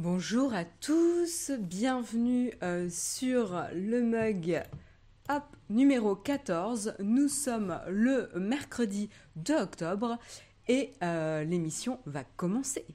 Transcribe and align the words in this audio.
Bonjour 0.00 0.54
à 0.54 0.64
tous, 0.64 1.50
bienvenue 1.58 2.52
euh, 2.62 2.88
sur 2.88 3.64
le 3.74 4.00
mug 4.00 4.62
Hop, 5.28 5.42
numéro 5.70 6.14
14. 6.14 6.94
Nous 7.00 7.26
sommes 7.26 7.80
le 7.88 8.30
mercredi 8.36 9.10
2 9.34 9.56
octobre 9.56 10.16
et 10.68 10.92
euh, 11.02 11.42
l'émission 11.42 11.98
va 12.06 12.22
commencer. 12.22 12.86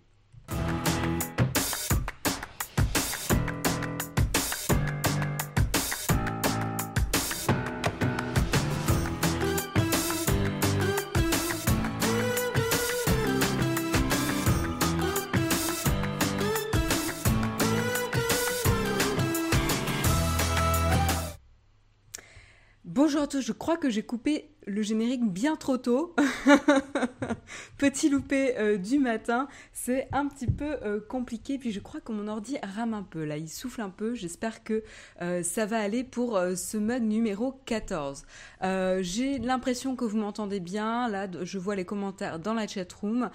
Je 23.32 23.52
crois 23.52 23.78
que 23.78 23.90
j'ai 23.90 24.04
coupé 24.04 24.50
le 24.66 24.82
générique 24.82 25.24
bien 25.26 25.56
trop 25.56 25.78
tôt. 25.78 26.16
Petit 27.78 28.10
loupé 28.10 28.58
euh, 28.58 28.78
du 28.78 29.00
matin, 29.00 29.48
c'est 29.72 30.08
un 30.12 30.28
petit 30.28 30.48
peu 30.48 30.78
euh, 30.84 31.00
compliqué. 31.00 31.58
Puis 31.58 31.72
je 31.72 31.80
crois 31.80 32.02
que 32.02 32.12
mon 32.12 32.28
ordi 32.28 32.58
rame 32.64 32.94
un 32.94 33.04
peu 33.04 33.24
là, 33.24 33.38
il 33.38 33.50
souffle 33.50 33.82
un 33.82 33.90
peu. 33.90 34.14
J'espère 34.16 34.64
que 34.64 34.84
euh, 35.22 35.44
ça 35.44 35.66
va 35.66 35.80
aller 35.80 36.04
pour 36.04 36.40
ce 36.56 36.78
mode 36.78 37.04
numéro 37.04 37.54
14. 37.66 38.26
j'ai 38.62 39.40
l'impression 39.40 39.96
que 39.96 40.06
vous 40.06 40.18
m'entendez 40.18 40.60
bien. 40.60 41.08
Là, 41.08 41.28
je 41.42 41.58
vois 41.58 41.76
les 41.76 41.86
commentaires 41.86 42.40
dans 42.40 42.54
la 42.54 42.68
chat 42.68 42.92
room. 42.94 43.30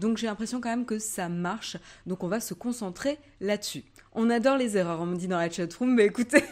donc 0.00 0.18
j'ai 0.18 0.26
l'impression 0.26 0.60
quand 0.60 0.70
même 0.70 0.86
que 0.86 0.98
ça 0.98 1.28
marche. 1.28 1.76
Donc 2.06 2.24
on 2.24 2.28
va 2.28 2.40
se 2.40 2.54
concentrer 2.54 3.18
là-dessus. 3.40 3.84
On 4.16 4.30
adore 4.30 4.56
les 4.56 4.76
erreurs, 4.76 5.00
on 5.00 5.06
me 5.06 5.16
dit 5.16 5.26
dans 5.26 5.38
la 5.38 5.50
chatroom, 5.50 5.92
mais 5.92 6.04
écoutez, 6.04 6.44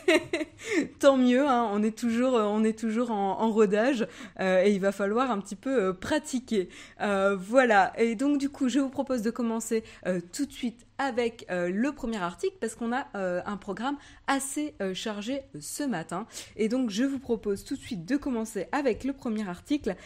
tant 0.99 1.17
mieux, 1.17 1.47
hein, 1.47 1.69
on 1.73 1.81
est 1.85 1.97
toujours, 1.97 2.37
euh, 2.37 2.43
on 2.43 2.65
est 2.65 2.77
toujours 2.77 3.13
en, 3.13 3.51
rodage 3.53 4.05
euh, 4.41 4.65
et 4.65 4.73
il 4.73 4.81
va 4.81 4.91
falloir 4.91 5.31
un 5.31 5.39
petit 5.39 5.55
peu 5.55 5.71
euh, 5.71 5.93
pratiquer. 5.93 6.69
voilà, 6.99 7.93
et 7.99 8.17
donc 8.17 8.39
du 8.39 8.49
coup, 8.49 8.69
je 8.69 8.81
vous 8.81 8.89
propose 8.89 9.23
de 9.23 9.31
commencer 9.31 9.85
tout 10.33 10.45
de 10.47 10.53
suite 10.53 10.87
avec 10.99 11.47
le 11.51 11.91
premier 11.91 12.17
article 12.17 12.57
parce 12.61 12.75
qu'on 12.75 12.93
a 12.93 13.07
un 13.15 13.57
programme 13.57 13.97
assez 14.27 14.75
chargé 14.95 15.43
ce 15.61 15.83
matin. 15.83 16.27
Et 16.57 16.69
donc, 16.69 16.91
je 16.91 17.05
vous 17.05 17.19
propose 17.19 17.65
tout 17.65 17.75
de 17.75 17.81
suite 17.81 18.05
de 18.05 18.17
commencer 18.17 18.67
avec 18.73 19.05
le 19.05 19.13
premier 19.13 19.49
article 19.49 19.97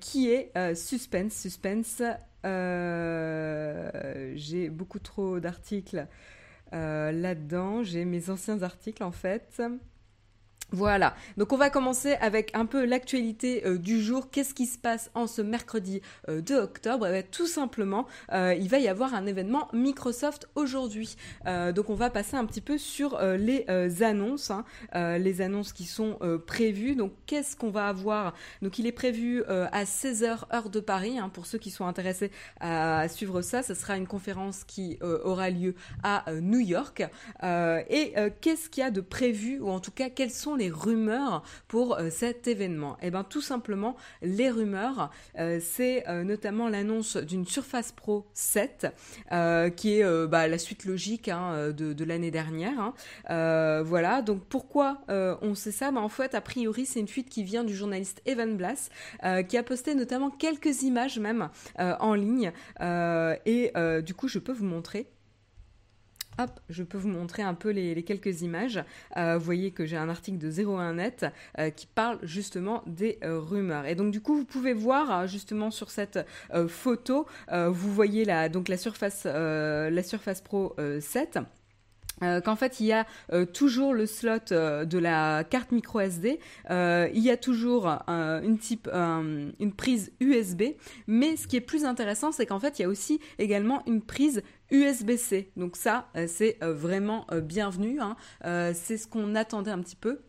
qui 0.00 0.30
est 0.30 0.52
Suspense. 0.74 1.34
Suspense, 1.34 2.02
j'ai 4.34 4.68
beaucoup 4.68 4.98
trop 4.98 5.40
d'articles. 5.40 6.06
Euh, 6.72 7.12
là-dedans, 7.12 7.82
j'ai 7.82 8.04
mes 8.04 8.30
anciens 8.30 8.62
articles 8.62 9.02
en 9.02 9.12
fait. 9.12 9.62
Voilà, 10.72 11.16
donc 11.36 11.52
on 11.52 11.56
va 11.56 11.68
commencer 11.68 12.12
avec 12.20 12.52
un 12.54 12.64
peu 12.64 12.84
l'actualité 12.84 13.66
euh, 13.66 13.76
du 13.76 14.00
jour. 14.00 14.30
Qu'est-ce 14.30 14.54
qui 14.54 14.66
se 14.66 14.78
passe 14.78 15.10
en 15.14 15.26
ce 15.26 15.42
mercredi 15.42 16.00
2 16.28 16.54
euh, 16.54 16.62
octobre? 16.62 17.08
Eh 17.08 17.24
Tout 17.24 17.48
simplement, 17.48 18.06
euh, 18.32 18.54
il 18.54 18.68
va 18.68 18.78
y 18.78 18.86
avoir 18.86 19.14
un 19.14 19.26
événement 19.26 19.68
Microsoft 19.72 20.48
aujourd'hui. 20.54 21.16
donc 21.44 21.90
on 21.90 21.94
va 21.94 22.10
passer 22.10 22.36
un 22.36 22.44
petit 22.44 22.60
peu 22.60 22.78
sur 22.78 23.20
les 23.20 23.66
annonces, 24.02 24.50
hein. 24.50 24.64
les 24.94 25.40
annonces 25.40 25.72
qui 25.72 25.84
sont 25.84 26.18
prévues. 26.46 26.94
Donc 26.94 27.12
qu'est-ce 27.26 27.56
qu'on 27.56 27.70
va 27.70 27.88
avoir? 27.88 28.34
Donc 28.62 28.78
il 28.78 28.86
est 28.86 28.92
prévu 28.92 29.42
à 29.44 29.84
16h 29.84 30.54
heure 30.54 30.70
de 30.70 30.80
Paris. 30.80 31.18
Hein, 31.18 31.30
pour 31.30 31.46
ceux 31.46 31.58
qui 31.58 31.70
sont 31.70 31.86
intéressés 31.86 32.30
à, 32.60 33.08
suivre 33.08 33.42
ça, 33.42 33.62
ce 33.62 33.74
sera 33.74 33.96
une 33.96 34.06
conférence 34.06 34.64
qui 34.64 34.98
aura 35.02 35.50
lieu 35.50 35.74
à 36.02 36.24
New 36.40 36.60
York. 36.60 37.02
et 37.42 38.14
qu'est-ce 38.40 38.68
qu'il 38.68 38.82
y 38.82 38.86
a 38.86 38.90
de 38.90 39.00
prévu, 39.00 39.60
ou 39.60 39.68
en 39.68 39.80
tout 39.80 39.92
cas 39.92 40.10
quels 40.10 40.30
sont 40.30 40.56
rumeurs 40.68 41.42
pour 41.68 41.96
euh, 41.96 42.10
cet 42.10 42.48
événement 42.48 42.96
Eh 43.02 43.10
bien, 43.10 43.24
tout 43.24 43.40
simplement, 43.40 43.96
les 44.22 44.50
rumeurs, 44.50 45.10
euh, 45.38 45.58
c'est 45.62 46.08
euh, 46.08 46.24
notamment 46.24 46.68
l'annonce 46.68 47.16
d'une 47.16 47.46
Surface 47.46 47.92
Pro 47.92 48.26
7, 48.34 48.88
qui 49.76 49.98
est 49.98 50.26
bah, 50.26 50.48
la 50.48 50.58
suite 50.58 50.84
logique 50.84 51.28
hein, 51.28 51.70
de, 51.70 52.04
l'année 52.04 52.30
dernière. 52.30 52.92
Hein. 53.28 53.82
voilà, 53.84 54.22
donc 54.22 54.44
pourquoi 54.48 55.02
on 55.08 55.54
sait 55.54 55.72
ça? 55.72 55.90
Bah, 55.90 56.00
En 56.00 56.08
fait, 56.08 56.34
a 56.34 56.40
priori, 56.40 56.86
c'est 56.86 57.00
une 57.00 57.08
fuite 57.08 57.28
qui 57.28 57.44
vient 57.44 57.64
du 57.64 57.74
journaliste 57.74 58.20
Evan 58.26 58.56
Blass, 58.56 58.90
qui 59.48 59.56
a 59.56 59.62
posté 59.62 59.94
notamment 59.94 60.30
quelques 60.30 60.82
images 60.82 61.18
même 61.18 61.48
en 61.78 62.14
ligne. 62.14 62.52
et 62.80 63.72
du 64.02 64.14
coup, 64.14 64.28
je 64.28 64.38
peux 64.38 64.52
vous 64.52 64.66
montrer. 64.66 65.06
Hop, 66.38 66.60
je 66.70 66.82
peux 66.82 66.96
vous 66.96 67.08
montrer 67.08 67.42
un 67.42 67.54
peu 67.54 67.70
les, 67.70 68.02
quelques 68.02 68.42
images. 68.42 68.82
Euh, 69.16 69.36
vous 69.36 69.44
voyez 69.44 69.72
que 69.72 69.84
j'ai 69.84 69.96
un 69.96 70.08
article 70.08 70.38
de 70.38 70.50
01net 70.50 71.30
euh, 71.58 71.70
qui 71.70 71.86
parle 71.86 72.18
justement 72.22 72.82
des 72.86 73.18
euh, 73.22 73.38
rumeurs. 73.38 73.86
Et 73.86 73.94
donc 73.94 74.10
du 74.10 74.20
coup, 74.20 74.36
vous 74.36 74.44
pouvez 74.44 74.72
voir 74.72 75.26
justement 75.26 75.70
sur 75.70 75.90
cette 75.90 76.18
photo, 76.68 77.26
vous 77.52 77.92
voyez 77.92 78.24
la, 78.24 78.48
donc 78.48 78.68
la 78.68 78.76
Surface, 78.76 79.24
la 79.24 80.02
Surface 80.02 80.40
Pro 80.40 80.74
7. 81.00 81.38
Qu'en 82.20 82.56
fait 82.56 82.80
il 82.80 82.86
y 82.86 82.92
a 82.92 83.06
toujours 83.52 83.94
le 83.94 84.06
slot 84.06 84.50
de 84.50 84.98
la 84.98 85.44
carte 85.44 85.72
micro 85.72 86.00
SD, 86.00 86.38
il 86.68 87.18
y 87.18 87.30
a 87.30 87.36
toujours 87.36 87.86
une 88.08 89.72
prise 89.76 90.12
USB, 90.20 90.62
mais 91.06 91.36
ce 91.36 91.46
qui 91.46 91.56
est 91.56 91.60
plus 91.60 91.84
intéressant 91.84 92.32
c'est 92.32 92.46
qu'en 92.46 92.60
fait 92.60 92.78
il 92.78 92.82
y 92.82 92.84
a 92.84 92.88
aussi 92.88 93.20
également 93.38 93.82
une 93.86 94.02
prise 94.02 94.42
USB-C. 94.70 95.50
Donc 95.56 95.76
ça, 95.76 96.08
euh, 96.16 96.26
c'est 96.28 96.58
euh, 96.62 96.72
vraiment 96.72 97.26
euh, 97.32 97.40
bienvenu. 97.40 98.00
Hein. 98.00 98.16
c'est 98.74 98.96
ce 98.96 99.06
qu'on 99.06 99.34
attendait 99.34 99.70
un 99.70 99.80
petit 99.80 99.96
peu. 99.96 100.20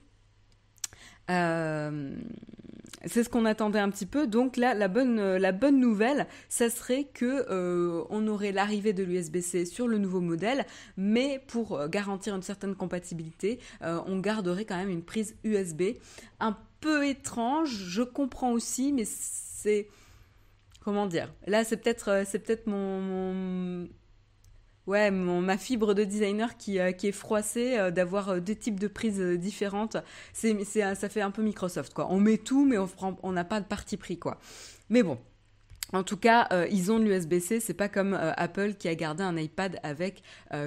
C'est 3.05 3.23
ce 3.23 3.29
qu'on 3.29 3.45
attendait 3.45 3.79
un 3.79 3.89
petit 3.89 4.05
peu. 4.05 4.27
Donc 4.27 4.57
là, 4.57 4.73
la 4.73 4.87
bonne, 4.87 5.39
bonne 5.53 5.79
nouvelle, 5.79 6.27
ça 6.49 6.69
serait 6.69 7.05
que 7.05 8.05
on 8.09 8.27
aurait 8.27 8.51
l'arrivée 8.51 8.93
de 8.93 9.03
l'USB-C 9.03 9.65
sur 9.65 9.87
le 9.87 9.97
nouveau 9.97 10.21
modèle, 10.21 10.65
mais 10.97 11.41
pour 11.47 11.87
garantir 11.87 12.35
une 12.35 12.43
certaine 12.43 12.75
compatibilité, 12.75 13.59
on 13.81 14.19
garderait 14.19 14.65
quand 14.65 14.77
même 14.77 14.89
une 14.89 15.03
prise 15.03 15.35
USB. 15.43 15.83
Un 16.39 16.57
peu 16.79 17.07
étrange, 17.07 17.69
je 17.69 18.01
comprends 18.01 18.51
aussi, 18.51 18.91
mais 18.93 19.05
c'est 19.05 19.87
comment 20.83 21.05
dire? 21.05 21.31
Là, 21.45 21.63
c'est 21.63 21.77
peut-être, 21.77 22.23
c'est 22.25 22.39
peut-être 22.39 22.65
mon 22.67 23.87
Ouais, 24.91 25.09
ma 25.09 25.57
fibre 25.57 25.93
de 25.93 26.03
designer 26.03 26.57
qui, 26.57 26.77
euh, 26.77 26.91
est 26.91 27.11
froissée 27.13 27.79
euh, 27.79 27.91
d'avoir 27.91 28.27
euh, 28.27 28.39
deux 28.41 28.55
types 28.55 28.77
de 28.77 28.89
prises 28.89 29.21
différentes. 29.21 29.95
C'est, 30.33 30.65
ça 30.65 31.07
fait 31.07 31.21
un 31.21 31.31
peu 31.31 31.41
Microsoft, 31.41 31.93
quoi. 31.93 32.07
On 32.11 32.19
met 32.19 32.37
tout, 32.37 32.65
mais 32.65 32.75
on 33.23 33.31
n'a 33.31 33.45
pas 33.45 33.61
de 33.61 33.65
parti 33.65 33.95
pris, 33.95 34.19
quoi. 34.19 34.37
Mais 34.89 35.01
bon, 35.01 35.17
en 35.93 36.03
tout 36.03 36.17
cas, 36.17 36.49
ils 36.69 36.91
ont 36.91 36.99
de 36.99 37.05
l'USB-C, 37.05 37.61
c'est 37.61 37.73
pas 37.73 37.87
comme 37.87 38.13
Apple 38.13 38.73
qui 38.73 38.89
a 38.89 38.95
gardé 38.95 39.23
un 39.23 39.37
iPad 39.37 39.79
avec 39.83 40.23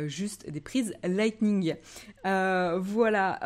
juste 0.07 0.49
des 0.51 0.61
prises 0.61 0.95
Lightning. 1.03 1.75
voilà. 2.25 3.39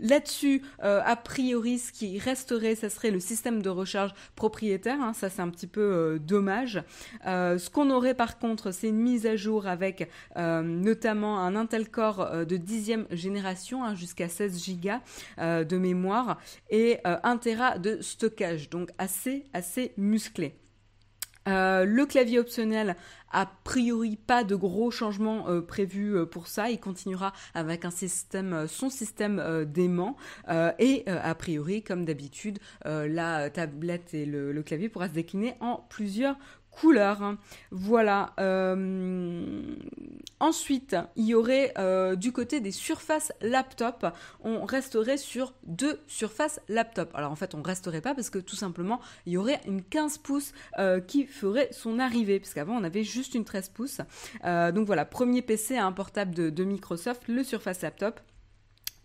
Là-dessus, 0.00 0.62
euh, 0.82 1.00
a 1.04 1.16
priori, 1.16 1.78
ce 1.78 1.92
qui 1.92 2.18
resterait, 2.18 2.74
ça 2.74 2.90
serait 2.90 3.10
le 3.10 3.20
système 3.20 3.62
de 3.62 3.70
recharge 3.70 4.12
propriétaire. 4.34 5.00
Hein. 5.00 5.12
ça, 5.14 5.30
c'est 5.30 5.42
un 5.42 5.48
petit 5.48 5.66
peu 5.66 5.80
euh, 5.80 6.18
dommage. 6.18 6.82
Euh, 7.26 7.58
ce 7.58 7.70
qu'on 7.70 7.90
aurait 7.90 8.14
par 8.14 8.38
contre, 8.38 8.72
c'est 8.72 8.88
une 8.88 9.00
mise 9.00 9.26
à 9.26 9.36
jour 9.36 9.66
avec 9.66 10.10
notamment 10.36 11.40
un 11.40 11.56
Intel 11.56 11.88
Core 11.88 12.46
de 12.46 12.56
dixième 12.56 13.06
génération 13.10 13.84
hein, 13.84 13.94
jusqu'à 13.94 14.28
16 14.28 14.80
Go 14.80 14.90
de 15.38 15.76
mémoire 15.78 16.38
et 16.70 16.98
1 17.04 17.36
Tera 17.38 17.78
de 17.78 18.00
stockage. 18.00 18.70
Donc 18.70 18.90
assez, 18.98 19.44
assez 19.52 19.92
musclé. 19.96 20.54
Le 21.46 22.04
clavier 22.04 22.38
optionnel 22.38 22.96
a 23.36 23.46
priori 23.64 24.16
pas 24.16 24.44
de 24.44 24.54
gros 24.54 24.90
changements 24.90 25.48
euh, 25.48 25.60
prévus 25.60 26.16
euh, 26.16 26.26
pour 26.26 26.46
ça. 26.46 26.70
Il 26.70 26.80
continuera 26.80 27.32
avec 27.54 27.84
un 27.84 27.90
système, 27.90 28.52
euh, 28.52 28.66
son 28.66 28.88
système 28.88 29.64
d'aimant 29.66 30.16
et 30.78 31.04
a 31.06 31.34
priori, 31.34 31.82
comme 31.82 32.04
d'habitude, 32.04 32.58
la 32.84 33.50
tablette 33.50 34.14
et 34.14 34.24
le, 34.24 34.62
clavier 34.62 34.88
pourra 34.88 35.08
se 35.08 35.12
décliner 35.12 35.54
en 35.60 35.84
plusieurs 35.88 36.36
couleur. 36.80 37.36
Voilà. 37.70 38.32
Euh, 38.38 39.76
ensuite, 40.40 40.96
il 41.16 41.24
y 41.24 41.34
aurait 41.34 41.72
euh, 41.78 42.16
du 42.16 42.32
côté 42.32 42.60
des 42.60 42.70
surfaces 42.70 43.32
laptop, 43.40 44.06
on 44.42 44.64
resterait 44.64 45.16
sur 45.16 45.54
deux 45.64 45.98
surfaces 46.06 46.60
laptop. 46.68 47.10
Alors 47.14 47.32
en 47.32 47.36
fait, 47.36 47.54
on 47.54 47.62
resterait 47.62 48.00
pas 48.00 48.14
parce 48.14 48.30
que 48.30 48.38
tout 48.38 48.56
simplement, 48.56 49.00
il 49.24 49.32
y 49.32 49.36
aurait 49.36 49.60
une 49.66 49.82
15 49.82 50.18
pouces 50.18 50.52
euh, 50.78 51.00
qui 51.00 51.26
ferait 51.26 51.68
son 51.72 51.98
arrivée, 51.98 52.38
puisqu'avant 52.38 52.76
on 52.76 52.84
avait 52.84 53.04
juste 53.04 53.34
une 53.34 53.44
13 53.44 53.70
pouces. 53.70 54.00
donc 54.44 54.86
voilà, 54.86 55.04
premier 55.04 55.42
PC 55.42 55.76
à 55.76 55.86
un 55.86 55.92
portable 55.92 56.34
de 56.34 56.64
Microsoft, 56.64 57.28
le 57.28 57.42
Surface 57.42 57.82
Laptop 57.82 58.20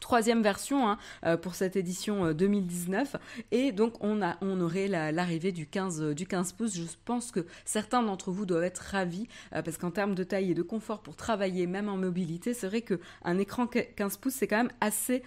troisième 0.02 0.44
version 0.44 0.90
hein, 0.90 0.98
euh, 1.26 1.38
pour 1.38 1.56
cette 1.56 1.78
édition 1.78 2.34
2019 2.34 3.16
et 3.52 3.72
donc 3.72 4.04
on 4.04 4.22
a 4.22 4.36
on 4.42 4.60
aurait 4.60 4.90
l'arrivée 4.90 5.54
du 5.54 5.66
15 5.68 6.14
du 6.14 6.28
15 6.28 6.52
pouces. 6.54 6.76
Je 6.76 6.84
pense 7.06 7.32
que 7.32 7.46
certains 7.64 8.04
d'entre 8.04 8.32
vous 8.32 8.46
doivent 8.46 8.66
être 8.66 8.80
ravis 8.80 9.28
parce 9.52 9.78
qu'en 9.78 9.92
termes 9.92 10.16
de 10.16 10.24
taille 10.24 10.52
et 10.52 10.56
de 10.56 10.62
confort 10.62 11.02
pour 11.02 11.16
travailler 11.16 11.68
même 11.68 11.88
en 11.88 11.96
mobilité 11.96 12.54
c'est 12.54 12.68
vrai 12.68 12.82
que 12.82 13.00
un 13.24 13.38
écran 13.38 13.68
15 13.68 14.18
pouces 14.18 14.34
c'est 14.34 14.48
quand 14.48 14.58
même 14.58 14.72
assez 14.82 15.24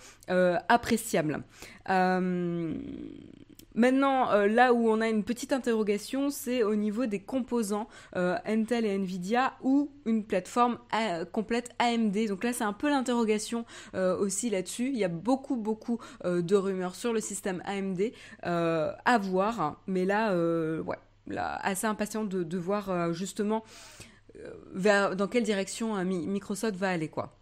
appréciable 0.69 1.43
Maintenant, 3.75 4.31
euh, 4.31 4.47
là 4.47 4.73
où 4.73 4.89
on 4.89 5.01
a 5.01 5.09
une 5.09 5.25
petite 5.25 5.53
interrogation, 5.53 6.31
c'est 6.31 6.63
au 6.63 6.77
niveau 6.77 7.07
des 7.07 7.19
composants 7.19 7.89
euh, 8.15 8.37
Intel 8.47 8.85
et 8.85 8.95
Nvidia 8.95 9.55
ou 9.63 9.91
une 10.07 10.25
plateforme 10.25 10.79
euh, 10.95 11.25
complète 11.25 11.71
AMD. 11.81 12.29
Donc 12.29 12.45
là, 12.45 12.53
c'est 12.53 12.65
un 12.65 12.73
peu 12.73 12.89
l'interrogation 12.89 13.65
aussi 13.95 14.51
là-dessus. 14.51 14.89
Il 14.89 14.97
y 14.97 15.05
a 15.05 15.09
beaucoup, 15.09 15.57
beaucoup 15.57 15.99
de 16.25 16.57
rumeurs 16.57 16.95
sur 16.95 17.13
le 17.13 17.21
système 17.21 17.63
AMD 17.65 18.13
à 18.43 19.19
voir. 19.19 19.81
Mais 19.87 20.05
là, 20.05 20.35
ouais, 20.83 20.99
assez 21.37 21.87
impatient 21.87 22.25
de, 22.25 22.59
voir 22.59 23.13
justement 23.13 23.65
dans 24.75 25.29
quelle 25.31 25.45
direction 25.45 26.03
Microsoft 26.05 26.77
va 26.77 26.91
aller, 26.91 27.09
quoi. 27.09 27.37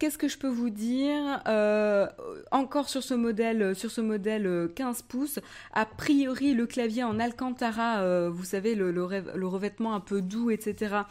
Qu'est-ce 0.00 0.16
que 0.16 0.28
je 0.28 0.38
peux 0.38 0.48
vous 0.48 0.70
dire 0.70 1.42
euh, 1.46 2.06
Encore 2.52 2.88
sur 2.88 3.02
ce 3.02 3.12
modèle, 3.12 3.60
euh, 3.60 3.74
sur 3.74 3.90
ce 3.90 4.00
modèle 4.00 4.70
15 4.74 4.98
euh, 4.98 5.02
pouces, 5.06 5.40
a 5.74 5.84
priori 5.84 6.54
le 6.54 6.64
clavier 6.64 7.04
en 7.04 7.18
Alcantara, 7.20 8.30
vous 8.30 8.44
savez 8.44 8.74
le, 8.74 9.04
revêtement 9.04 9.94
un 9.94 10.00
peu 10.00 10.22
doux, 10.22 10.50
etc., 10.50 11.02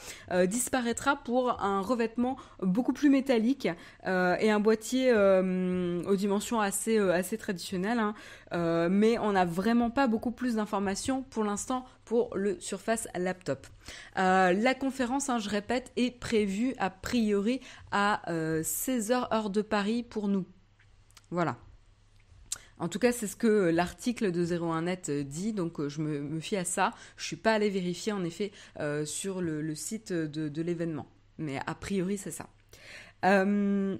disparaîtra 0.47 1.17
pour 1.17 1.61
un 1.61 1.81
revêtement 1.81 2.37
beaucoup 2.63 2.93
plus 2.93 3.11
métallique 3.11 3.67
et 4.05 4.51
un 4.51 4.59
boîtier 4.59 5.13
aux 5.13 6.15
dimensions 6.15 6.59
assez 6.59 6.97
assez 6.97 7.37
traditionnelles. 7.37 7.99
Hein. 7.99 8.89
mais 8.89 9.19
on 9.19 9.33
n'a 9.33 9.45
vraiment 9.45 9.91
pas 9.91 10.07
beaucoup 10.07 10.31
plus 10.31 10.55
d'informations 10.55 11.23
pour 11.29 11.43
l'instant 11.43 11.85
pour 12.09 12.35
le 12.35 12.59
Surface 12.59 13.07
Laptop. 13.13 13.67
Euh, 14.17 14.51
la 14.51 14.73
conférence, 14.73 15.29
hein, 15.29 15.37
je 15.37 15.47
répète, 15.47 15.91
est 15.95 16.09
prévue 16.09 16.73
a 16.79 16.89
priori 16.89 17.61
à 17.91 18.23
16h 18.27 19.11
euh, 19.11 19.25
heure 19.31 19.51
de 19.51 19.61
Paris 19.61 20.01
pour 20.01 20.27
nous. 20.27 20.43
Voilà. 21.29 21.57
En 22.79 22.87
tout 22.87 22.97
cas, 22.97 23.11
c'est 23.11 23.27
ce 23.27 23.35
que 23.35 23.69
l'article 23.69 24.31
de 24.31 24.43
01net 24.43 25.21
dit, 25.21 25.53
donc 25.53 25.79
euh, 25.79 25.87
je 25.87 26.01
me, 26.01 26.39
fie 26.39 26.55
à 26.55 26.65
ça. 26.65 26.93
Je 27.15 27.25
ne 27.25 27.27
suis 27.27 27.35
pas 27.35 27.53
allée 27.53 27.69
vérifier 27.69 28.11
en 28.11 28.23
effet 28.23 28.51
sur 29.05 29.39
le, 29.39 29.75
site 29.75 30.11
de, 30.11 30.61
l'événement, 30.63 31.05
mais 31.37 31.59
a 31.67 31.75
priori 31.75 32.17
c'est 32.17 32.31
ça. 32.31 32.47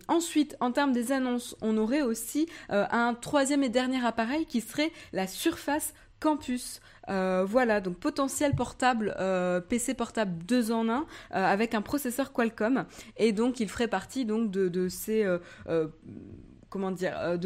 ensuite, 0.07 0.57
en 0.61 0.71
termes 0.71 0.93
des 0.93 1.11
annonces, 1.11 1.55
on 1.61 1.77
aurait 1.77 2.01
aussi 2.01 2.49
un 2.69 3.13
troisième 3.13 3.61
et 3.61 3.69
dernier 3.69 4.03
appareil 4.03 4.47
qui 4.47 4.61
serait 4.61 4.91
la 5.13 5.27
Surface 5.27 5.93
Campus. 6.19 6.81
Euh, 7.09 7.45
voilà, 7.47 7.81
donc 7.81 7.97
potentiel 7.97 8.55
portable, 8.55 9.15
euh, 9.19 9.61
PC 9.61 9.93
portable 9.93 10.43
2 10.45 10.71
en 10.71 10.87
1 10.89 10.99
euh, 10.99 11.03
avec 11.31 11.73
un 11.73 11.81
processeur 11.81 12.31
Qualcomm. 12.31 12.85
Et 13.17 13.31
donc 13.31 13.59
il 13.59 13.69
ferait 13.69 13.87
partie 13.87 14.25
de 14.25 14.87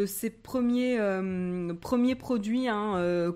ces 0.06 0.30
premiers, 0.30 1.00
premiers 1.80 2.16
produits 2.16 2.68
hein, 2.68 3.34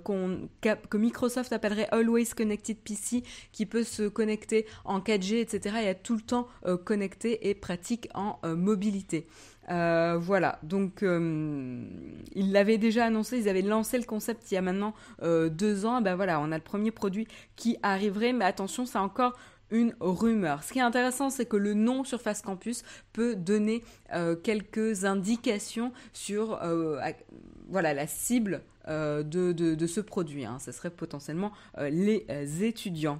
que 0.62 0.98
Microsoft 0.98 1.54
appellerait 1.54 1.88
Always 1.92 2.28
Connected 2.36 2.78
PC, 2.78 3.24
qui 3.54 3.66
peut 3.66 3.84
se 3.84 4.10
connecter 4.10 4.66
en 4.84 5.00
4G, 5.00 5.36
etc. 5.36 5.78
et 5.84 5.86
être 5.86 6.04
tout 6.04 6.16
le 6.16 6.22
temps 6.22 6.48
connecté 6.84 7.50
et 7.50 7.56
pratique 7.56 8.10
en 8.14 8.40
mobilité. 8.44 9.28
Euh, 9.70 10.18
voilà, 10.18 10.60
donc 10.64 11.04
euh, 11.04 11.84
ils 12.34 12.52
l'avaient 12.54 12.78
déjà 12.78 13.06
annoncé, 13.06 13.38
ils 13.38 13.50
avaient 13.50 13.62
lancé 13.62 13.98
le 13.98 14.06
concept 14.06 14.50
il 14.50 14.56
y 14.56 14.58
a 14.58 14.62
maintenant 14.62 14.94
euh, 15.22 15.50
deux 15.50 15.86
ans. 15.86 16.02
Ben 16.02 16.16
voilà, 16.16 16.40
on 16.40 16.52
a 16.52 16.58
le 16.58 16.64
premier 16.64 16.92
produit 16.92 17.28
qui 17.56 17.78
arriverait, 17.84 18.34
mais 18.34 18.46
attention, 18.46 18.86
c'est 18.86 18.98
encore 18.98 19.34
une 19.70 19.94
rumeur. 20.00 20.64
Ce 20.64 20.72
qui 20.72 20.80
est 20.80 20.84
intéressant, 20.84 21.30
c'est 21.30 21.46
que 21.46 21.58
le 21.58 21.74
nom 21.74 22.06
Surface 22.06 22.42
Campus 22.42 22.84
peut 23.12 23.36
donner 23.36 23.84
quelques 24.42 25.04
indications 25.04 25.92
sur 26.14 26.58
voilà, 27.68 27.94
la 27.94 28.08
cible 28.08 28.62
de, 28.88 29.88
ce 29.88 30.00
produit. 30.00 30.46
Hein. 30.46 30.58
Ce 30.60 30.72
serait 30.72 30.90
potentiellement 30.90 31.52
les 31.78 32.26
étudiants. 32.64 33.20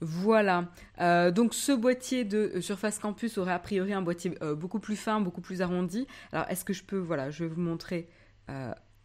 Voilà. 0.00 0.68
Euh, 1.00 1.30
donc 1.30 1.54
ce 1.54 1.72
boîtier 1.72 2.24
de 2.24 2.52
euh, 2.54 2.60
Surface 2.60 2.98
Campus 2.98 3.36
aurait 3.38 3.52
a 3.52 3.58
priori 3.58 3.92
un 3.92 4.02
boîtier 4.02 4.34
euh, 4.42 4.54
beaucoup 4.54 4.80
plus 4.80 4.96
fin, 4.96 5.20
beaucoup 5.20 5.42
plus 5.42 5.60
arrondi. 5.62 6.06
Alors 6.32 6.46
est-ce 6.48 6.64
que 6.64 6.72
je 6.72 6.84
peux, 6.84 6.98
voilà, 6.98 7.30
je 7.30 7.44
vais 7.44 7.50
vous 7.50 7.60
montrer 7.60 8.08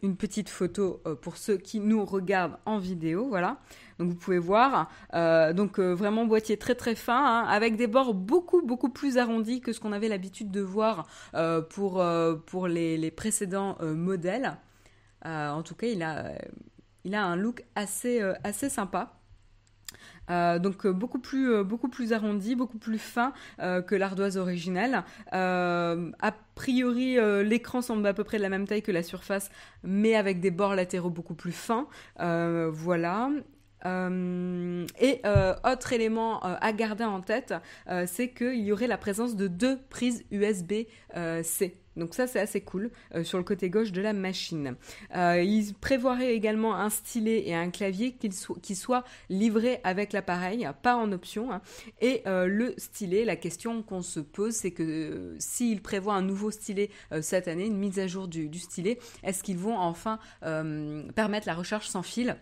une 0.02 0.16
petite 0.16 0.48
photo 0.48 1.00
pour 1.22 1.36
ceux 1.36 1.56
qui 1.56 1.78
nous 1.78 2.04
regardent 2.04 2.56
en 2.64 2.78
vidéo, 2.78 3.28
voilà. 3.28 3.58
Donc 4.00 4.08
vous 4.08 4.16
pouvez 4.16 4.40
voir, 4.40 4.90
donc 5.54 5.78
vraiment 5.78 6.24
boîtier 6.24 6.56
très 6.56 6.74
très 6.74 6.96
fin, 6.96 7.24
hein, 7.24 7.44
avec 7.44 7.76
des 7.76 7.86
bords 7.86 8.12
beaucoup 8.12 8.60
beaucoup 8.60 8.88
plus 8.88 9.18
arrondis 9.18 9.60
que 9.60 9.72
ce 9.72 9.78
qu'on 9.78 9.92
avait 9.92 10.08
l'habitude 10.08 10.50
de 10.50 10.60
voir 10.60 11.06
pour, 11.70 12.02
les, 12.66 13.10
précédents 13.12 13.78
modèles. 13.80 14.56
en 15.24 15.62
tout 15.62 15.76
cas, 15.76 15.86
il 15.86 16.02
a, 16.02 16.32
il 17.04 17.14
a 17.14 17.24
un 17.24 17.36
look 17.36 17.64
assez, 17.76 18.20
assez 18.42 18.68
sympa. 18.68 19.15
Euh, 20.30 20.58
donc 20.58 20.86
euh, 20.86 20.92
beaucoup 20.92 21.18
plus 21.18 21.52
euh, 21.52 21.64
beaucoup 21.64 21.88
plus 21.88 22.12
arrondi, 22.12 22.56
beaucoup 22.56 22.78
plus 22.78 22.98
fin 22.98 23.32
que 23.58 23.94
l'ardoise 23.94 24.36
originelle. 24.36 25.02
a 25.32 26.34
priori, 26.54 27.16
l'écran 27.44 27.82
semble 27.82 28.06
à 28.06 28.14
peu 28.14 28.24
près 28.24 28.38
de 28.38 28.42
la 28.42 28.48
même 28.48 28.66
taille 28.66 28.82
que 28.82 28.92
la 28.92 29.02
surface, 29.02 29.50
mais 29.82 30.14
avec 30.14 30.40
des 30.40 30.50
bords 30.50 30.74
latéraux 30.74 31.10
beaucoup 31.10 31.34
plus 31.34 31.52
fins. 31.52 31.86
voilà. 32.18 33.30
et 33.84 35.22
autre 35.64 35.92
élément 35.92 36.40
à 36.42 36.72
garder 36.72 37.04
en 37.04 37.20
tête, 37.20 37.54
c'est 38.06 38.28
qu'il 38.30 38.60
y 38.60 38.72
aurait 38.72 38.86
la 38.86 38.98
présence 38.98 39.36
de 39.36 39.48
deux 39.48 39.78
prises 39.90 40.24
USB-C. 40.30 41.76
Donc 41.96 42.14
ça 42.14 42.26
c'est 42.26 42.40
assez 42.40 42.60
cool 42.60 42.90
euh, 43.14 43.24
sur 43.24 43.38
le 43.38 43.44
côté 43.44 43.70
gauche 43.70 43.92
de 43.92 44.00
la 44.00 44.12
machine. 44.12 44.76
Euh, 45.14 45.42
il 45.42 45.74
prévoirait 45.74 46.34
également 46.34 46.76
un 46.76 46.90
stylet 46.90 47.48
et 47.48 47.54
un 47.54 47.70
clavier 47.70 48.16
qui 48.62 48.74
soient 48.74 49.04
livrés 49.30 49.80
avec 49.84 50.12
l'appareil, 50.12 50.68
pas 50.82 50.96
en 50.96 51.12
option. 51.12 51.52
Hein. 51.52 51.62
Et 52.00 52.22
euh, 52.26 52.46
le 52.46 52.74
stylet, 52.76 53.24
la 53.24 53.36
question 53.36 53.82
qu'on 53.82 54.02
se 54.02 54.20
pose, 54.20 54.54
c'est 54.54 54.72
que 54.72 55.34
s'il 55.38 55.82
prévoit 55.82 56.14
un 56.14 56.22
nouveau 56.22 56.50
stylet 56.50 56.90
cette 57.20 57.48
année, 57.48 57.66
une 57.66 57.78
mise 57.78 57.98
à 57.98 58.06
jour 58.06 58.28
du, 58.28 58.58
stylet, 58.58 58.98
est-ce 59.22 59.42
qu'ils 59.42 59.58
vont 59.58 59.78
enfin 59.78 60.18
permettre 61.14 61.46
la 61.46 61.54
recharge 61.54 61.86
sans 61.86 62.02
fil 62.02 62.36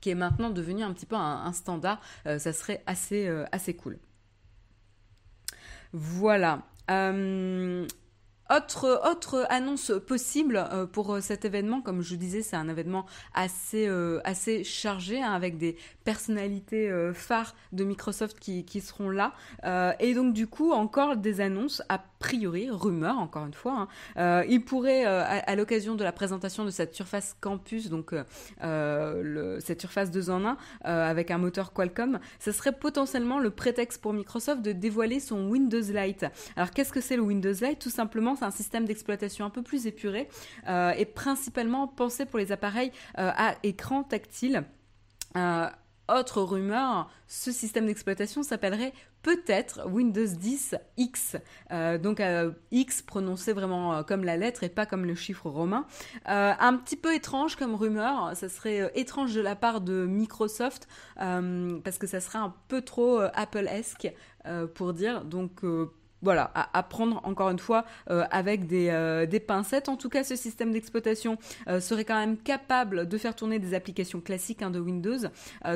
qui 0.00 0.10
est 0.10 0.14
maintenant 0.14 0.50
devenu 0.50 0.84
un 0.84 0.92
petit 0.92 1.06
peu 1.06 1.16
un, 1.16 1.52
standard, 1.52 2.00
ça 2.24 2.52
serait 2.52 2.82
assez, 2.86 3.28
assez 3.52 3.74
cool. 3.74 3.98
Voilà. 5.92 6.62
Autre, 8.50 9.46
annonce 9.50 9.92
possible 10.06 10.56
euh, 10.72 10.86
pour 10.86 11.14
euh, 11.14 11.20
cet 11.20 11.44
événement, 11.44 11.82
comme 11.82 12.00
je 12.00 12.14
disais, 12.14 12.40
c'est 12.40 12.56
un 12.56 12.70
événement 12.70 13.04
assez, 13.34 13.86
euh, 13.86 14.20
chargé, 14.64 15.22
hein, 15.22 15.32
avec 15.32 15.58
des 15.58 15.76
personnalités 16.04 16.90
phares 17.12 17.54
de 17.72 17.84
Microsoft 17.84 18.38
qui, 18.40 18.80
seront 18.80 19.10
là. 19.10 19.34
et 20.00 20.14
donc 20.14 20.32
du 20.32 20.46
coup, 20.46 20.72
encore 20.72 21.16
des 21.16 21.40
annonces, 21.40 21.82
a 21.90 21.98
priori, 22.18 22.70
rumeurs 22.70 23.18
encore 23.18 23.46
une 23.46 23.54
fois. 23.54 23.88
Hein. 24.16 24.44
il 24.48 24.64
pourrait, 24.64 25.04
à, 25.04 25.54
l'occasion 25.56 25.94
de 25.94 26.04
la 26.04 26.12
présentation 26.12 26.64
de 26.64 26.70
cette 26.70 26.94
Surface 26.94 27.36
Campus, 27.40 27.88
donc 27.88 28.14
le, 28.62 29.58
cette 29.60 29.80
Surface 29.80 30.10
2 30.10 30.30
en 30.30 30.44
1, 30.44 30.56
avec 30.82 31.30
un 31.30 31.38
moteur 31.38 31.72
Qualcomm, 31.72 32.18
ce 32.38 32.52
serait 32.52 32.72
potentiellement 32.72 33.38
le 33.38 33.50
prétexte 33.50 34.02
pour 34.02 34.12
Microsoft 34.12 34.62
de 34.62 34.72
dévoiler 34.72 35.20
son 35.20 35.48
Windows 35.48 35.80
Lite. 35.80 36.26
Alors 36.56 36.70
qu'est-ce 36.70 36.92
que 36.92 37.00
c'est 37.00 37.16
le 37.16 37.22
Windows 37.22 37.52
Lite? 37.52 37.78
Tout 37.78 37.90
simplement, 37.90 38.36
c'est 38.36 38.44
un 38.44 38.50
système 38.50 38.84
d'exploitation 38.84 39.44
un 39.44 39.50
peu 39.50 39.62
plus 39.62 39.86
épuré 39.86 40.28
euh, 40.68 40.92
et 40.92 41.04
principalement 41.04 41.88
pensé 41.88 42.26
pour 42.26 42.38
les 42.38 42.52
appareils 42.52 42.92
euh, 43.18 43.30
à 43.36 43.54
écran 43.62 44.02
tactile. 44.02 44.64
Euh, 45.36 45.68
autre 46.08 46.42
rumeur, 46.42 47.10
ce 47.26 47.52
système 47.52 47.86
d'exploitation 47.86 48.42
s'appellerait 48.42 48.92
peut-être 49.22 49.86
Windows 49.88 50.26
10 50.26 50.76
X. 50.96 51.36
donc 52.00 52.22
X 52.70 53.02
prononcé 53.02 53.52
vraiment 53.52 54.02
comme 54.04 54.24
la 54.24 54.36
lettre 54.36 54.64
et 54.64 54.68
pas 54.68 54.86
comme 54.86 55.04
le 55.04 55.14
chiffre 55.14 55.50
romain. 55.50 55.86
un 56.24 56.76
petit 56.76 56.96
peu 56.96 57.14
étrange 57.14 57.56
comme 57.56 57.74
rumeur, 57.74 58.32
ça 58.34 58.48
serait 58.48 58.90
étrange 58.94 59.34
de 59.34 59.40
la 59.40 59.56
part 59.56 59.80
de 59.80 60.06
Microsoft 60.06 60.88
parce 61.16 61.98
que 61.98 62.06
ça 62.06 62.20
serait 62.20 62.38
un 62.38 62.54
peu 62.68 62.82
trop 62.82 63.20
Apple-esque 63.34 64.12
pour 64.74 64.94
dire. 64.94 65.24
Donc 65.24 65.62
voilà, 66.22 66.50
à, 66.54 66.82
prendre 66.82 67.20
encore 67.24 67.50
une 67.50 67.58
fois 67.58 67.84
euh, 68.10 68.24
avec 68.30 68.72
euh, 68.72 69.26
des, 69.26 69.40
pincettes. 69.40 69.88
En 69.88 69.96
tout 69.96 70.08
cas, 70.08 70.24
ce 70.24 70.36
système 70.36 70.72
d'exploitation 70.72 71.38
euh, 71.68 71.80
serait 71.80 72.04
quand 72.04 72.18
même 72.18 72.36
capable 72.36 73.08
de 73.08 73.18
faire 73.18 73.34
tourner 73.36 73.58
des 73.58 73.74
applications 73.74 74.20
classiques 74.20 74.62
hein, 74.62 74.70
de 74.70 74.80
Windows 74.80 75.18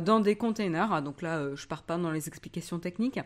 dans 0.03 0.21
des 0.21 0.37
containers. 0.37 1.03
Donc 1.03 1.23
là, 1.23 1.55
je 1.55 1.67
pars 1.67 1.83
pas 1.83 1.97
dans 1.97 2.11
les 2.11 2.29
explications 2.29 2.79
techniques 2.79 3.21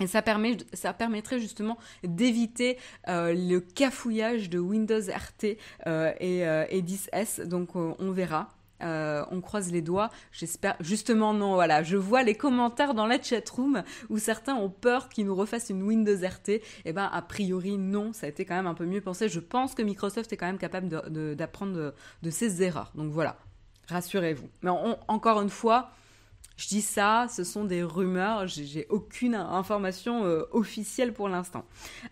Et 0.00 0.06
ça, 0.06 0.22
permet, 0.22 0.56
ça 0.72 0.92
permettrait 0.92 1.40
justement 1.40 1.78
d'éviter 2.02 2.78
le 3.06 3.58
cafouillage 3.58 4.50
de 4.50 4.58
Windows 4.58 5.00
RT 5.00 5.44
et, 5.44 6.38
et 6.40 6.82
10S. 6.82 7.46
Donc 7.46 7.76
on 7.76 8.10
verra. 8.10 8.48
Euh, 8.82 9.24
on 9.30 9.40
croise 9.40 9.70
les 9.72 9.82
doigts. 9.82 10.10
J'espère. 10.32 10.76
Justement, 10.80 11.34
non, 11.34 11.54
voilà. 11.54 11.82
Je 11.82 11.96
vois 11.96 12.22
les 12.22 12.34
commentaires 12.34 12.94
dans 12.94 13.06
la 13.06 13.18
room 13.54 13.82
où 14.08 14.18
certains 14.18 14.54
ont 14.54 14.70
peur 14.70 15.08
qu'ils 15.08 15.26
nous 15.26 15.34
refassent 15.34 15.70
une 15.70 15.82
Windows 15.82 16.16
RT. 16.16 16.60
Eh 16.84 16.92
ben, 16.92 17.08
a 17.12 17.22
priori, 17.22 17.78
non. 17.78 18.12
Ça 18.12 18.26
a 18.26 18.28
été 18.28 18.44
quand 18.44 18.54
même 18.54 18.66
un 18.66 18.74
peu 18.74 18.86
mieux 18.86 19.00
pensé. 19.00 19.28
Je 19.28 19.40
pense 19.40 19.74
que 19.74 19.82
Microsoft 19.82 20.32
est 20.32 20.36
quand 20.36 20.46
même 20.46 20.58
capable 20.58 20.88
d'apprendre 21.36 21.94
de, 22.22 22.30
ses 22.30 22.62
erreurs. 22.62 22.92
Donc 22.94 23.10
voilà. 23.12 23.36
Rassurez-vous. 23.88 24.48
Mais 24.62 24.70
encore 25.08 25.40
une 25.40 25.50
fois, 25.50 25.90
je 26.62 26.68
dis 26.68 26.82
ça, 26.82 27.26
ce 27.28 27.42
sont 27.42 27.64
des 27.64 27.82
rumeurs, 27.82 28.46
j'ai 28.46 28.86
aucune 28.88 29.34
information 29.34 30.24
euh, 30.24 30.44
officielle 30.52 31.12
pour 31.12 31.28
l'instant. 31.28 31.64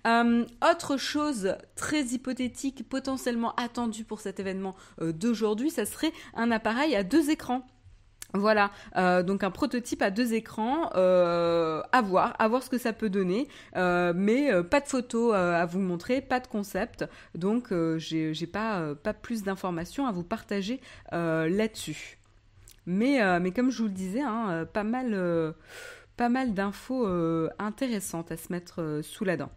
Euh, 0.09 0.45
autre 0.69 0.97
chose 0.97 1.57
très 1.77 2.03
hypothétique, 2.07 2.89
potentiellement 2.89 3.55
attendue 3.55 4.03
pour 4.03 4.19
cet 4.19 4.41
événement 4.41 4.75
euh, 5.01 5.13
d'aujourd'hui, 5.13 5.71
ça 5.71 5.87
serait 5.87 6.13
un 6.35 6.51
appareil 6.51 6.97
à 6.97 7.05
deux 7.05 7.31
écrans. 7.31 7.65
Voilà, 8.33 8.71
donc 9.25 9.43
un 9.43 9.51
prototype 9.51 10.03
à 10.03 10.13
deux 10.13 10.35
écrans, 10.35 10.87
à 10.91 12.03
voir, 12.05 12.37
à 12.39 12.47
voir 12.47 12.63
ce 12.63 12.71
que 12.71 12.79
ça 12.79 12.93
peut 12.93 13.11
donner, 13.11 13.49
mais 13.75 14.53
pas 14.71 14.79
de 14.79 14.87
photos 14.87 15.35
à 15.35 15.67
vous 15.67 15.81
montrer, 15.81 16.21
pas 16.21 16.39
de 16.39 16.47
concept, 16.47 17.05
donc 17.35 17.75
j'ai 17.97 18.47
pas, 18.47 18.95
pas 18.95 19.15
plus 19.15 19.43
d'informations 19.43 20.07
à 20.07 20.13
vous 20.13 20.23
partager 20.23 20.81
là-dessus. 21.11 22.20
Mais, 22.87 23.23
euh, 23.23 23.41
mais 23.41 23.53
comme 23.53 23.71
je 23.71 23.79
vous 23.79 23.89
le 23.89 23.95
disais, 23.95 24.23
hein, 24.23 24.51
euh, 24.51 24.65
euh, 24.65 25.53
pas 26.17 26.29
mal 26.29 26.55
d'infos 26.55 27.07
intéressantes 27.59 28.33
à 28.33 28.37
se 28.37 28.53
mettre 28.53 29.01
sous 29.03 29.25
la 29.25 29.37
dent. 29.37 29.51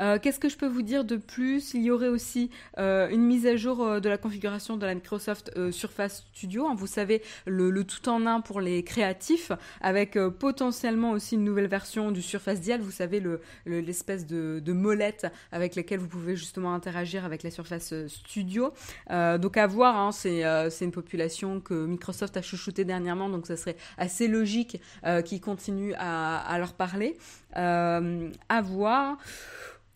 Euh, 0.00 0.18
qu'est-ce 0.20 0.38
que 0.38 0.48
je 0.48 0.56
peux 0.56 0.66
vous 0.66 0.82
dire 0.82 1.04
de 1.04 1.16
plus? 1.16 1.74
Il 1.74 1.82
y 1.82 1.90
aurait 1.90 2.08
aussi 2.08 2.50
euh, 2.78 3.08
une 3.08 3.22
mise 3.22 3.46
à 3.46 3.56
jour 3.56 3.82
euh, 3.82 4.00
de 4.00 4.08
la 4.08 4.18
configuration 4.18 4.76
de 4.76 4.86
la 4.86 4.94
Microsoft 4.94 5.50
Surface 5.70 6.24
Studio. 6.32 6.66
Hein. 6.66 6.74
vous 6.76 6.86
savez, 6.86 7.22
le, 7.46 7.84
tout 7.84 8.08
en 8.08 8.26
un 8.26 8.40
pour 8.40 8.60
les 8.60 8.82
créatifs, 8.82 9.52
avec 9.80 10.18
potentiellement 10.38 11.12
aussi 11.12 11.34
une 11.34 11.44
nouvelle 11.44 11.68
version 11.68 12.10
du 12.10 12.22
Surface 12.22 12.60
Dial. 12.60 12.80
Vous 12.80 12.90
savez, 12.90 13.22
l'espèce 13.66 14.26
de, 14.26 14.72
molette 14.72 15.26
avec 15.50 15.74
laquelle 15.74 15.98
vous 15.98 16.08
pouvez 16.08 16.36
justement 16.36 16.74
interagir 16.74 17.24
avec 17.24 17.42
la 17.42 17.50
Surface 17.50 17.92
Studio. 18.06 18.72
donc 19.10 19.56
à 19.56 19.66
voir, 19.66 19.96
hein, 19.96 20.12
c'est 20.12 20.84
une 20.84 20.92
population 20.92 21.60
que 21.60 21.86
Microsoft 21.86 22.36
a 22.36 22.42
chouchouté 22.42 22.84
dernièrement, 22.84 23.28
donc 23.28 23.46
ça 23.46 23.56
serait 23.56 23.76
assez 23.96 24.28
logique 24.28 24.80
qu'ils 25.24 25.40
continuent 25.40 25.94
à, 25.98 26.38
à, 26.38 26.58
leur 26.58 26.74
parler. 26.74 27.16
à 27.54 28.62
voir. 28.62 29.18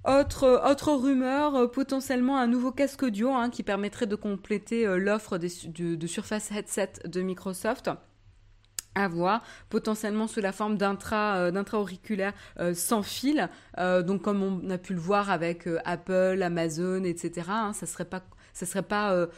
Autre, 0.04 0.60
autre 0.68 0.92
rumeur, 0.94 1.54
euh, 1.54 1.68
potentiellement 1.68 2.36
un 2.36 2.48
nouveau 2.48 2.72
casque 2.72 3.04
audio 3.04 3.30
hein, 3.30 3.50
qui 3.50 3.62
permettrait 3.62 4.06
de 4.06 4.16
compléter 4.16 4.84
euh, 4.84 4.96
l'offre 4.96 5.38
de, 5.38 6.06
Surface 6.08 6.50
Headset 6.50 6.94
de 7.04 7.22
Microsoft 7.22 7.88
à 8.96 9.06
voir, 9.08 9.42
potentiellement 9.70 10.26
sous 10.26 10.40
la 10.40 10.52
forme 10.52 10.76
euh, 10.82 11.62
auriculaire 11.72 12.34
sans 12.74 13.02
fil, 13.02 13.48
donc 13.78 14.20
comme 14.20 14.42
on 14.42 14.68
a 14.68 14.76
pu 14.76 14.92
le 14.92 15.00
voir 15.00 15.30
avec 15.30 15.66
Apple, 15.86 16.42
Amazon, 16.42 17.04
etc. 17.04 17.46
Hein, 17.48 17.72
ça 17.72 17.86
serait 17.86 18.04
pas 18.04 18.22
ça 18.52 18.66
serait 18.66 18.82
pas 18.82 19.28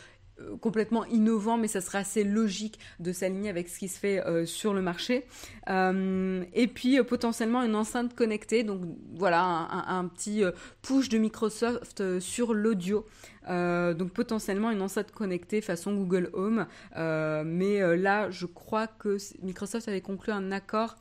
complètement 0.60 1.04
innovant, 1.06 1.56
mais 1.56 1.68
ça 1.68 1.80
sera 1.80 1.98
assez 1.98 2.24
logique 2.24 2.78
de 2.98 3.12
s'aligner 3.12 3.48
avec 3.48 3.68
ce 3.68 3.78
qui 3.78 3.88
se 3.88 3.98
fait 3.98 4.24
euh, 4.26 4.46
sur 4.46 4.74
le 4.74 4.82
marché. 4.82 5.26
Euh, 5.68 6.44
et 6.52 6.66
puis 6.66 7.02
potentiellement 7.04 7.62
une 7.62 7.76
enceinte 7.76 8.14
connectée, 8.14 8.64
donc 8.64 8.80
voilà, 9.14 9.42
un, 9.44 10.04
petit 10.06 10.42
push 10.82 11.08
de 11.08 11.18
Microsoft 11.18 12.18
sur 12.20 12.52
l'audio. 12.52 13.06
donc 13.48 14.10
potentiellement 14.12 14.70
une 14.70 14.82
enceinte 14.82 15.12
connectée 15.12 15.60
façon 15.60 15.94
Google 15.94 16.30
Home. 16.32 16.66
mais 16.94 17.96
là, 17.96 18.30
je 18.30 18.46
crois 18.46 18.86
que 18.86 19.16
Microsoft 19.42 19.88
avait 19.88 20.00
conclu 20.00 20.32
un 20.32 20.52
accord 20.52 20.96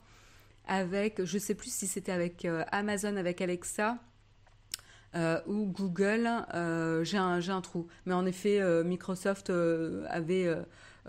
avec, 0.66 1.24
je 1.24 1.38
sais 1.38 1.54
plus 1.54 1.72
si 1.72 1.86
c'était 1.86 2.12
avec 2.12 2.46
Amazon, 2.70 3.16
avec 3.16 3.40
Alexa 3.40 3.98
euh, 5.14 5.40
ou 5.46 5.66
Google, 5.66 6.28
euh, 6.54 7.04
j'ai 7.04 7.18
un, 7.18 7.60
trou. 7.60 7.86
Mais 8.06 8.14
en 8.14 8.26
effet, 8.26 8.60
euh, 8.60 8.82
Microsoft 8.82 9.50
avait 10.08 10.48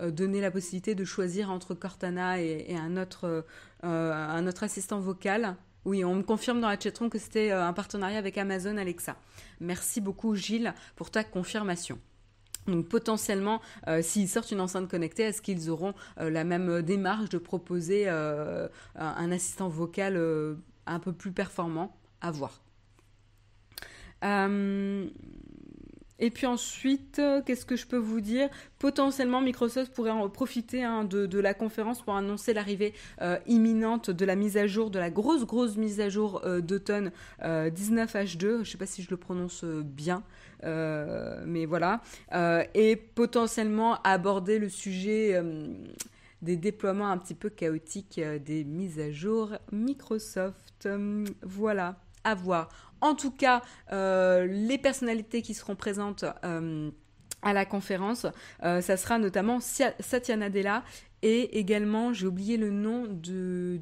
donné 0.00 0.40
la 0.40 0.50
possibilité 0.50 0.94
de 0.94 1.04
choisir 1.04 1.50
entre 1.50 1.74
Cortana 1.74 2.40
et, 2.40 2.76
un, 2.76 2.96
autre, 2.96 3.44
un 3.82 4.46
autre 4.46 4.62
assistant 4.62 5.00
vocal. 5.00 5.56
Oui, 5.84 6.04
on 6.04 6.16
me 6.16 6.22
confirme 6.22 6.60
dans 6.60 6.68
la 6.68 6.78
chatroom 6.78 7.08
que 7.08 7.18
c'était 7.18 7.50
un 7.52 7.72
partenariat 7.72 8.18
avec 8.18 8.36
Amazon 8.36 8.76
Alexa. 8.76 9.16
Merci 9.60 10.00
beaucoup 10.00 10.34
Gilles 10.34 10.74
pour 10.96 11.10
ta 11.10 11.24
confirmation. 11.24 11.98
Donc 12.66 12.88
potentiellement, 12.88 13.62
s'ils 14.02 14.28
sortent 14.28 14.50
une 14.50 14.60
enceinte 14.60 14.90
connectée, 14.90 15.22
est-ce 15.22 15.40
qu'ils 15.40 15.70
auront 15.70 15.94
la 16.18 16.44
même 16.44 16.82
démarche 16.82 17.30
de 17.30 17.38
proposer 17.38 18.08
un 18.08 19.32
assistant 19.32 19.68
vocal 19.68 20.20
un 20.86 20.98
peu 20.98 21.12
plus 21.12 21.32
performant? 21.32 21.96
À 22.20 22.30
voir. 22.32 22.65
Euh, 24.24 25.06
et 26.18 26.30
puis 26.30 26.46
ensuite, 26.46 27.18
euh, 27.18 27.42
qu'est-ce 27.44 27.66
que 27.66 27.76
je 27.76 27.86
peux 27.86 27.98
vous 27.98 28.22
dire? 28.22 28.48
Potentiellement, 28.78 29.42
Microsoft 29.42 29.92
pourrait 29.92 30.10
en 30.10 30.28
profiter 30.30 30.82
hein, 30.82 31.04
de, 31.04 31.38
la 31.38 31.52
conférence 31.52 32.00
pour 32.00 32.14
annoncer 32.14 32.54
l'arrivée 32.54 32.94
euh, 33.20 33.38
imminente 33.46 34.10
de 34.10 34.24
la 34.24 34.34
mise 34.34 34.56
à 34.56 34.66
jour, 34.66 34.90
de 34.90 34.98
la 34.98 35.10
grosse, 35.10 35.44
grosse 35.44 35.76
mise 35.76 36.00
à 36.00 36.08
jour 36.08 36.42
d'automne 36.62 37.12
19H2. 37.42 38.38
Je 38.38 38.46
ne 38.58 38.64
sais 38.64 38.78
pas 38.78 38.86
si 38.86 39.02
je 39.02 39.10
le 39.10 39.18
prononce 39.18 39.64
bien, 39.64 40.22
mais 40.62 41.66
voilà. 41.66 42.00
et 42.74 42.96
potentiellement 42.96 44.00
aborder 44.02 44.58
le 44.58 44.70
sujet 44.70 45.38
des 46.40 46.56
déploiements 46.56 47.10
un 47.10 47.18
petit 47.18 47.34
peu 47.34 47.50
chaotiques 47.50 48.20
des 48.44 48.64
mises 48.64 48.98
à 48.98 49.10
jour 49.10 49.50
Microsoft. 49.70 50.88
voilà, 51.42 51.96
à 52.24 52.34
voir. 52.34 52.68
En 53.00 53.14
tout 53.14 53.30
cas, 53.30 53.62
euh, 53.92 54.46
les 54.46 54.78
personnalités 54.78 55.42
qui 55.42 55.54
seront 55.54 55.76
présentes 55.76 56.24
euh, 56.44 56.90
à 57.42 57.52
la 57.52 57.64
conférence, 57.64 58.26
euh, 58.62 58.80
ça 58.80 58.96
sera 58.96 59.18
notamment 59.18 59.60
Satya 59.60 60.36
Nadella 60.36 60.82
et 61.22 61.58
également, 61.58 62.12
j'ai 62.12 62.26
oublié 62.26 62.56
le 62.56 62.70
nom 62.70 63.06
de, 63.06 63.78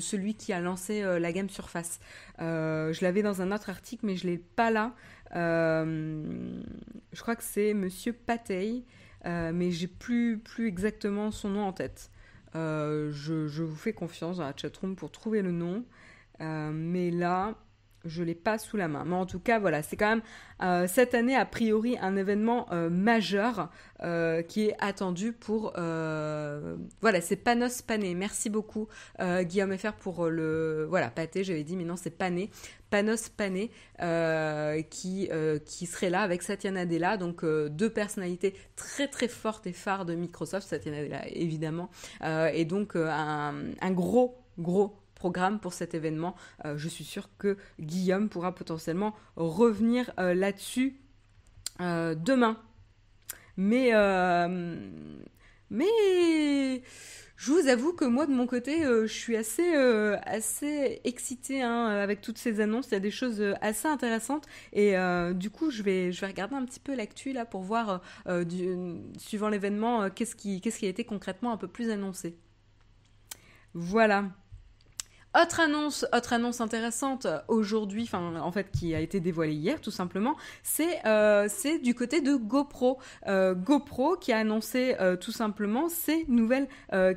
celui 0.00 0.34
qui 0.34 0.52
a 0.52 0.60
lancé 0.60 1.02
la 1.02 1.32
gamme 1.32 1.50
Surface. 1.50 2.00
je 2.38 3.04
l'avais 3.04 3.22
dans 3.22 3.42
un 3.42 3.52
autre 3.52 3.70
article, 3.70 4.06
mais 4.06 4.16
je 4.16 4.26
ne 4.26 4.32
l'ai 4.32 4.38
pas 4.38 4.70
là. 4.70 4.94
je 5.34 7.20
crois 7.20 7.36
que 7.36 7.42
c'est 7.42 7.74
Monsieur 7.74 8.12
Patey, 8.12 8.84
mais 9.24 9.72
j'ai 9.72 9.88
plus, 9.88 10.38
plus 10.38 10.68
exactement 10.68 11.32
son 11.32 11.50
nom 11.50 11.64
en 11.64 11.72
tête. 11.72 12.10
Je, 12.54 13.10
je, 13.12 13.62
vous 13.62 13.76
fais 13.76 13.92
confiance 13.92 14.38
dans 14.38 14.44
la 14.44 14.54
chatroom 14.56 14.94
pour 14.94 15.10
trouver 15.10 15.42
le 15.42 15.50
nom. 15.50 15.84
mais 16.40 17.10
là, 17.10 17.56
je 18.06 18.22
l'ai 18.22 18.34
pas 18.34 18.58
sous 18.58 18.76
la 18.76 18.88
main. 18.88 19.04
Mais 19.04 19.16
en 19.16 19.26
tout 19.26 19.40
cas, 19.40 19.58
voilà, 19.58 19.82
c'est 19.82 19.96
quand 19.96 20.08
même 20.08 20.22
euh, 20.62 20.86
cette 20.86 21.14
année, 21.14 21.36
a 21.36 21.44
priori, 21.44 21.96
un 22.00 22.16
événement 22.16 22.66
euh, 22.72 22.88
majeur 22.88 23.70
euh, 24.02 24.42
qui 24.42 24.66
est 24.66 24.76
attendu 24.78 25.32
pour... 25.32 25.72
voilà, 25.76 27.20
c'est 27.20 27.36
Panos 27.36 27.82
Pané. 27.82 28.14
Merci 28.14 28.50
beaucoup, 28.50 28.88
Guillaume 29.20 29.76
FR, 29.76 29.92
pour 29.92 30.26
le... 30.26 30.86
Voilà, 30.88 31.10
pâté, 31.10 31.44
j'avais 31.44 31.64
dit, 31.64 31.76
mais 31.76 31.84
non, 31.84 31.96
c'est 31.96 32.10
Pané. 32.10 32.50
Panos 32.90 33.28
Pané, 33.28 33.70
qui, 34.90 35.28
serait 35.86 36.10
là 36.10 36.22
avec 36.22 36.42
Satya 36.42 36.70
Nadella, 36.70 37.16
donc 37.16 37.44
deux 37.44 37.90
personnalités 37.90 38.54
très 38.76 39.08
très 39.08 39.28
fortes 39.28 39.66
et 39.66 39.72
phares 39.72 40.04
de 40.04 40.14
Microsoft, 40.14 40.68
Satya 40.68 40.92
Nadella 40.92 41.26
évidemment, 41.28 41.90
et 42.22 42.64
donc 42.64 42.96
un 42.96 43.90
gros, 43.90 44.38
gros 44.58 44.96
programme 45.26 45.58
pour 45.58 45.72
cet 45.72 45.94
événement. 45.94 46.36
Euh, 46.64 46.78
je 46.78 46.88
suis 46.88 47.02
sûre 47.02 47.28
que 47.36 47.56
Guillaume 47.80 48.28
pourra 48.28 48.54
potentiellement 48.54 49.12
revenir 49.34 50.12
euh, 50.20 50.34
là-dessus 50.34 51.00
euh, 51.80 52.14
demain. 52.14 52.62
Mais, 53.56 53.90
mais 55.70 56.82
je 57.36 57.50
vous 57.50 57.66
avoue 57.68 57.92
que 57.92 58.04
moi 58.04 58.26
de 58.26 58.32
mon 58.32 58.46
côté, 58.46 58.82
je 58.82 59.06
suis 59.06 59.34
assez, 59.34 59.74
assez 60.26 61.00
excitée 61.04 61.62
hein, 61.62 61.86
avec 61.86 62.20
toutes 62.20 62.36
ces 62.36 62.60
annonces. 62.60 62.88
Il 62.88 62.92
y 62.92 62.96
a 62.96 63.00
des 63.00 63.10
choses 63.10 63.42
assez 63.62 63.88
intéressantes 63.88 64.46
et 64.74 64.94
du 65.34 65.48
coup, 65.48 65.70
je 65.70 65.82
vais, 65.82 66.12
je 66.12 66.20
vais 66.20 66.26
regarder 66.26 66.54
un 66.54 66.66
petit 66.66 66.80
peu 66.80 66.94
l'actu 66.94 67.32
là 67.32 67.46
pour 67.46 67.62
voir, 67.62 68.02
suivant 69.16 69.48
l'événement, 69.48 70.10
qu'est-ce 70.10 70.36
qui, 70.36 70.60
qu'est-ce 70.60 70.78
qui 70.78 70.86
a 70.86 70.90
été 70.90 71.04
concrètement 71.04 71.50
un 71.50 71.56
peu 71.56 71.68
plus 71.68 71.88
annoncé. 71.88 72.36
Voilà. 73.72 74.26
Autre 75.38 75.60
annonce, 75.60 76.06
autre 76.14 76.32
annonce 76.32 76.62
intéressante 76.62 77.26
aujourd'hui, 77.48 78.04
enfin 78.04 78.36
en 78.40 78.50
fait 78.52 78.70
qui 78.70 78.94
a 78.94 79.00
été 79.00 79.20
dévoilée 79.20 79.52
hier 79.52 79.82
tout 79.82 79.90
simplement, 79.90 80.34
c'est 80.62 81.04
euh, 81.04 81.46
du 81.82 81.94
côté 81.94 82.22
de 82.22 82.36
GoPro. 82.36 82.98
Euh, 83.26 83.54
GoPro 83.54 84.16
qui 84.16 84.32
a 84.32 84.38
annoncé 84.38 84.96
euh, 84.98 85.16
tout 85.16 85.32
simplement 85.32 85.90
ses 85.90 86.24
nouvelles 86.28 86.68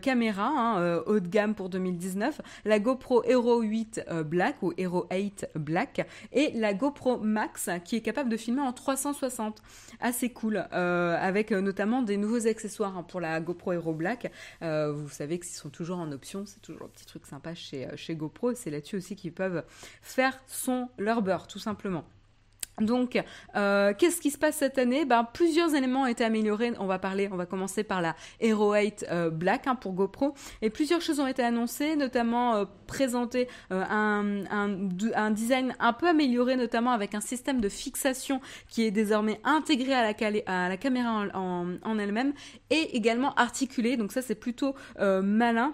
caméras 0.02 0.50
hein, 0.50 1.02
haut 1.06 1.22
de 1.22 1.28
gamme 1.30 1.56
pour 1.56 1.70
2019, 1.70 2.42
la 2.66 2.80
GoPro 2.80 3.24
Hero 3.24 3.62
8 3.62 4.02
Black 4.26 4.62
ou 4.64 4.74
Hero 4.78 5.08
8 5.12 5.48
Black 5.56 6.06
et 6.34 6.52
la 6.56 6.74
GoPro 6.74 7.20
Max 7.20 7.70
qui 7.86 7.96
est 7.96 8.02
capable 8.02 8.30
de 8.30 8.38
filmer 8.38 8.62
en 8.62 8.74
360. 8.74 9.62
Assez 10.02 10.30
cool, 10.30 10.58
avec 10.58 11.52
notamment 11.52 12.02
des 12.02 12.18
nouveaux 12.18 12.48
accessoires 12.48 12.98
hein, 12.98 13.04
pour 13.04 13.22
la 13.22 13.40
GoPro 13.40 13.74
Hero 13.74 13.94
Black. 13.94 14.32
vous 14.62 15.10
savez 15.10 15.40
qu'ils 15.40 15.56
sont 15.56 15.70
toujours 15.70 16.00
en 16.00 16.12
option, 16.12 16.44
c'est 16.46 16.62
toujours 16.62 16.84
un 16.84 16.90
petit 16.90 17.06
truc 17.06 17.26
sympa 17.26 17.54
chez 17.54 17.88
GoPro. 18.16 18.54
C'est 18.54 18.70
là-dessus 18.70 18.98
aussi 18.98 19.16
qu'ils 19.16 19.34
peuvent 19.34 19.64
faire 20.02 20.40
son 20.48 20.90
leur 20.98 21.22
beurre, 21.22 21.48
tout 21.48 21.60
simplement. 21.60 22.06
Donc, 22.82 23.22
euh, 23.56 23.94
qu'est-ce 23.98 24.22
qui 24.22 24.32
se 24.32 24.38
passe 24.38 24.58
cette 24.58 24.78
année? 24.78 25.06
Ben, 25.06 25.28
Plusieurs 25.34 25.76
éléments 25.76 26.04
ont 26.04 26.08
été 26.08 26.24
améliorés. 26.24 26.74
On 26.80 26.86
va 26.86 27.00
parler, 27.00 27.30
on 27.32 27.36
va 27.36 27.46
commencer 27.46 27.84
par 27.84 28.02
la 28.02 28.16
Hero 28.40 28.74
8 28.74 29.06
euh, 29.10 29.30
Black 29.30 29.68
hein, 29.68 29.76
pour 29.76 29.94
GoPro. 29.94 30.34
Et 30.62 30.70
plusieurs 30.70 31.02
choses 31.02 31.20
ont 31.20 31.28
été 31.28 31.44
annoncées, 31.44 31.96
notamment 31.96 32.56
euh, 32.56 32.66
présenter 32.88 33.48
un, 33.70 35.30
design 35.32 35.76
un 35.80 35.94
peu 35.94 36.08
amélioré, 36.08 36.56
notamment 36.56 36.92
avec 36.92 37.14
un 37.14 37.22
système 37.22 37.62
de 37.62 37.70
fixation 37.70 38.42
qui 38.68 38.84
est 38.86 38.92
désormais 38.92 39.40
intégré 39.44 39.94
à 39.94 40.04
la, 40.70 40.78
caméra 40.78 41.26
en, 41.34 42.00
elle-même 42.00 42.34
et 42.70 42.96
également 42.96 43.34
articulé. 43.36 43.98
Donc 43.98 44.12
ça, 44.12 44.22
c'est 44.22 44.36
plutôt 44.36 44.76
malin. 45.00 45.74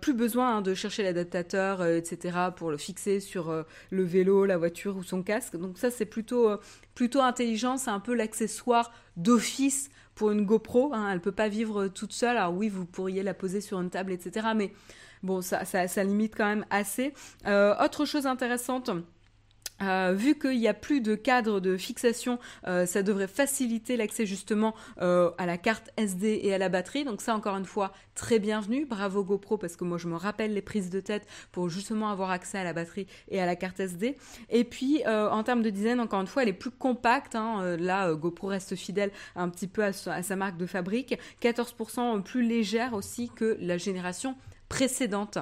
plus 0.00 0.14
besoin 0.14 0.56
hein, 0.56 0.62
de 0.62 0.74
chercher 0.74 1.02
l'adaptateur, 1.02 1.84
etc. 1.84 2.38
pour 2.56 2.70
le 2.70 2.76
fixer 2.76 3.20
sur 3.20 3.64
le 3.90 4.02
vélo, 4.02 4.44
la 4.44 4.56
voiture 4.56 4.96
ou 4.96 5.02
son 5.02 5.22
casque. 5.22 5.56
Ça 5.82 5.90
c'est 5.90 6.06
plutôt, 6.06 6.48
euh, 6.48 6.60
plutôt 6.94 7.20
intelligent, 7.20 7.76
c'est 7.76 7.90
un 7.90 8.00
peu 8.00 8.14
l'accessoire 8.14 8.92
d'office 9.16 9.90
pour 10.14 10.30
une 10.30 10.44
GoPro. 10.44 10.92
Hein. 10.94 11.10
Elle 11.12 11.20
peut 11.20 11.32
pas 11.32 11.48
vivre 11.48 11.88
toute 11.88 12.12
seule. 12.12 12.36
Alors 12.36 12.54
oui, 12.54 12.68
vous 12.68 12.84
pourriez 12.84 13.22
la 13.22 13.34
poser 13.34 13.60
sur 13.60 13.80
une 13.80 13.90
table, 13.90 14.12
etc. 14.12 14.48
Mais 14.54 14.72
bon, 15.22 15.42
ça, 15.42 15.64
ça, 15.64 16.04
limite 16.04 16.34
quand 16.36 16.46
même 16.46 16.64
assez. 16.70 17.14
Euh, 17.46 17.74
autre 17.84 18.04
chose 18.04 18.26
intéressante. 18.26 18.90
Euh, 19.82 20.12
vu 20.14 20.38
qu'il 20.38 20.58
n'y 20.58 20.68
a 20.68 20.74
plus 20.74 21.00
de 21.00 21.14
cadre 21.14 21.60
de 21.60 21.76
fixation, 21.76 22.38
euh, 22.66 22.86
ça 22.86 23.02
devrait 23.02 23.26
faciliter 23.28 23.96
l'accès 23.96 24.26
justement 24.26 24.74
euh, 25.00 25.30
à 25.38 25.46
la 25.46 25.58
carte 25.58 25.90
SD 25.96 26.40
et 26.42 26.54
à 26.54 26.58
la 26.58 26.68
batterie. 26.68 27.04
Donc 27.04 27.20
ça, 27.20 27.34
encore 27.34 27.56
une 27.56 27.64
fois, 27.64 27.92
très 28.14 28.38
bienvenu. 28.38 28.86
Bravo 28.86 29.24
GoPro 29.24 29.58
parce 29.58 29.76
que 29.76 29.84
moi, 29.84 29.98
je 29.98 30.08
me 30.08 30.16
rappelle 30.16 30.54
les 30.54 30.62
prises 30.62 30.90
de 30.90 31.00
tête 31.00 31.26
pour 31.50 31.68
justement 31.68 32.10
avoir 32.10 32.30
accès 32.30 32.58
à 32.58 32.64
la 32.64 32.72
batterie 32.72 33.06
et 33.28 33.40
à 33.40 33.46
la 33.46 33.56
carte 33.56 33.80
SD. 33.80 34.16
Et 34.50 34.64
puis, 34.64 35.02
en 35.06 35.42
termes 35.42 35.62
de 35.62 35.70
design, 35.70 36.00
encore 36.00 36.20
une 36.20 36.26
fois, 36.26 36.42
elle 36.42 36.48
est 36.48 36.52
plus 36.52 36.70
compacte. 36.70 37.34
Hein. 37.34 37.76
Là, 37.78 38.12
GoPro 38.14 38.48
reste 38.48 38.76
fidèle 38.76 39.10
un 39.36 39.48
petit 39.48 39.66
peu 39.66 39.82
à 39.84 39.92
sa 39.92 40.36
marque 40.36 40.56
de 40.56 40.66
fabrique. 40.66 41.18
14% 41.42 42.22
plus 42.22 42.42
légère 42.42 42.94
aussi 42.94 43.30
que 43.34 43.56
la 43.60 43.78
génération 43.78 44.36
précédente. 44.68 45.38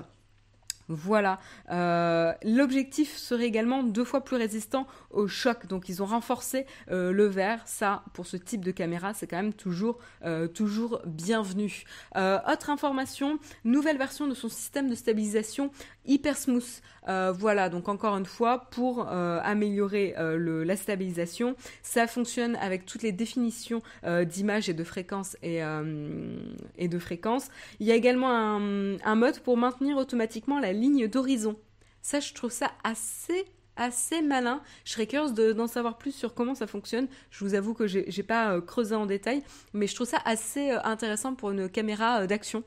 Voilà. 0.91 1.39
Euh, 1.71 2.33
l'objectif 2.43 3.17
serait 3.17 3.45
également 3.45 3.85
deux 3.85 4.03
fois 4.03 4.25
plus 4.25 4.35
résistant 4.35 4.89
au 5.13 5.29
choc. 5.29 5.67
Donc 5.69 5.89
ils 5.89 6.03
ont 6.03 6.07
renforcé 6.07 6.67
euh, 6.91 7.13
le 7.13 7.27
verre. 7.27 7.63
Ça, 7.65 8.03
pour 8.13 8.27
ce 8.27 8.37
type 8.37 8.65
de 8.65 8.73
caméra, 8.73 9.15
c'est 9.15 9.29
quand 9.29 9.37
même 9.37 9.55
toujours, 9.55 9.99
euh, 10.25 10.49
toujours 10.49 11.01
bienvenu. 11.07 11.85
autre 12.17 12.71
information, 12.71 13.39
nouvelle 13.65 13.99
version 13.99 14.27
de 14.27 14.35
son 14.35 14.49
système 14.49 14.91
de 14.91 14.97
stabilisation 14.97 15.71
hyper 16.07 16.37
smooth. 16.37 16.83
voilà, 17.07 17.69
donc 17.69 17.89
encore 17.89 18.17
une 18.17 18.27
fois, 18.27 18.67
pour 18.71 19.07
améliorer 19.09 20.15
la 20.19 20.77
stabilisation, 20.77 21.55
ça 21.83 22.07
fonctionne 22.07 22.57
avec 22.57 22.85
toutes 22.85 23.03
les 23.03 23.13
définitions 23.13 23.83
d'image 24.25 24.69
et 24.69 24.75
de 24.75 24.85
fréquence 24.85 25.37
et, 25.43 25.61
de. 25.61 26.99
Il 27.81 27.87
y 27.87 27.93
a 27.93 27.95
également 27.95 28.31
un, 28.31 28.99
un 28.99 29.15
mode 29.15 29.39
pour 29.41 29.57
maintenir 29.57 29.97
automatiquement 29.97 30.59
la 30.59 30.73
ligne 30.81 31.09
d'horizon. 31.09 31.57
Ça, 32.03 32.21
je 32.21 32.33
trouve 32.33 32.51
ça 32.51 32.73
assez 32.83 33.45
assez 33.81 34.21
malin. 34.23 34.61
Je 34.85 34.93
serais 34.93 35.07
curieuse 35.07 35.35
d'en 35.35 35.67
savoir 35.67 35.99
plus 35.99 36.13
sur 36.13 36.35
comment 36.35 36.55
ça 36.55 36.67
fonctionne. 36.67 37.09
Je 37.31 37.45
vous 37.45 37.55
avoue 37.55 37.75
que 37.75 37.87
j'ai 37.87 38.23
pas 38.23 38.53
euh, 38.53 38.61
creusé 38.61 38.95
en 38.95 39.07
détail, 39.07 39.43
mais 39.73 39.87
je 39.87 39.95
trouve 39.95 40.07
ça 40.07 40.19
assez 40.25 40.71
euh, 40.71 40.83
intéressant 40.85 41.35
pour 41.35 41.51
une 41.51 41.69
caméra 41.69 42.21
euh, 42.21 42.27
d'action 42.27 42.63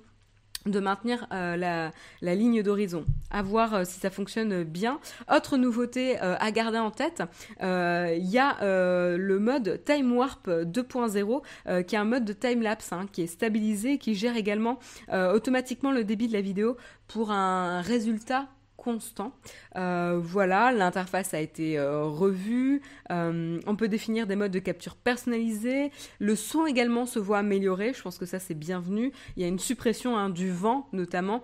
de 0.66 0.80
maintenir 0.80 1.28
la, 1.32 1.92
ligne 2.22 2.64
d'horizon. 2.64 3.06
À 3.32 3.42
voir 3.42 3.86
si 3.86 4.00
ça 4.00 4.10
fonctionne 4.10 4.64
bien. 4.64 5.00
Autre 5.34 5.58
nouveauté 5.58 6.18
à 6.20 6.52
garder 6.52 6.78
en 6.78 6.92
tête, 6.92 7.24
il 7.62 8.30
y 8.30 8.40
a 8.40 8.58
le 8.62 9.40
mode 9.40 9.82
Time 9.86 10.16
Warp 10.16 10.48
2.0 10.48 11.86
qui 11.86 11.96
est 11.96 11.98
un 11.98 12.06
mode 12.06 12.26
de 12.26 12.34
time 12.34 12.62
lapse 12.62 12.92
hein, 12.92 13.08
qui 13.12 13.24
est 13.24 13.28
stabilisé, 13.28 13.98
qui 13.98 14.16
gère 14.16 14.38
également 14.38 14.80
automatiquement 15.12 15.92
le 15.92 16.04
débit 16.04 16.28
de 16.28 16.34
la 16.34 16.42
vidéo 16.42 16.78
pour 17.08 17.32
un 17.32 17.82
résultat 17.82 18.48
constant. 18.84 19.32
Euh, 19.76 20.20
voilà, 20.22 20.72
l'interface 20.72 21.34
a 21.34 21.40
été 21.40 21.78
euh, 21.78 22.04
revue. 22.04 22.82
Euh, 23.12 23.60
on 23.66 23.76
peut 23.76 23.88
définir 23.88 24.28
des 24.28 24.36
modes 24.36 24.52
de 24.52 24.60
capture 24.60 24.96
personnalisés. 24.96 25.92
Le 26.20 26.36
son 26.36 26.66
également 26.66 27.06
se 27.06 27.20
voit 27.20 27.40
amélioré. 27.40 27.94
Je 27.94 28.02
pense 28.02 28.18
que 28.18 28.26
ça 28.26 28.40
c'est 28.40 28.54
bienvenu. 28.54 29.12
Il 29.38 29.42
y 29.42 29.46
a 29.46 29.48
une 29.48 29.60
suppression 29.60 30.18
hein, 30.18 30.30
du 30.30 30.52
vent 30.52 30.88
notamment 30.92 31.44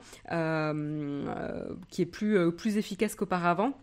qui 1.90 2.02
est 2.02 2.06
plus, 2.06 2.52
plus 2.52 2.78
efficace 2.78 3.16
qu'auparavant. 3.16 3.74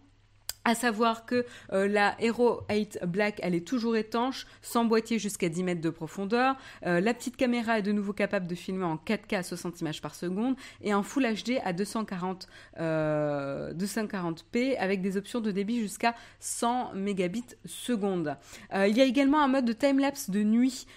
À 0.66 0.74
savoir 0.74 1.26
que 1.26 1.46
euh, 1.72 1.86
la 1.86 2.16
Hero 2.18 2.62
8 2.68 2.98
Black, 3.06 3.38
elle 3.40 3.54
est 3.54 3.64
toujours 3.64 3.96
étanche, 3.96 4.48
sans 4.62 4.84
boîtier 4.84 5.20
jusqu'à 5.20 5.48
10 5.48 5.62
mètres 5.62 5.80
de 5.80 5.90
profondeur. 5.90 6.56
Euh, 6.84 6.98
la 6.98 7.14
petite 7.14 7.36
caméra 7.36 7.78
est 7.78 7.82
de 7.82 7.92
nouveau 7.92 8.12
capable 8.12 8.48
de 8.48 8.56
filmer 8.56 8.84
en 8.84 8.96
4K 8.96 9.36
à 9.36 9.42
60 9.44 9.80
images 9.82 10.02
par 10.02 10.16
seconde 10.16 10.56
et 10.82 10.92
en 10.92 11.04
Full 11.04 11.22
HD 11.22 11.60
à 11.64 11.72
240, 11.72 12.48
240p 12.80 12.80
euh, 12.80 14.74
avec 14.80 15.02
des 15.02 15.16
options 15.16 15.40
de 15.40 15.52
débit 15.52 15.78
jusqu'à 15.78 16.16
100 16.40 16.94
mégabits 16.94 17.44
seconde. 17.64 18.36
il 18.74 18.96
y 18.96 19.00
a 19.00 19.04
également 19.04 19.44
un 19.44 19.48
mode 19.48 19.66
de 19.66 19.72
time-lapse 19.72 20.30
de 20.30 20.42
nuit 20.42 20.88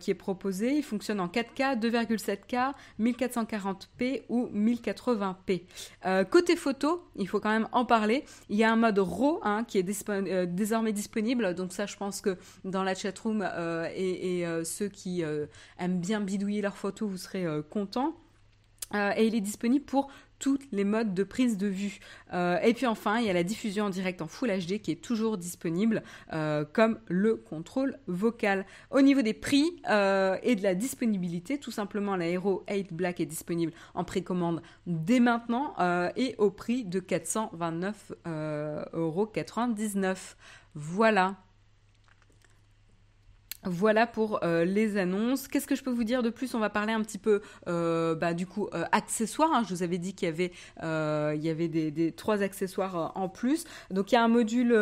qui 0.00 0.10
est 0.10 0.18
proposé. 0.18 0.78
Il 0.78 0.82
fonctionne 0.82 1.20
en 1.20 1.28
4K, 1.28 1.78
2,7K, 1.78 2.72
1440p 2.98 4.22
ou 4.28 4.48
1080p. 4.52 6.24
côté 6.30 6.56
photo, 6.56 7.06
il 7.14 7.28
faut 7.28 7.38
quand 7.38 7.50
même 7.50 7.68
en 7.70 7.84
parler. 7.84 8.24
Il 8.48 8.56
y 8.56 8.64
a 8.64 8.72
un 8.72 8.76
mode 8.76 9.03
RAW 9.04 9.40
hein, 9.42 9.64
qui 9.64 9.78
est 9.78 10.08
euh, 10.08 10.46
désormais 10.46 10.92
disponible. 10.92 11.54
Donc 11.54 11.72
ça, 11.72 11.86
je 11.86 11.96
pense 11.96 12.20
que 12.20 12.36
dans 12.64 12.82
la 12.82 12.94
chatroom 12.94 13.42
euh, 13.42 13.88
et, 13.94 14.46
euh, 14.46 14.64
ceux 14.64 14.88
qui 14.88 15.22
aiment 15.78 16.00
bien 16.00 16.20
bidouiller 16.20 16.62
leurs 16.62 16.76
photos, 16.76 17.08
vous 17.08 17.16
serez 17.16 17.46
contents. 17.70 18.14
et 18.94 19.26
il 19.26 19.34
est 19.34 19.40
disponible 19.40 19.84
pour 19.84 20.10
tous 20.44 20.58
les 20.72 20.84
modes 20.84 21.14
de 21.14 21.24
prise 21.24 21.56
de 21.56 21.66
vue. 21.66 22.00
et 22.34 22.74
puis 22.74 22.84
enfin, 22.86 23.18
il 23.18 23.24
y 23.24 23.30
a 23.30 23.32
la 23.32 23.44
diffusion 23.44 23.86
en 23.86 23.90
direct 23.90 24.20
en 24.20 24.26
Full 24.26 24.50
HD 24.50 24.78
qui 24.78 24.90
est 24.90 25.02
toujours 25.02 25.38
disponible, 25.38 26.02
comme 26.74 26.98
le 27.08 27.36
contrôle 27.36 27.96
vocal. 28.08 28.66
Au 28.90 29.00
niveau 29.00 29.22
des 29.22 29.32
prix 29.32 29.80
et 29.86 30.54
de 30.54 30.62
la 30.62 30.74
disponibilité, 30.74 31.56
tout 31.56 31.70
simplement 31.70 32.14
la 32.14 32.26
Hero 32.26 32.62
8 32.70 32.92
Black 32.92 33.20
est 33.20 33.26
disponible 33.26 33.72
en 33.94 34.04
précommande 34.04 34.60
dès 34.86 35.18
maintenant 35.18 35.74
et 36.14 36.34
au 36.36 36.50
prix 36.50 36.84
de 36.84 37.00
429,99 37.00 38.86
euros. 38.92 39.32
Voilà. 40.74 41.36
Voilà 43.66 44.06
pour 44.06 44.40
euh, 44.44 44.64
les 44.64 44.96
annonces. 44.96 45.48
Qu'est-ce 45.48 45.66
que 45.66 45.74
je 45.74 45.82
peux 45.82 45.90
vous 45.90 46.04
dire 46.04 46.22
de 46.22 46.30
plus? 46.30 46.54
On 46.54 46.58
va 46.58 46.70
parler 46.70 46.92
un 46.92 47.00
petit 47.00 47.18
peu, 47.18 47.40
euh, 47.66 48.14
bah, 48.14 48.34
du 48.34 48.46
coup, 48.46 48.68
euh, 48.74 48.84
accessoires. 48.92 49.50
Hein. 49.54 49.62
Je 49.66 49.74
vous 49.74 49.82
avais 49.82 49.98
dit 49.98 50.14
qu'il 50.14 50.28
y 50.28 50.30
avait, 50.30 51.68
des, 51.68 52.12
trois 52.12 52.42
accessoires 52.42 53.12
en 53.14 53.28
plus. 53.28 53.64
Donc 53.90 54.12
il 54.12 54.16
y 54.16 54.18
a 54.18 54.22
un 54.22 54.28
module 54.28 54.74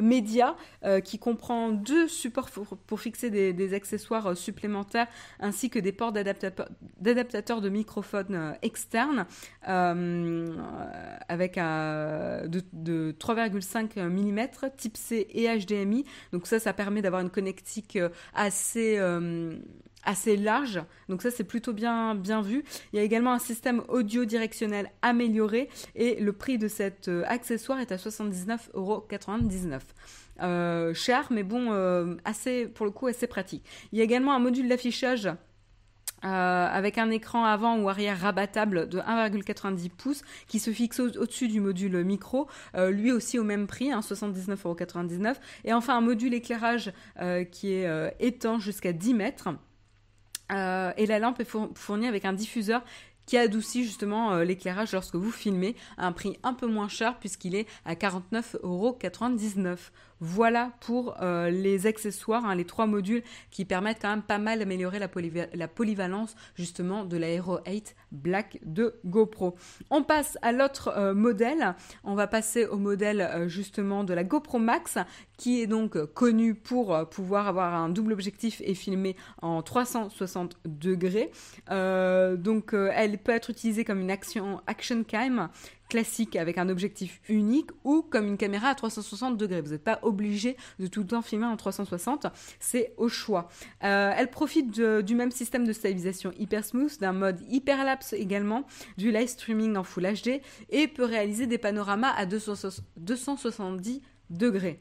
média 0.00 0.56
qui 1.02 1.18
comprend 1.18 1.70
deux 1.70 2.08
supports 2.08 2.50
pour, 2.86 3.00
fixer 3.00 3.30
des, 3.30 3.74
accessoires 3.74 4.36
supplémentaires, 4.36 5.06
ainsi 5.40 5.70
que 5.70 5.78
des 5.78 5.92
ports 5.92 6.12
d'adaptateurs 6.12 7.60
de 7.60 7.68
microphone 7.68 8.56
externes 8.62 9.26
avec 9.62 11.56
de 11.56 13.14
3,5 13.18 14.00
mm 14.00 14.70
type 14.76 14.96
C 14.96 15.26
et 15.30 15.48
HDMI. 15.48 16.04
Donc 16.32 16.46
ça, 16.46 16.58
ça 16.58 16.72
permet 16.72 17.02
d'avoir 17.02 17.22
une 17.22 17.30
connectique 17.30 17.93
euh, 17.96 18.08
assez 18.34 18.96
euh, 18.98 19.56
assez 20.04 20.36
large. 20.36 20.82
Donc 21.08 21.22
ça 21.22 21.30
c'est 21.30 21.44
plutôt 21.44 21.72
bien 21.72 22.14
vu. 22.42 22.64
Il 22.92 22.96
y 22.96 22.98
a 22.98 23.02
également 23.02 23.32
un 23.32 23.38
système 23.38 23.82
audio 23.88 24.24
directionnel 24.24 24.90
amélioré 25.02 25.68
et 25.94 26.16
le 26.20 26.32
prix 26.32 26.58
de 26.58 26.68
cet 26.68 27.08
euh, 27.08 27.24
accessoire 27.26 27.80
est 27.80 27.92
à 27.92 27.96
79,99€. 27.96 29.80
Euh, 30.42 30.92
cher 30.94 31.28
mais 31.30 31.44
bon 31.44 32.18
assez 32.24 32.66
pour 32.66 32.86
le 32.86 32.92
coup 32.92 33.06
assez 33.06 33.26
pratique. 33.26 33.64
Il 33.92 33.98
y 33.98 34.00
a 34.00 34.04
également 34.04 34.34
un 34.34 34.40
module 34.40 34.68
d'affichage 34.68 35.28
avec 36.24 36.98
un 36.98 37.10
écran 37.10 37.44
avant 37.44 37.78
ou 37.78 37.88
arrière 37.88 38.18
rabattable 38.18 38.88
de 38.88 38.98
1,90 38.98 39.90
pouces 39.90 40.22
qui 40.48 40.58
se 40.58 40.70
fixe 40.70 40.98
au-dessus 40.98 41.48
du 41.48 41.60
module 41.60 42.02
micro, 42.02 42.48
lui 42.74 43.12
aussi 43.12 43.38
au 43.38 43.44
même 43.44 43.66
prix, 43.66 43.92
hein, 43.92 44.00
79,99€. 44.00 45.36
Et 45.64 45.72
enfin 45.72 45.96
un 45.96 46.00
module 46.00 46.32
éclairage 46.34 46.92
qui 47.50 47.72
est 47.72 48.14
étanche 48.20 48.62
jusqu'à 48.62 48.92
10 48.92 49.14
mètres. 49.14 49.48
et 50.50 51.06
la 51.06 51.18
lampe 51.18 51.40
est 51.40 51.48
fournie 51.74 52.06
avec 52.06 52.24
un 52.24 52.32
diffuseur 52.32 52.82
qui 53.26 53.38
adoucit 53.38 53.84
justement 53.84 54.38
l'éclairage 54.38 54.92
lorsque 54.92 55.14
vous 55.16 55.32
filmez 55.32 55.76
à 55.96 56.06
un 56.06 56.12
prix 56.12 56.38
un 56.42 56.52
peu 56.52 56.66
moins 56.66 56.88
cher 56.88 57.18
puisqu'il 57.18 57.54
est 57.54 57.66
à 57.84 57.94
49,99€. 57.94 59.78
Voilà 60.26 60.72
pour 60.80 61.16
euh, 61.20 61.50
les 61.50 61.86
accessoires, 61.86 62.46
hein, 62.46 62.54
les 62.54 62.64
trois 62.64 62.86
modules 62.86 63.22
qui 63.50 63.66
permettent 63.66 63.98
quand 64.00 64.08
même 64.08 64.22
pas 64.22 64.38
mal 64.38 64.58
d'améliorer 64.58 64.98
la, 64.98 65.68
polyvalence 65.68 66.34
justement 66.54 67.04
de 67.04 67.18
la 67.18 67.28
Hero 67.28 67.58
8 67.66 67.94
Black 68.10 68.58
de 68.64 68.94
GoPro. 69.04 69.54
On 69.90 70.02
passe 70.02 70.38
à 70.40 70.52
l'autre 70.52 70.94
euh, 70.96 71.12
modèle. 71.12 71.74
On 72.04 72.14
va 72.14 72.26
passer 72.26 72.64
au 72.64 72.78
modèle 72.78 73.20
euh, 73.20 73.48
justement 73.48 74.02
de 74.02 74.14
la 74.14 74.24
GoPro 74.24 74.58
Max 74.58 74.96
qui 75.36 75.60
est 75.60 75.66
donc 75.66 76.02
connu 76.14 76.54
pour 76.54 77.06
pouvoir 77.10 77.46
avoir 77.46 77.74
un 77.74 77.90
double 77.90 78.14
objectif 78.14 78.62
et 78.64 78.74
filmer 78.74 79.16
en 79.42 79.60
360 79.62 80.56
degrés. 80.64 81.32
donc 81.68 82.72
elle 82.72 83.18
peut 83.18 83.32
être 83.32 83.50
utilisée 83.50 83.84
comme 83.84 84.00
une 84.00 84.12
action 84.12 84.62
action 84.68 85.02
cam 85.02 85.50
classique 85.94 86.34
avec 86.34 86.58
un 86.58 86.68
objectif 86.68 87.20
unique 87.28 87.70
ou 87.84 88.02
comme 88.02 88.26
une 88.26 88.36
caméra 88.36 88.66
à 88.66 88.74
360 88.74 89.36
degrés. 89.36 89.60
Vous 89.60 89.70
n'êtes 89.70 89.84
pas 89.84 90.00
obligé 90.02 90.56
de 90.80 90.88
tout 90.88 91.02
le 91.02 91.06
temps 91.06 91.22
filmer 91.22 91.46
en 91.46 91.56
360, 91.56 92.26
c'est 92.58 92.94
au 92.96 93.08
choix. 93.08 93.46
Euh, 93.84 94.12
elle 94.16 94.28
profite 94.28 94.72
du 94.72 95.14
même 95.14 95.30
système 95.30 95.64
de 95.64 95.72
stabilisation 95.72 96.32
hyper 96.36 96.64
smooth, 96.64 96.98
d'un 96.98 97.12
mode 97.12 97.40
hyperlapse 97.48 98.12
également, 98.12 98.66
du 98.98 99.12
live 99.12 99.28
streaming 99.28 99.76
en 99.76 99.84
Full 99.84 100.02
HD 100.02 100.40
et 100.70 100.88
peut 100.88 101.04
réaliser 101.04 101.46
des 101.46 101.58
panoramas 101.58 102.10
à 102.10 102.26
270 102.26 104.02
degrés. 104.30 104.80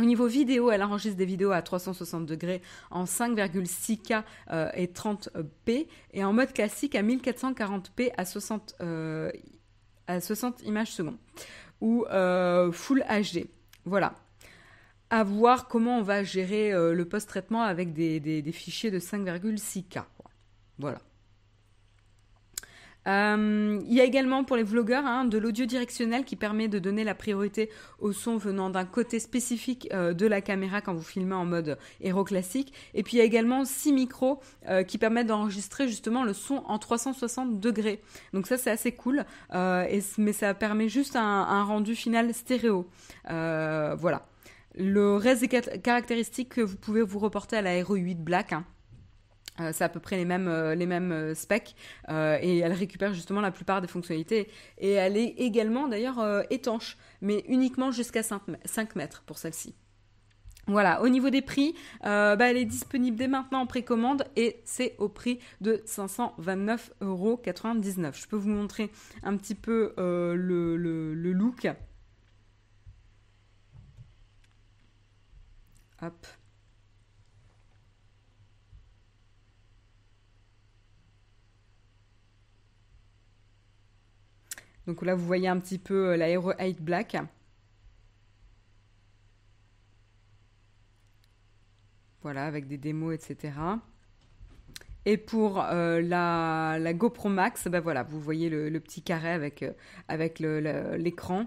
Au 0.00 0.04
niveau 0.04 0.26
vidéo, 0.26 0.70
elle 0.70 0.82
enregistre 0.82 1.18
des 1.18 1.26
vidéos 1.26 1.50
à 1.50 1.60
360 1.60 2.24
degrés 2.24 2.62
en 2.90 3.04
5,6K 3.04 4.22
euh, 4.50 4.70
et 4.72 4.86
30p 4.86 5.88
et 6.14 6.24
en 6.24 6.32
mode 6.32 6.54
classique 6.54 6.94
à 6.94 7.02
1440p 7.02 8.12
à 8.16 8.24
60 8.24 8.76
à 10.12 10.20
60 10.20 10.62
images 10.62 10.92
secondes 10.92 11.18
ou 11.80 12.06
euh, 12.10 12.72
Full 12.72 13.04
HD. 13.08 13.48
Voilà. 13.84 14.14
À 15.10 15.24
voir 15.24 15.68
comment 15.68 15.98
on 15.98 16.02
va 16.02 16.22
gérer 16.22 16.72
euh, 16.72 16.94
le 16.94 17.04
post-traitement 17.04 17.62
avec 17.62 17.92
des, 17.92 18.20
des, 18.20 18.52
fichiers 18.52 18.90
de 18.90 18.98
5,6K. 18.98 20.04
Voilà. 20.78 21.00
Euh, 23.08 23.80
il 23.86 23.94
y 23.94 24.00
a 24.00 24.04
également 24.04 24.44
pour 24.44 24.56
les 24.56 24.62
vlogueurs 24.62 25.04
hein, 25.06 25.24
de 25.24 25.38
l'audio 25.38 25.66
directionnel 25.66 26.24
qui 26.24 26.36
permet 26.36 26.68
de 26.68 26.78
donner 26.78 27.04
la 27.04 27.14
priorité 27.14 27.70
au 27.98 28.12
son 28.12 28.36
venant 28.36 28.70
d'un 28.70 28.84
côté 28.84 29.18
spécifique 29.18 29.88
euh, 29.92 30.14
de 30.14 30.26
la 30.26 30.40
caméra 30.40 30.80
quand 30.80 30.94
vous 30.94 31.02
filmez 31.02 31.34
en 31.34 31.44
mode 31.44 31.78
héros 32.00 32.24
classique. 32.24 32.72
Et 32.94 33.02
puis 33.02 33.16
il 33.16 33.18
y 33.18 33.22
a 33.22 33.24
également 33.24 33.64
six 33.64 33.92
micros 33.92 34.40
euh, 34.68 34.82
qui 34.84 34.98
permettent 34.98 35.26
d'enregistrer 35.26 35.88
justement 35.88 36.22
le 36.22 36.32
son 36.32 36.62
en 36.66 36.78
360 36.78 37.58
degrés. 37.58 38.00
Donc 38.32 38.46
ça 38.46 38.56
c'est 38.56 38.70
assez 38.70 38.92
cool, 38.92 39.24
mais 39.52 40.32
ça 40.32 40.54
permet 40.54 40.88
juste 40.88 41.16
un, 41.16 41.64
rendu 41.64 41.94
final 41.94 42.32
stéréo. 42.34 42.86
voilà. 43.26 44.26
Le 44.74 45.16
reste 45.16 45.42
des 45.42 45.48
caractéristiques 45.48 46.48
que 46.50 46.62
vous 46.62 46.76
pouvez 46.76 47.02
vous 47.02 47.18
reporter 47.18 47.56
à 47.56 47.62
la 47.62 47.74
Hero 47.74 47.94
8 47.94 48.14
Black. 48.22 48.54
Hein. 48.54 48.64
Euh, 49.60 49.70
c'est 49.72 49.84
à 49.84 49.88
peu 49.88 50.00
près 50.00 50.16
les 50.16 50.24
mêmes, 50.24 50.48
euh, 50.48 50.74
les 50.74 50.86
mêmes 50.86 51.12
euh, 51.12 51.34
specs 51.34 51.76
et 52.08 52.58
elle 52.58 52.72
récupère 52.72 53.12
justement 53.12 53.42
la 53.42 53.50
plupart 53.50 53.80
des 53.80 53.88
fonctionnalités. 53.88 54.48
Et 54.78 54.92
elle 54.92 55.16
est 55.16 55.34
également 55.38 55.88
d'ailleurs 55.88 56.44
étanche, 56.50 56.96
mais 57.20 57.44
uniquement 57.48 57.90
jusqu'à 57.90 58.22
5, 58.22 58.96
mètres 58.96 59.22
pour 59.26 59.38
celle-ci. 59.38 59.74
Voilà, 60.68 61.02
au 61.02 61.08
niveau 61.08 61.28
des 61.30 61.42
prix, 61.42 61.74
bah, 62.02 62.36
elle 62.38 62.56
est 62.56 62.64
disponible 62.64 63.16
dès 63.16 63.26
maintenant 63.28 63.60
en 63.60 63.66
précommande 63.66 64.24
et 64.36 64.60
c'est 64.64 64.94
au 64.98 65.08
prix 65.08 65.38
de 65.60 65.82
529,99€. 65.86 68.20
Je 68.20 68.28
peux 68.28 68.36
vous 68.36 68.50
montrer 68.50 68.90
un 69.22 69.36
petit 69.36 69.54
peu 69.54 69.94
le, 69.96 70.76
le 70.76 71.32
look. 71.32 71.68
Hop. 76.00 76.26
Donc 84.86 85.02
là, 85.02 85.14
vous 85.14 85.24
voyez 85.24 85.48
un 85.48 85.58
petit 85.60 85.78
peu 85.78 86.10
euh, 86.10 86.16
la 86.16 86.28
Hero 86.28 86.52
8 86.58 86.82
Black. 86.82 87.16
Voilà, 92.22 92.46
avec 92.46 92.66
des 92.66 92.78
démos, 92.78 93.14
etc. 93.14 93.52
Et 95.04 95.16
pour 95.16 95.60
euh, 95.60 96.00
la, 96.00 96.94
GoPro 96.94 97.28
Max, 97.28 97.66
ben 97.68 97.80
voilà, 97.80 98.04
vous 98.04 98.20
voyez 98.20 98.48
le, 98.48 98.78
petit 98.80 99.02
carré 99.02 99.30
avec, 99.30 99.62
euh, 99.62 99.72
avec 100.08 100.38
l'écran. 100.38 101.46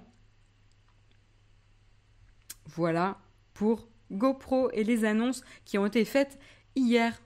Voilà 2.68 3.20
pour 3.54 3.88
GoPro 4.12 4.70
et 4.72 4.84
les 4.84 5.06
annonces 5.06 5.44
qui 5.64 5.78
ont 5.78 5.86
été 5.86 6.04
faites 6.04 6.38
hier. 6.76 7.22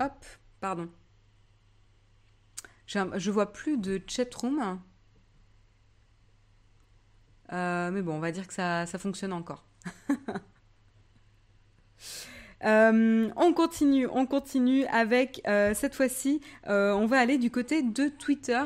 Hop, 0.00 0.26
pardon. 0.60 0.90
Je 3.16 3.30
vois 3.30 3.52
plus 3.52 3.78
de 3.78 4.00
chatroom. 4.06 4.78
Euh, 7.52 7.90
mais 7.90 8.02
bon, 8.02 8.14
on 8.14 8.20
va 8.20 8.32
dire 8.32 8.46
que 8.46 8.54
ça, 8.54 8.86
fonctionne 8.98 9.32
encore. 9.32 9.66
Euh, 12.64 13.28
on 13.36 13.52
continue, 13.52 14.06
on 14.10 14.24
continue 14.24 14.86
avec 14.86 15.42
euh, 15.46 15.74
cette 15.74 15.94
fois-ci, 15.94 16.40
on 16.64 17.04
va 17.04 17.18
aller 17.18 17.36
du 17.36 17.50
côté 17.50 17.82
de 17.82 18.08
Twitter. 18.08 18.62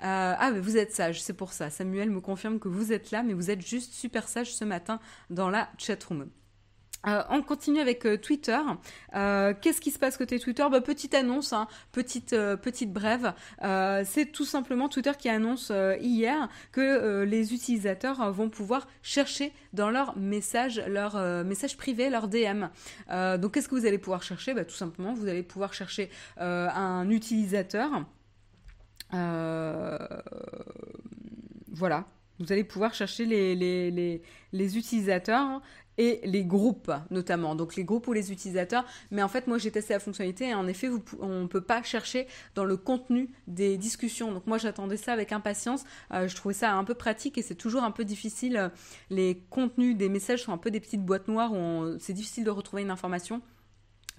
ah, 0.00 0.50
mais 0.52 0.60
vous 0.60 0.76
êtes 0.76 0.92
sage, 0.92 1.22
c'est 1.22 1.32
pour 1.32 1.54
ça. 1.54 1.70
Samuel 1.70 2.10
me 2.10 2.20
confirme 2.20 2.58
que 2.58 2.68
vous 2.68 2.92
êtes 2.92 3.10
là, 3.10 3.22
mais 3.22 3.32
vous 3.32 3.50
êtes 3.50 3.66
juste 3.66 3.94
super 3.94 4.28
sage 4.28 4.54
ce 4.54 4.66
matin 4.66 5.00
dans 5.30 5.48
la 5.48 5.70
chatroom. 5.78 6.28
Euh, 7.06 7.22
on 7.30 7.42
continue 7.42 7.80
avec 7.80 8.04
euh, 8.06 8.16
Twitter. 8.16 8.58
Euh, 9.14 9.54
qu'est-ce 9.60 9.80
qui 9.80 9.90
se 9.90 9.98
passe 9.98 10.16
côté 10.16 10.38
Twitter? 10.38 10.64
Bah, 10.70 10.80
Petite 10.80 11.14
annonce, 11.14 11.52
hein, 11.52 11.68
petite, 11.92 12.34
brève. 12.92 13.32
c'est 14.04 14.32
tout 14.32 14.44
simplement 14.44 14.88
Twitter 14.88 15.12
qui 15.18 15.28
annonce 15.28 15.72
hier 16.00 16.48
que 16.72 17.22
les 17.22 17.54
utilisateurs 17.54 18.32
vont 18.32 18.48
pouvoir 18.48 18.88
chercher 19.02 19.52
dans 19.72 19.90
leurs 19.90 20.16
messages, 20.16 20.82
leurs 20.88 21.44
messages 21.44 21.76
privés, 21.76 22.10
leurs 22.10 22.28
DM. 22.28 22.66
donc 23.38 23.54
qu'est-ce 23.54 23.68
que 23.68 23.74
vous 23.74 23.86
allez 23.86 23.98
pouvoir 23.98 24.22
chercher? 24.22 24.54
Bah, 24.54 24.64
Tout 24.64 24.74
simplement, 24.74 25.14
vous 25.14 25.28
allez 25.28 25.42
pouvoir 25.42 25.74
chercher 25.74 26.10
un 26.38 27.08
utilisateur. 27.10 28.04
voilà, 31.72 32.06
vous 32.38 32.52
allez 32.52 32.64
pouvoir 32.64 32.94
chercher 32.94 33.26
les, 33.26 34.78
utilisateurs 34.78 35.60
et 35.98 36.20
les 36.24 36.44
groupes 36.44 36.90
notamment. 37.10 37.54
Donc 37.54 37.76
les 37.76 37.84
groupes 37.84 38.06
ou 38.06 38.12
les 38.12 38.32
utilisateurs. 38.32 38.84
Mais 39.10 39.22
en 39.22 39.28
fait, 39.28 39.46
moi 39.46 39.58
j'ai 39.58 39.70
testé 39.70 39.92
la 39.92 40.00
fonctionnalité 40.00 40.48
et 40.48 40.54
en 40.54 40.66
effet, 40.66 40.88
on 41.20 41.42
ne 41.42 41.46
peut 41.46 41.60
pas 41.60 41.82
chercher 41.82 42.26
dans 42.54 42.64
le 42.64 42.76
contenu 42.76 43.30
des 43.46 43.76
discussions. 43.76 44.32
Donc 44.32 44.46
moi 44.46 44.58
j'attendais 44.58 44.96
ça 44.96 45.12
avec 45.12 45.32
impatience. 45.32 45.84
Euh, 46.12 46.28
je 46.28 46.36
trouvais 46.36 46.54
ça 46.54 46.72
un 46.72 46.84
peu 46.84 46.94
pratique 46.94 47.36
et 47.36 47.42
c'est 47.42 47.54
toujours 47.54 47.82
un 47.82 47.90
peu 47.90 48.04
difficile. 48.04 48.70
Les 49.10 49.42
contenus 49.50 49.96
des 49.96 50.08
messages 50.08 50.44
sont 50.44 50.52
un 50.52 50.58
peu 50.58 50.70
des 50.70 50.80
petites 50.80 51.04
boîtes 51.04 51.28
noires 51.28 51.52
où 51.52 51.98
c'est 51.98 52.12
difficile 52.12 52.44
de 52.44 52.50
retrouver 52.50 52.82
une 52.82 52.90
information. 52.90 53.42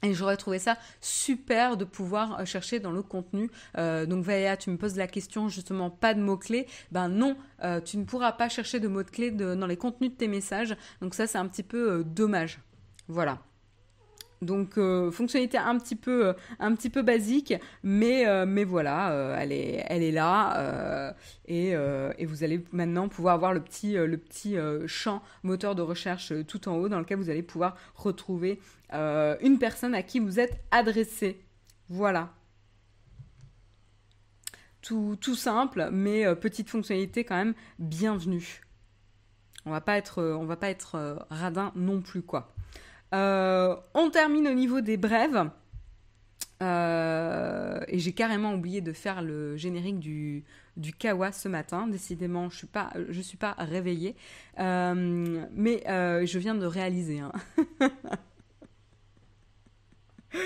Et 0.04 0.14
j'aurais 0.14 0.38
trouvé 0.38 0.60
ça 0.60 0.78
super 1.02 1.78
de 1.78 1.86
pouvoir 1.86 2.40
euh, 2.40 2.46
chercher 2.46 2.80
dans 2.80 2.92
le 2.92 3.02
contenu. 3.02 3.50
Euh, 3.78 4.06
donc 4.06 4.24
Valéa, 4.24 4.58
tu 4.58 4.70
me 4.70 4.78
poses 4.78 4.96
la 4.96 5.08
question 5.08 5.50
justement 5.50 5.90
pas 5.90 6.14
de 6.14 6.22
mots-clés. 6.22 6.68
Ben 6.92 7.10
non, 7.10 7.36
euh, 7.64 7.82
tu 7.82 7.98
ne 7.98 8.06
pourras 8.06 8.32
pas 8.32 8.50
chercher 8.50 8.80
de 8.80 8.88
mots-clés 8.88 9.32
dans 9.32 9.68
les 9.68 9.78
contenus 9.78 10.12
de 10.12 10.16
tes 10.16 10.28
messages. 10.28 10.76
Donc 11.02 11.16
ça 11.16 11.28
c'est 11.28 11.38
un 11.38 11.48
petit 11.48 11.64
peu 11.64 12.04
dommage. 12.04 12.60
Voilà. 13.08 13.40
Donc 14.42 14.78
euh, 14.78 15.12
fonctionnalité 15.12 15.58
un 15.58 15.78
petit 15.78 15.98
peu 15.98 16.28
euh, 16.28 16.34
un 16.60 16.74
petit 16.74 16.90
peu 16.90 17.02
basique, 17.02 17.54
mais 17.84 18.26
euh, 18.26 18.46
voilà, 18.66 19.38
elle 19.38 19.52
est 19.52 20.12
là 20.12 21.16
et, 21.48 21.76
vous 22.26 22.44
allez 22.44 22.64
maintenant 22.72 23.10
pouvoir 23.10 23.36
avoir 23.36 23.54
le 23.54 23.62
petit 23.62 23.98
champ 24.88 25.22
moteur 25.44 25.76
de 25.76 25.82
recherche 25.82 26.34
tout 26.48 26.68
en 26.70 26.76
haut 26.76 26.90
dans 26.90 27.00
lequel 27.00 27.18
vous 27.18 27.30
allez 27.30 27.44
pouvoir 27.44 27.76
retrouver 27.96 28.60
une 28.92 29.58
personne 29.60 29.96
à 29.96 30.04
qui 30.04 30.20
vous 30.20 30.40
êtes 30.40 30.62
adressé. 30.72 31.40
Voilà. 31.90 32.30
Tout, 34.82 35.18
simple, 35.36 35.90
mais 35.92 36.36
petite 36.36 36.70
fonctionnalité 36.70 37.24
quand 37.24 37.38
même 37.38 37.54
bienvenue. 37.80 38.62
On 39.66 39.72
va 39.72 39.84
on 40.18 40.46
va 40.46 40.56
pas 40.56 40.70
être 40.70 41.26
radin 41.30 41.72
non 41.76 42.02
plus 42.02 42.22
quoi. 42.22 42.54
On 43.12 44.10
termine 44.12 44.48
au 44.48 44.54
niveau 44.54 44.82
des 44.82 44.98
brèves. 44.98 45.50
et 46.62 48.00
j'ai 48.00 48.14
carrément 48.14 48.54
oublié 48.54 48.82
de 48.82 48.94
faire 48.94 49.22
le 49.22 49.58
générique 49.58 50.00
du, 50.00 50.44
du 50.78 50.94
Kawa 50.94 51.32
ce 51.32 51.48
matin. 51.48 51.88
Décidément, 51.88 52.50
je 52.50 52.58
suis 52.58 52.68
pas, 52.68 52.92
je 53.10 53.22
suis 53.22 53.38
pas 53.38 53.56
réveillée, 53.58 54.16
mais 54.58 55.84
je 55.86 56.38
viens 56.40 56.56
de 56.56 56.66
réaliser. 56.66 57.20
Hein. 57.20 57.32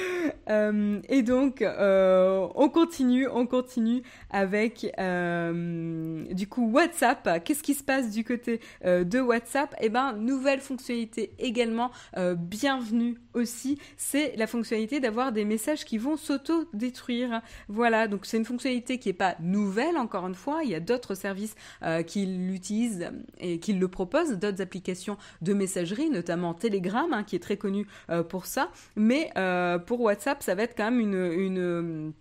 Euh, 0.49 0.99
et 1.07 1.21
donc, 1.21 1.61
euh, 1.61 2.47
on 2.55 2.67
continue, 2.67 3.27
on 3.29 3.45
continue 3.45 4.03
avec 4.29 4.91
euh, 4.99 6.25
du 6.33 6.47
coup 6.47 6.69
WhatsApp. 6.69 7.43
Qu'est-ce 7.43 7.63
qui 7.63 7.73
se 7.73 7.83
passe 7.83 8.11
du 8.11 8.25
côté 8.25 8.59
de 8.83 9.19
WhatsApp? 9.19 9.73
Eh 9.79 9.89
ben, 9.89 10.13
nouvelle 10.13 10.59
fonctionnalité 10.59 11.31
également, 11.39 11.91
bienvenue 12.37 13.17
aussi. 13.33 13.77
C'est 13.97 14.35
la 14.35 14.47
fonctionnalité 14.47 14.99
d'avoir 14.99 15.31
des 15.31 15.45
messages 15.45 15.85
qui 15.85 15.97
vont 15.97 16.17
s'auto-détruire. 16.17 17.41
Voilà, 17.67 18.07
donc 18.07 18.25
c'est 18.25 18.37
une 18.37 18.45
fonctionnalité 18.45 18.97
qui 18.97 19.09
n'est 19.09 19.13
pas 19.13 19.35
nouvelle, 19.39 19.97
encore 19.97 20.27
une 20.27 20.35
fois. 20.35 20.61
Il 20.63 20.69
y 20.69 20.75
a 20.75 20.79
d'autres 20.79 21.15
services 21.15 21.55
qui 22.07 22.25
l'utilisent 22.25 23.11
et 23.39 23.59
qui 23.59 23.73
le 23.73 23.87
proposent, 23.87 24.31
d'autres 24.31 24.61
applications 24.61 25.17
de 25.41 25.53
messagerie, 25.53 26.09
notamment 26.09 26.53
Telegram, 26.53 27.11
hein, 27.11 27.23
qui 27.23 27.35
est 27.35 27.39
très 27.39 27.57
connu 27.57 27.87
pour 28.29 28.45
ça. 28.45 28.71
Mais 28.95 29.31
pour 29.85 30.01
WhatsApp, 30.01 30.43
ça 30.43 30.55
va 30.55 30.63
être 30.63 30.75
quand 30.75 30.91
même 30.91 30.99
une, 30.99 32.13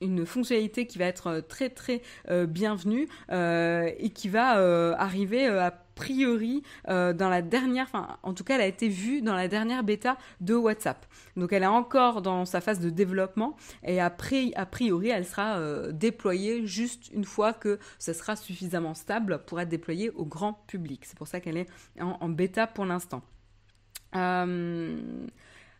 une 0.00 0.26
fonctionnalité 0.26 0.86
qui 0.86 0.98
va 0.98 1.06
être 1.06 1.40
très 1.48 1.70
très 1.70 2.02
euh, 2.30 2.46
bienvenue 2.46 3.08
euh, 3.30 3.90
et 3.98 4.10
qui 4.10 4.28
va 4.28 4.58
euh, 4.58 4.94
arriver 4.98 5.46
a 5.46 5.85
priori 5.96 6.62
dans 6.86 7.28
la 7.28 7.42
dernière, 7.42 7.86
enfin 7.86 8.18
en 8.22 8.34
tout 8.34 8.44
cas 8.44 8.54
elle 8.54 8.60
a 8.60 8.66
été 8.66 8.88
vue 8.88 9.22
dans 9.22 9.34
la 9.34 9.48
dernière 9.48 9.82
bêta 9.82 10.16
de 10.40 10.54
WhatsApp. 10.54 11.04
Donc 11.36 11.52
elle 11.52 11.64
est 11.64 11.66
encore 11.66 12.22
dans 12.22 12.44
sa 12.44 12.60
phase 12.60 12.78
de 12.78 12.90
développement 12.90 13.56
et 13.82 14.00
a 14.00 14.10
priori 14.10 15.08
elle 15.08 15.24
sera 15.24 15.90
déployée 15.92 16.66
juste 16.66 17.10
une 17.12 17.24
fois 17.24 17.52
que 17.52 17.78
ce 17.98 18.12
sera 18.12 18.36
suffisamment 18.36 18.94
stable 18.94 19.42
pour 19.46 19.60
être 19.60 19.68
déployée 19.68 20.10
au 20.10 20.24
grand 20.24 20.52
public. 20.66 21.04
C'est 21.04 21.18
pour 21.18 21.26
ça 21.26 21.40
qu'elle 21.40 21.56
est 21.56 21.68
en, 22.00 22.16
en, 22.20 22.28
bêta 22.28 22.66
pour 22.66 22.84
l'instant. 22.84 23.22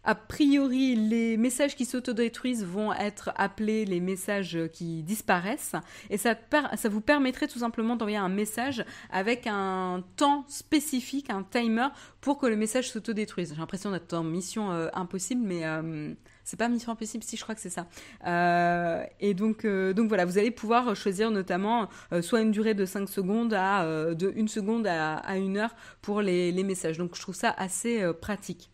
A 0.08 0.14
priori, 0.14 0.94
les 0.94 1.36
messages 1.36 1.74
qui 1.74 1.84
s'autodétruisent 1.84 2.64
vont 2.64 2.92
être 2.92 3.32
appelés 3.34 3.84
les 3.84 3.98
messages 3.98 4.56
qui 4.72 5.02
disparaissent. 5.02 5.74
Et 6.10 6.16
ça, 6.16 6.36
vous 6.84 7.00
permettrait 7.00 7.48
tout 7.48 7.58
simplement 7.58 7.96
d'envoyer 7.96 8.16
un 8.16 8.28
message 8.28 8.84
avec 9.10 9.48
un 9.48 10.04
temps 10.14 10.44
spécifique, 10.46 11.28
un 11.28 11.42
timer, 11.42 11.88
pour 12.20 12.38
que 12.38 12.46
le 12.46 12.54
message 12.54 12.92
s'autodétruise. 12.92 13.50
J'ai 13.52 13.58
l'impression 13.58 13.90
d'être 13.90 14.12
en 14.12 14.22
mission 14.22 14.70
euh, 14.70 14.86
impossible, 14.94 15.42
mais 15.44 15.66
euh, 15.66 16.14
c'est 16.44 16.56
pas 16.56 16.68
mission 16.68 16.92
impossible, 16.92 17.24
si 17.24 17.36
je 17.36 17.42
crois 17.42 17.56
que 17.56 17.60
c'est 17.60 17.68
ça. 17.68 17.88
Euh, 18.28 19.02
et 19.18 19.34
donc, 19.34 19.66
voilà, 19.66 20.24
vous 20.24 20.38
allez 20.38 20.52
pouvoir 20.52 20.94
choisir 20.94 21.32
notamment 21.32 21.88
soit 22.20 22.42
une 22.42 22.52
durée 22.52 22.74
de 22.74 22.84
5 22.84 23.08
secondes 23.08 23.54
à 23.54 23.84
de 24.14 24.32
1 24.38 24.46
seconde 24.46 24.86
à, 24.86 25.16
à 25.16 25.34
1 25.34 25.56
heure 25.56 25.74
pour 26.00 26.22
les, 26.22 26.52
les 26.52 26.62
messages. 26.62 26.96
Donc 26.96 27.16
je 27.16 27.20
trouve 27.20 27.34
ça 27.34 27.50
assez 27.58 28.08
pratique. 28.20 28.70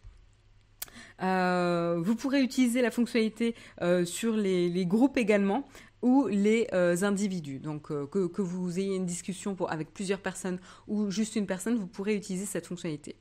Euh, 1.23 2.01
vous 2.03 2.17
pourrez 2.17 2.43
utiliser 2.43 2.83
la 2.83 2.91
fonctionnalité 2.91 3.55
euh, 3.81 4.05
sur 4.05 4.37
les, 4.37 4.87
groupes 4.87 5.17
également 5.17 5.69
ou 6.03 6.27
les 6.27 6.67
euh, 6.73 6.97
individus. 7.03 7.61
Donc 7.61 7.89
que, 7.89 8.43
vous 8.43 8.79
ayez 8.79 8.97
une 8.97 9.07
discussion 9.07 9.57
avec 9.69 9.93
plusieurs 9.93 10.21
personnes 10.21 10.59
ou 10.89 11.11
juste 11.11 11.37
une 11.37 11.47
personne, 11.47 11.77
vous 11.77 11.87
pourrez 11.87 12.17
utiliser 12.17 12.47
cette 12.47 12.67
fonctionnalité. 12.67 13.17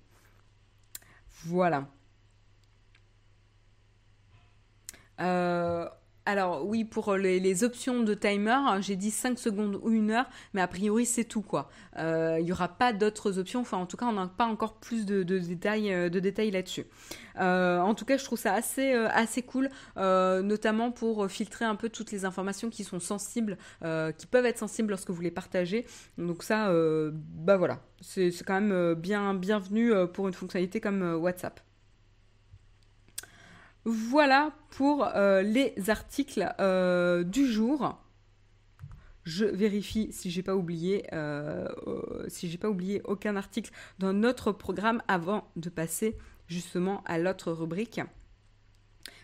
Voilà. 1.46 1.88
Alors 6.26 6.68
oui, 6.68 6.84
pour 6.84 7.16
les, 7.16 7.64
options 7.64 8.04
de 8.04 8.14
timer, 8.14 8.58
j'ai 8.80 8.96
dit 8.96 9.10
5 9.10 9.40
secondes 9.40 9.80
ou 9.82 9.90
1 9.90 10.10
heure, 10.12 10.30
mais 10.54 10.62
a 10.62 10.68
priori 10.68 11.06
c'est 11.06 11.24
tout 11.24 11.42
quoi. 11.42 11.70
Euh, 11.98 12.38
il 12.40 12.46
n'y 12.46 12.52
aura 12.52 12.68
pas 12.68 12.94
d'autres 12.94 13.40
options, 13.40 13.62
enfin 13.62 13.78
en 13.78 13.88
tout 13.88 13.98
cas 13.98 14.06
on 14.06 14.14
n'a 14.14 14.28
pas 14.28 14.46
encore 14.46 14.76
plus 14.76 15.06
de, 15.06 15.24
détails, 15.24 15.92
euh, 15.92 16.10
détails 16.10 16.52
là-dessus. 16.52 16.86
Euh, 17.40 17.80
en 17.80 17.96
tout 17.96 18.06
cas 18.06 18.18
je 18.18 18.24
trouve 18.24 18.38
ça 18.38 18.54
assez, 18.54 18.92
assez 18.94 19.42
cool, 19.42 19.70
notamment 19.96 20.92
pour 20.92 21.28
filtrer 21.28 21.66
un 21.66 21.76
peu 21.76 21.90
toutes 21.90 22.12
les 22.12 22.24
informations 22.24 22.70
qui 22.70 22.84
sont 22.84 23.00
sensibles, 23.00 23.58
qui 23.82 24.28
peuvent 24.28 24.46
être 24.46 24.60
sensibles 24.60 24.92
lorsque 24.92 25.10
vous 25.10 25.22
les 25.22 25.32
partagez. 25.32 25.88
Donc 26.20 26.44
ça, 26.44 26.72
bah 27.12 27.58
voilà, 27.58 27.80
c'est 28.00 28.32
quand 28.46 28.62
même 28.62 28.94
bien 28.94 29.34
bienvenu 29.34 29.92
pour 30.14 30.28
une 30.28 30.34
fonctionnalité 30.36 30.80
comme 30.80 31.16
WhatsApp. 31.16 31.62
Voilà 33.84 34.52
pour 34.70 35.08
euh, 35.16 35.42
les 35.42 35.74
articles 35.90 36.54
euh, 36.60 37.24
du 37.24 37.48
jour. 37.48 37.98
Je 39.24 39.46
vérifie 39.46 40.12
si 40.12 40.30
j'ai 40.32 40.44
pas 40.44 40.54
euh, 40.54 41.68
si 42.28 42.50
j'ai 42.50 42.58
pas 42.58 42.70
oublié 42.70 43.02
aucun 43.06 43.36
article 43.36 43.72
dans 44.00 44.14
notre 44.14 44.52
programme 44.52 45.02
avant 45.08 45.48
de 45.56 45.70
passer 45.70 46.18
justement 46.48 47.04
à 47.06 47.18
l'autre 47.18 47.52
rubrique 47.52 48.02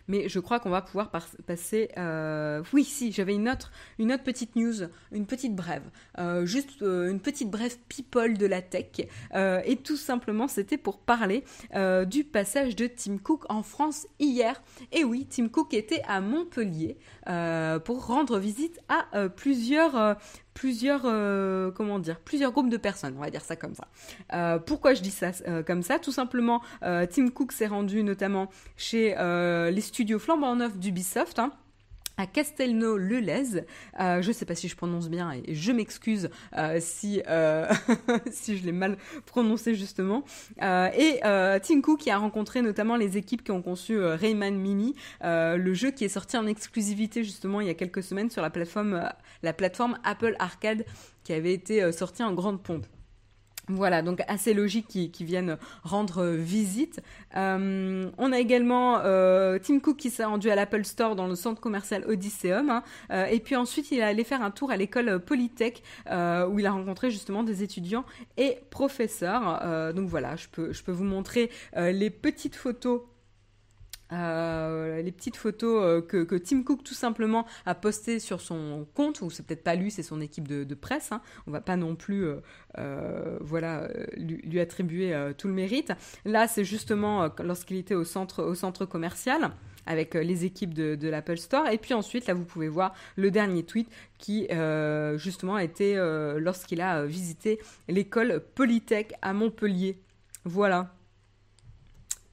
mais 0.08 0.30
je 0.30 0.40
crois 0.40 0.60
qu'on 0.60 0.70
va 0.70 0.82
pouvoir 0.82 1.12
passer. 1.46 1.90
Euh, 1.98 2.64
oui, 2.74 2.84
si, 2.84 3.12
j'avais 3.12 3.36
une 3.36 3.50
autre, 3.50 3.72
une 4.00 4.12
autre 4.12 4.24
petite 4.24 4.56
news, 4.56 4.88
une 5.12 5.26
petite 5.26 5.56
brève, 5.56 5.84
euh, 6.18 6.46
juste 6.46 6.82
euh, 6.82 7.10
une 7.10 7.20
petite 7.20 7.50
brève 7.50 7.78
people 7.90 8.38
de 8.38 8.46
la 8.46 8.62
tech, 8.62 8.86
et 9.36 9.76
tout 9.78 9.98
simplement, 9.98 10.48
c'était 10.48 10.78
pour 10.78 11.00
parler 11.00 11.44
du 12.08 12.24
passage 12.24 12.76
de 12.76 12.88
Tim 12.88 13.18
Cook 13.18 13.46
en 13.50 13.64
France 13.64 14.08
hier. 14.20 14.62
Et 14.92 15.04
oui, 15.04 15.28
Tim 15.30 15.50
Cook 15.50 15.74
était 15.74 16.02
à 16.08 16.22
Montpellier 16.22 16.98
pour 17.84 18.06
rendre 18.06 18.40
visite 18.40 18.80
à 18.90 19.30
plusieurs 19.30 20.18
plusieurs, 20.58 21.04
euh, 21.06 21.70
comment 21.70 22.00
dire, 22.00 22.20
plusieurs 22.20 22.52
groupes 22.52 22.72
de 22.72 22.78
personnes, 22.78 23.14
on 23.16 23.22
va 23.22 23.30
dire 23.30 23.44
ça 23.44 23.56
comme 23.56 23.76
ça. 23.76 23.88
Euh, 24.34 24.58
pourquoi 24.58 24.96
je 24.96 25.04
dis 25.04 25.12
ça 25.12 25.30
euh, 25.48 25.62
comme 25.62 25.84
ça? 25.84 26.00
Tout 26.00 26.12
simplement, 26.12 26.62
Tim 26.82 27.30
Cook 27.30 27.52
s'est 27.52 27.68
rendu 27.68 28.04
notamment 28.04 28.50
chez 28.76 29.16
les 29.72 29.82
studios 29.82 30.18
flambant 30.18 30.56
neufs 30.56 30.78
d'Ubisoft. 30.78 31.38
Hein, 31.38 31.52
à 32.18 32.26
Castelnau-le-Lez. 32.26 33.64
Euh, 34.00 34.22
je 34.22 34.28
ne 34.28 34.34
sais 34.34 34.46
pas 34.46 34.56
si 34.56 34.68
je 34.68 34.76
prononce 34.76 35.10
bien 35.10 35.32
et 35.32 35.54
je 35.54 35.72
m'excuse 35.72 36.30
euh, 36.58 36.80
si, 36.82 37.22
euh, 37.28 37.72
si 38.32 38.58
je 38.58 38.66
l'ai 38.66 38.72
mal 38.72 38.98
prononcé 39.26 39.76
justement. 39.76 40.24
et 40.62 41.22
Cook 41.84 42.00
qui 42.00 42.10
a 42.10 42.18
rencontré 42.18 42.62
notamment 42.62 42.96
les 42.96 43.18
équipes 43.18 43.44
qui 43.44 43.52
ont 43.52 43.62
conçu 43.62 44.00
Rayman 44.00 44.56
Mini, 44.56 44.96
le 45.22 45.74
jeu 45.74 45.92
qui 45.92 46.06
est 46.06 46.10
sorti 46.10 46.38
en 46.38 46.48
exclusivité 46.48 47.24
justement 47.24 47.62
il 47.62 47.68
y 47.68 47.70
a 47.70 47.76
quelques 47.76 48.04
semaines 48.04 48.30
sur 48.30 48.42
la 48.42 48.50
plateforme, 48.50 49.10
la 49.44 49.54
plateforme 49.54 49.98
Apple 50.04 50.36
Arcade 50.40 50.86
qui 51.24 51.34
avait 51.34 51.54
été 51.54 51.92
sorti 51.92 52.24
en 52.24 52.34
grande 52.34 52.62
pompe. 52.62 52.86
Voilà, 53.70 54.02
donc 54.02 54.22
assez 54.30 54.54
logique 54.54 54.88
qu'ils 54.88 55.26
viennent 55.26 55.58
rendre 55.84 56.26
visite. 56.26 57.02
Euh, 57.36 58.10
on 58.18 58.32
a 58.32 58.40
également 58.40 59.00
euh, 59.04 59.60
Tim 59.60 59.80
Cook 59.80 59.98
qui 59.98 60.10
s'est 60.10 60.24
rendu 60.24 60.50
à 60.50 60.56
l'Apple 60.56 60.86
Store 60.86 61.18
dans 61.18 61.28
le 61.28 61.36
centre 61.36 61.60
commercial 61.60 62.06
Odysseum. 62.08 62.70
Hein. 62.70 62.84
Euh, 63.12 63.26
et 63.26 63.42
puis 63.42 63.58
ensuite, 63.58 63.92
il 63.92 64.00
est 64.00 64.04
allé 64.04 64.24
faire 64.24 64.42
un 64.42 64.52
tour 64.52 64.72
à 64.72 64.78
l'école 64.78 65.20
Polytech 65.20 65.84
où 66.08 66.60
il 66.60 66.66
a 66.66 66.72
rencontré 66.72 67.12
justement 67.12 67.44
des 67.44 67.62
étudiants 67.62 68.06
et 68.38 68.60
professeurs. 68.70 69.94
donc 69.94 70.08
voilà, 70.08 70.36
je 70.36 70.48
peux 70.48 70.92
vous 70.92 71.04
montrer 71.04 71.50
les 71.76 72.10
petites 72.10 72.56
photos 72.56 73.02
euh, 74.14 75.02
les 75.02 75.12
petites 75.12 75.36
photos 75.36 75.84
euh, 75.84 76.02
que, 76.02 76.38
Tim 76.38 76.64
Cook 76.64 76.84
tout 76.84 76.94
simplement 76.94 77.46
a 77.66 77.76
postées 77.76 78.20
sur 78.20 78.42
son 78.42 78.88
compte, 78.94 79.22
ou 79.22 79.30
c'est 79.30 79.46
peut-être 79.46 79.64
pas 79.64 79.76
lui, 79.76 79.92
c'est 79.92 80.04
son 80.04 80.22
équipe 80.22 80.48
de, 80.48 80.76
presse. 80.76 81.12
Hein. 81.12 81.22
On 81.48 81.52
va 81.52 81.62
pas 81.62 81.76
non 81.76 81.96
plus, 81.96 82.28
euh, 82.78 83.38
voilà, 83.42 83.90
lui, 84.16 84.60
attribuer 84.60 85.16
tout 85.38 85.48
le 85.48 85.54
mérite. 85.54 85.92
Là, 86.26 86.48
c'est 86.48 86.64
justement 86.64 87.30
lorsqu'il 87.40 87.78
était 87.78 87.96
au 87.96 88.04
centre, 88.04 88.86
commercial 88.86 89.52
avec 89.86 90.14
les 90.16 90.46
équipes 90.46 90.74
de, 90.74 90.96
de 90.96 91.08
l'Apple 91.08 91.38
Store. 91.38 91.68
Et 91.70 91.78
puis 91.78 91.94
ensuite, 91.94 92.28
là, 92.28 92.34
vous 92.34 92.44
pouvez 92.44 92.68
voir 92.68 92.94
le 93.16 93.32
dernier 93.32 93.64
tweet 93.64 93.90
qui, 94.18 94.48
justement, 95.16 95.56
a 95.56 95.64
été 95.64 95.96
lorsqu'il 96.38 96.82
a 96.82 97.06
visité 97.06 97.60
l'école 97.88 98.42
Polytech 98.56 99.14
à 99.22 99.34
Montpellier. 99.34 100.00
Voilà 100.46 100.97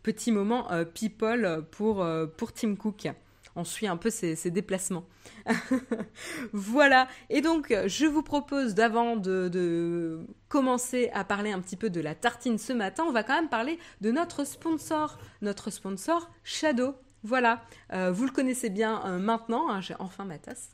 petit 0.05 0.31
moment 0.31 0.71
euh, 0.71 0.85
people 0.85 1.65
pour, 1.73 2.03
euh, 2.03 2.27
pour 2.27 2.53
Tim 2.53 2.77
Cook. 2.77 3.09
On 3.57 3.65
suit 3.65 3.87
un 3.87 3.97
peu 3.97 4.11
ses, 4.11 4.51
déplacements. 4.51 5.05
voilà. 6.53 7.09
Et 7.31 7.41
donc, 7.41 7.73
je 7.87 8.05
vous 8.05 8.25
propose, 8.25 8.75
d'avant 8.75 9.15
de, 9.15 10.27
commencer 10.49 11.09
à 11.15 11.23
parler 11.23 11.53
un 11.53 11.61
petit 11.61 11.77
peu 11.77 11.89
de 11.89 12.01
la 12.01 12.17
tartine 12.17 12.59
ce 12.59 12.73
matin, 12.73 13.05
on 13.07 13.13
va 13.13 13.23
quand 13.23 13.37
même 13.37 13.49
parler 13.49 13.79
de 14.01 14.11
notre 14.11 14.45
sponsor. 14.45 15.19
Notre 15.41 15.71
sponsor, 15.71 16.31
Shadow. 16.43 16.97
Voilà. 17.23 17.63
Euh, 17.93 18.11
vous 18.11 18.25
le 18.25 18.33
connaissez 18.33 18.71
bien 18.71 19.19
maintenant. 19.19 19.71
Hein, 19.71 19.81
j'ai 19.81 19.95
enfin 20.01 20.25
ma 20.25 20.39
tasse. 20.39 20.71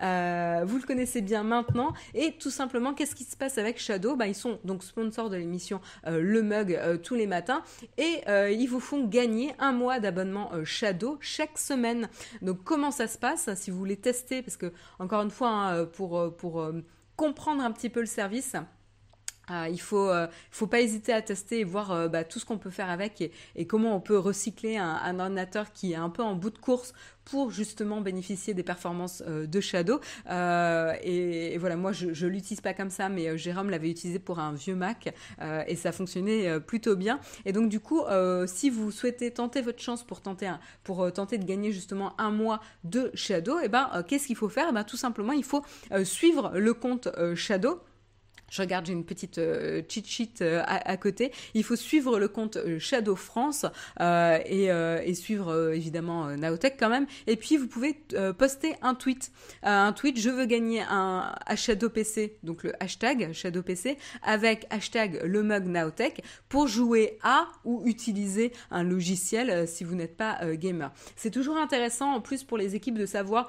Vous 0.00 0.76
le 0.76 0.86
connaissez 0.86 1.20
bien 1.20 1.42
maintenant. 1.42 1.92
Et 2.14 2.32
tout 2.32 2.50
simplement, 2.50 2.94
qu'est-ce 2.94 3.14
qui 3.14 3.24
se 3.24 3.36
passe 3.36 3.58
avec 3.58 3.78
Shadow? 3.78 4.16
Bah, 4.16 4.26
Ils 4.26 4.34
sont 4.34 4.58
donc 4.64 4.82
sponsors 4.82 5.30
de 5.30 5.36
l'émission 5.36 5.80
Le 6.06 6.42
Mug 6.42 6.78
tous 7.02 7.14
les 7.14 7.26
matins 7.26 7.62
et 7.98 8.22
ils 8.52 8.66
vous 8.66 8.80
font 8.80 9.06
gagner 9.06 9.54
un 9.58 9.72
mois 9.72 10.00
d'abonnement 10.00 10.50
Shadow 10.64 11.18
chaque 11.20 11.58
semaine. 11.58 12.08
Donc 12.42 12.62
comment 12.64 12.90
ça 12.90 13.06
se 13.06 13.18
passe? 13.18 13.48
Si 13.54 13.70
vous 13.70 13.78
voulez 13.78 13.96
tester, 13.96 14.42
parce 14.42 14.56
que 14.56 14.72
encore 14.98 15.22
une 15.22 15.30
fois, 15.30 15.50
hein, 15.50 15.84
pour, 15.86 16.36
pour 16.36 16.70
comprendre 17.16 17.62
un 17.62 17.70
petit 17.72 17.88
peu 17.88 18.00
le 18.00 18.06
service, 18.06 18.56
ah, 19.48 19.68
il 19.68 19.80
faut, 19.80 20.08
euh, 20.08 20.26
faut 20.50 20.66
pas 20.66 20.80
hésiter 20.80 21.12
à 21.12 21.22
tester 21.22 21.60
et 21.60 21.64
voir 21.64 21.92
euh, 21.92 22.08
bah, 22.08 22.24
tout 22.24 22.40
ce 22.40 22.44
qu'on 22.44 22.58
peut 22.58 22.70
faire 22.70 22.90
avec 22.90 23.30
et, 23.54 23.66
comment 23.66 23.94
on 23.94 24.00
peut 24.00 24.18
recycler 24.18 24.76
un, 24.76 25.20
ordinateur 25.20 25.72
qui 25.72 25.92
est 25.92 25.96
un 25.96 26.10
peu 26.10 26.22
en 26.22 26.34
bout 26.34 26.50
de 26.50 26.58
course 26.58 26.92
pour 27.24 27.52
justement 27.52 28.00
bénéficier 28.00 28.54
des 28.54 28.64
performances 28.64 29.22
euh, 29.26 29.46
de 29.46 29.60
Shadow. 29.60 30.00
Et, 30.28 31.56
voilà, 31.58 31.76
moi 31.76 31.92
je, 31.92 32.12
je 32.12 32.26
l'utilise 32.26 32.60
pas 32.60 32.74
comme 32.74 32.90
ça, 32.90 33.08
mais 33.08 33.38
Jérôme 33.38 33.70
l'avait 33.70 33.90
utilisé 33.90 34.18
pour 34.18 34.40
un 34.40 34.52
vieux 34.52 34.74
Mac 34.74 35.14
et 35.66 35.76
ça 35.76 35.92
fonctionnait 35.92 36.60
plutôt 36.60 36.96
bien. 36.96 37.20
Et 37.44 37.52
donc 37.52 37.68
du 37.68 37.80
coup, 37.80 38.02
si 38.46 38.70
vous 38.70 38.90
souhaitez 38.90 39.30
tenter 39.30 39.62
votre 39.62 39.80
chance 39.80 40.02
pour 40.04 40.20
tenter 40.20 40.50
pour 40.84 41.12
tenter 41.12 41.38
de 41.38 41.44
gagner 41.44 41.72
justement 41.72 42.14
un 42.20 42.30
mois 42.30 42.60
de 42.84 43.10
Shadow, 43.14 43.58
et 43.58 43.64
eh 43.64 43.68
ben 43.68 44.04
qu'est-ce 44.06 44.26
qu'il 44.26 44.36
faut 44.36 44.48
faire? 44.48 44.66
Eh 44.70 44.72
ben, 44.72 44.84
tout 44.84 44.96
simplement 44.96 45.32
il 45.32 45.44
faut 45.44 45.64
suivre 46.04 46.52
le 46.54 46.74
compte 46.74 47.08
Shadow 47.34 47.80
je 48.50 48.62
regarde, 48.62 48.86
j'ai 48.86 48.92
une 48.92 49.04
petite 49.04 49.38
euh, 49.38 49.82
cheat 49.88 50.06
sheet 50.06 50.34
euh, 50.40 50.62
à, 50.66 50.96
côté. 50.96 51.32
Il 51.54 51.64
faut 51.64 51.76
suivre 51.76 52.18
le 52.18 52.28
compte 52.28 52.56
euh, 52.56 52.78
Shadow 52.78 53.16
France 53.16 53.66
et, 54.00 55.14
suivre 55.14 55.72
évidemment 55.72 56.26
Naotech 56.36 56.76
quand 56.78 56.88
même. 56.88 57.06
Et 57.26 57.36
puis 57.36 57.56
vous 57.56 57.66
pouvez 57.66 57.94
poster 58.38 58.74
un 58.82 58.94
tweet, 58.94 59.32
un 59.62 59.92
tweet. 59.92 60.18
Je 60.18 60.28
veux 60.28 60.44
gagner 60.44 60.82
un 60.82 61.34
Shadow 61.54 61.88
PC, 61.88 62.36
donc 62.42 62.62
le 62.62 62.72
hashtag 62.82 63.32
Shadow 63.32 63.62
PC 63.62 63.96
avec 64.22 64.66
hashtag 64.70 65.22
le 65.24 65.42
mug 65.42 65.66
Naotech 65.66 66.22
pour 66.48 66.68
jouer 66.68 67.18
à 67.22 67.48
ou 67.64 67.82
utiliser 67.86 68.52
un 68.70 68.82
logiciel 68.82 69.66
si 69.66 69.84
vous 69.84 69.94
n'êtes 69.94 70.16
pas 70.16 70.38
gamer. 70.54 70.92
C'est 71.16 71.30
toujours 71.30 71.56
intéressant 71.56 72.12
en 72.12 72.20
plus 72.20 72.44
pour 72.44 72.58
les 72.58 72.74
équipes 72.74 72.98
de 72.98 73.06
savoir 73.06 73.48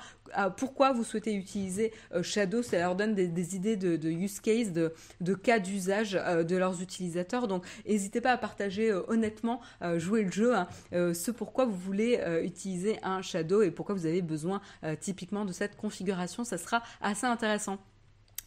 pourquoi 0.58 0.94
vous 0.94 1.04
souhaitez 1.04 1.34
utiliser 1.34 1.92
Shadow. 2.22 2.62
Ça 2.62 2.78
leur 2.80 2.96
donne 2.96 3.14
des, 3.14 3.56
idées 3.56 3.76
de, 3.76 4.10
use 4.10 4.40
case, 4.40 4.72
de, 5.22 5.34
cas 5.34 5.60
d'usage 5.60 6.16
euh, 6.16 6.44
de 6.44 6.56
leurs 6.56 6.82
utilisateurs. 6.82 7.48
Donc 7.48 7.66
n'hésitez 7.88 8.22
pas 8.22 8.32
à 8.32 8.38
partager 8.38 8.92
euh, 8.92 9.04
honnêtement, 9.08 9.62
euh, 9.82 10.00
jouer 10.00 10.24
le 10.24 10.32
jeu, 10.32 10.56
hein, 10.56 10.68
ce 10.92 11.32
pourquoi 11.32 11.66
vous 11.66 11.76
voulez 11.76 12.20
utiliser 12.44 12.98
un 13.04 13.22
Shadow 13.22 13.62
et 13.62 13.72
pourquoi 13.72 13.96
vous 13.96 14.06
avez 14.06 14.22
besoin 14.22 14.62
typiquement 15.00 15.46
de 15.46 15.52
cette 15.52 15.76
configuration. 15.76 16.44
Ça 16.44 16.58
sera 16.58 16.84
assez 17.02 17.26
intéressant. 17.26 17.78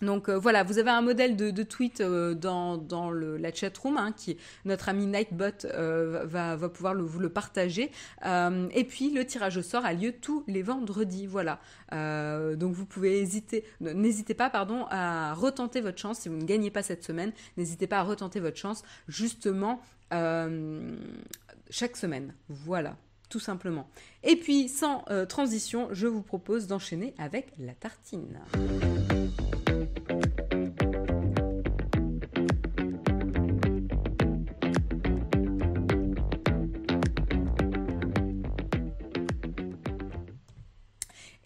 Donc 0.03 0.29
euh, 0.29 0.39
voilà, 0.39 0.63
vous 0.63 0.79
avez 0.79 0.91
un 0.91 1.03
modèle 1.03 1.37
de, 1.37 1.63
tweet 1.63 2.01
euh, 2.01 2.35
dans, 2.35 3.11
le, 3.11 3.37
la 3.37 3.53
chatroom, 3.53 3.97
hein, 3.99 4.15
notre 4.65 4.89
ami 4.89 5.07
Nightbot 5.07 5.67
euh, 5.67 6.25
va, 6.25 6.57
pouvoir 6.69 6.95
vous 6.95 7.19
le 7.19 7.29
partager. 7.29 7.91
et 8.25 8.85
puis 8.85 9.11
le 9.11 9.25
tirage 9.25 9.57
au 9.57 9.63
sort 9.63 9.85
a 9.85 9.93
lieu 9.93 10.13
tous 10.13 10.45
les 10.47 10.63
vendredis, 10.63 11.27
voilà. 11.27 11.61
donc 11.93 12.73
vous 12.73 12.87
pouvez 12.87 13.21
hésiter, 13.21 13.65
n'hésitez 13.81 14.35
pas, 14.35 14.51
pardon, 14.51 14.87
à 14.91 15.35
retenter 15.35 15.81
votre 15.81 15.99
chance 15.99 16.21
si 16.21 16.29
vous 16.29 16.37
ne 16.37 16.45
gagnez 16.45 16.71
pas 16.71 16.83
cette 16.83 17.05
semaine. 17.05 17.33
N'hésitez 17.57 17.87
pas 17.87 17.99
à 17.99 18.03
retenter 18.03 18.41
votre 18.41 18.57
chance 18.57 18.83
justement 19.09 19.81
chaque 20.11 21.97
semaine, 21.97 22.35
voilà 22.49 22.97
tout 23.29 23.39
simplement. 23.39 23.89
Et 24.25 24.35
puis, 24.35 24.69
sans 24.69 25.05
transition, 25.29 25.89
je 25.93 26.09
vous 26.09 26.23
propose 26.23 26.67
d'enchaîner 26.67 27.15
avec 27.17 27.53
la 27.61 27.75
tartine. 27.75 28.41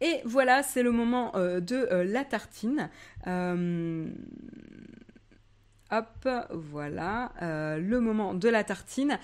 Et 0.05 0.21
voilà, 0.27 0.62
c'est 0.62 0.83
le 0.83 0.93
moment 0.93 1.35
euh, 1.35 1.61
de 1.61 1.88
euh, 1.90 2.05
la 2.05 2.25
tartine. 2.25 2.90
Euh, 3.27 4.07
hop, 5.90 6.29
voilà, 6.51 7.33
le 7.40 7.99
moment 8.01 8.35
de 8.35 8.49
la 8.49 8.64
tartine. 8.64 9.19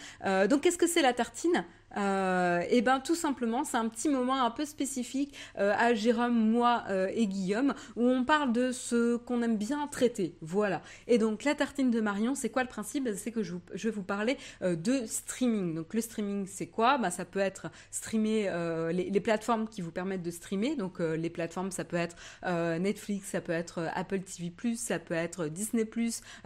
donc, 0.48 0.62
qu'est-ce 0.62 0.78
que 0.78 0.86
c'est 0.86 1.02
la 1.02 1.12
tartine? 1.12 1.64
Euh, 1.96 2.62
et 2.68 2.82
ben 2.82 3.00
tout 3.00 3.14
simplement, 3.14 3.64
c'est 3.64 3.76
un 3.76 3.88
petit 3.88 4.08
moment 4.08 4.44
un 4.44 4.50
peu 4.50 4.64
spécifique 4.64 5.34
euh, 5.58 5.74
à 5.76 5.94
Jérôme, 5.94 6.50
moi 6.50 6.84
euh, 6.88 7.10
et 7.12 7.26
Guillaume, 7.26 7.74
où 7.96 8.06
on 8.06 8.24
parle 8.24 8.52
de 8.52 8.72
ce 8.72 9.16
qu'on 9.16 9.42
aime 9.42 9.56
bien 9.56 9.86
traiter. 9.88 10.36
Voilà. 10.40 10.82
Et 11.06 11.18
donc 11.18 11.44
la 11.44 11.54
tartine 11.54 11.90
de 11.90 12.00
Marion, 12.00 12.34
c'est 12.34 12.50
quoi 12.50 12.62
le 12.62 12.68
principe? 12.68 13.08
C'est 13.16 13.32
que 13.32 13.42
je, 13.42 13.54
vais 13.74 13.90
vous 13.90 14.02
parler 14.02 14.36
de 14.62 15.04
streaming. 15.06 15.74
Donc 15.74 15.94
le 15.94 16.00
streaming, 16.00 16.46
c'est 16.46 16.66
quoi? 16.66 16.98
Ben, 16.98 17.10
Ça 17.10 17.24
peut 17.24 17.40
être 17.40 17.68
streamer 17.90 18.50
les, 18.92 19.20
plateformes 19.20 19.68
qui 19.68 19.82
vous 19.82 19.90
permettent 19.90 20.22
de 20.22 20.30
streamer. 20.30 20.76
Donc 20.76 20.98
les 21.00 21.30
plateformes, 21.30 21.70
ça 21.70 21.84
peut 21.84 21.96
être 21.96 22.16
Netflix, 22.44 23.28
ça 23.28 23.40
peut 23.40 23.52
être 23.52 23.88
Apple 23.94 24.20
TV+, 24.20 24.52
ça 24.76 24.98
peut 24.98 25.14
être 25.14 25.46
Disney+, 25.46 25.88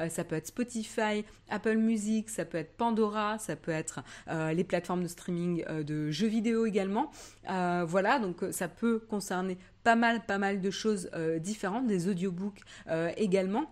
ça 0.09 0.25
peut 0.25 0.37
être 0.37 0.47
Spotify, 0.47 1.25
Apple 1.51 1.77
Music, 1.77 2.31
ça 2.31 2.45
peut 2.45 2.59
être 2.59 2.77
Pandora, 2.77 3.39
ça 3.39 3.57
peut 3.57 3.71
être 3.71 4.01
les 4.53 4.65
plateformes 4.65 5.03
de 5.03 5.09
streaming 5.09 5.34
euh, 5.69 5.83
de 5.83 6.11
jeux 6.11 6.27
vidéo 6.27 6.67
également. 6.67 7.11
Euh, 7.51 7.85
voilà, 7.87 8.19
donc 8.19 8.43
euh, 8.43 8.53
ça 8.53 8.69
peut 8.69 8.99
concerner 8.99 9.59
pas 9.83 9.97
mal, 9.97 10.25
pas 10.25 10.39
mal 10.39 10.61
de 10.61 10.71
choses 10.71 11.11
différentes, 11.41 11.87
des 11.87 12.09
audiobooks 12.09 12.61
également. 13.19 13.71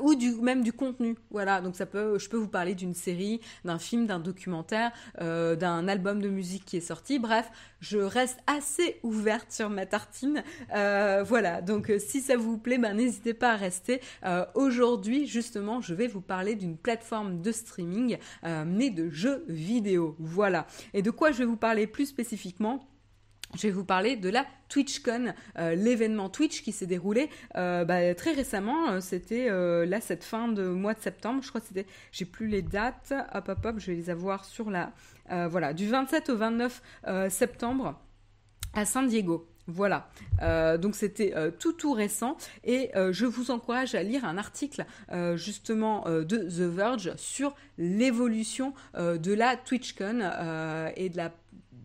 Ou 0.00 0.14
du 0.14 0.32
même 0.36 0.62
du 0.62 0.72
contenu 0.72 1.16
voilà. 1.30 1.60
Donc 1.60 1.76
ça 1.76 1.86
peut 1.86 2.18
je 2.18 2.28
peux 2.28 2.36
vous 2.36 2.48
parler 2.48 2.74
d'une 2.74 2.94
série 2.94 3.40
d'un 3.64 3.78
film 3.78 4.06
d'un 4.06 4.18
documentaire 4.18 4.92
d'un 5.20 5.88
album 5.88 6.20
de 6.22 6.28
musique 6.28 6.64
qui 6.64 6.76
est 6.76 6.80
sorti. 6.80 7.18
Bref 7.18 7.50
je 7.80 7.98
reste 7.98 8.38
assez 8.46 8.98
ouverte 9.02 9.52
sur 9.52 9.70
ma 9.70 9.86
tartine. 9.86 10.42
Voilà. 10.70 11.60
Donc 11.62 11.92
si 11.98 12.20
ça 12.20 12.36
vous 12.36 12.58
plaît 12.58 12.78
ben 12.78 12.94
n'hésitez 12.94 13.34
pas 13.34 13.52
à 13.52 13.56
rester. 13.56 14.00
Aujourd'hui 14.54 15.26
justement 15.26 15.80
je 15.80 15.94
vais 15.94 16.06
vous 16.06 16.20
parler 16.20 16.54
d'une 16.54 16.76
plateforme 16.76 17.42
de 17.42 17.52
streaming 17.52 18.18
mais 18.66 18.90
de 18.90 19.10
jeux 19.10 19.44
vidéo. 19.48 20.16
Voilà. 20.18 20.66
Et 20.94 21.02
de 21.02 21.10
quoi 21.10 21.32
je 21.32 21.38
vais 21.38 21.44
vous 21.44 21.56
parler 21.56 21.86
plus 21.86 22.06
spécifiquement? 22.06 22.88
Je 23.54 23.62
vais 23.62 23.72
vous 23.72 23.84
parler 23.84 24.16
de 24.16 24.28
la 24.28 24.44
TwitchCon, 24.68 25.32
euh, 25.58 25.74
l'événement 25.74 26.28
Twitch 26.28 26.62
qui 26.62 26.72
s'est 26.72 26.86
déroulé 26.86 27.30
euh, 27.56 27.84
bah, 27.84 28.14
très 28.14 28.32
récemment. 28.32 28.90
Euh, 28.90 29.00
c'était 29.00 29.48
là 29.86 30.00
cette 30.00 30.24
fin 30.24 30.48
de 30.48 30.68
mois 30.68 30.94
de 30.94 31.00
septembre. 31.00 31.42
Je 31.42 31.48
crois 31.48 31.60
que 31.60 31.68
c'était, 31.68 31.86
j'ai 32.12 32.24
plus 32.24 32.48
les 32.48 32.62
dates. 32.62 33.14
Hop 33.34 33.48
hop 33.48 33.64
hop, 33.64 33.74
je 33.78 33.90
vais 33.90 33.96
les 33.96 34.10
avoir 34.10 34.44
sur 34.44 34.70
la, 34.70 34.92
voilà, 35.48 35.72
du 35.72 35.88
27 35.88 36.30
au 36.30 36.36
29 36.36 36.82
septembre 37.30 38.00
à 38.74 38.84
San 38.84 39.06
Diego. 39.08 39.48
Voilà, 39.70 40.08
donc 40.78 40.94
c'était 40.94 41.34
tout 41.58 41.74
tout 41.74 41.92
récent 41.92 42.38
et 42.64 42.90
je 42.94 43.26
vous 43.26 43.50
encourage 43.50 43.94
à 43.94 44.02
lire 44.02 44.24
un 44.24 44.38
article 44.38 44.86
justement 45.34 46.04
de 46.08 46.38
The 46.38 46.74
Verge 46.74 47.14
sur 47.16 47.54
l'évolution 47.76 48.72
de 48.96 49.32
la 49.34 49.56
TwitchCon 49.56 50.20
et 50.96 51.10
de 51.10 51.16
la 51.16 51.32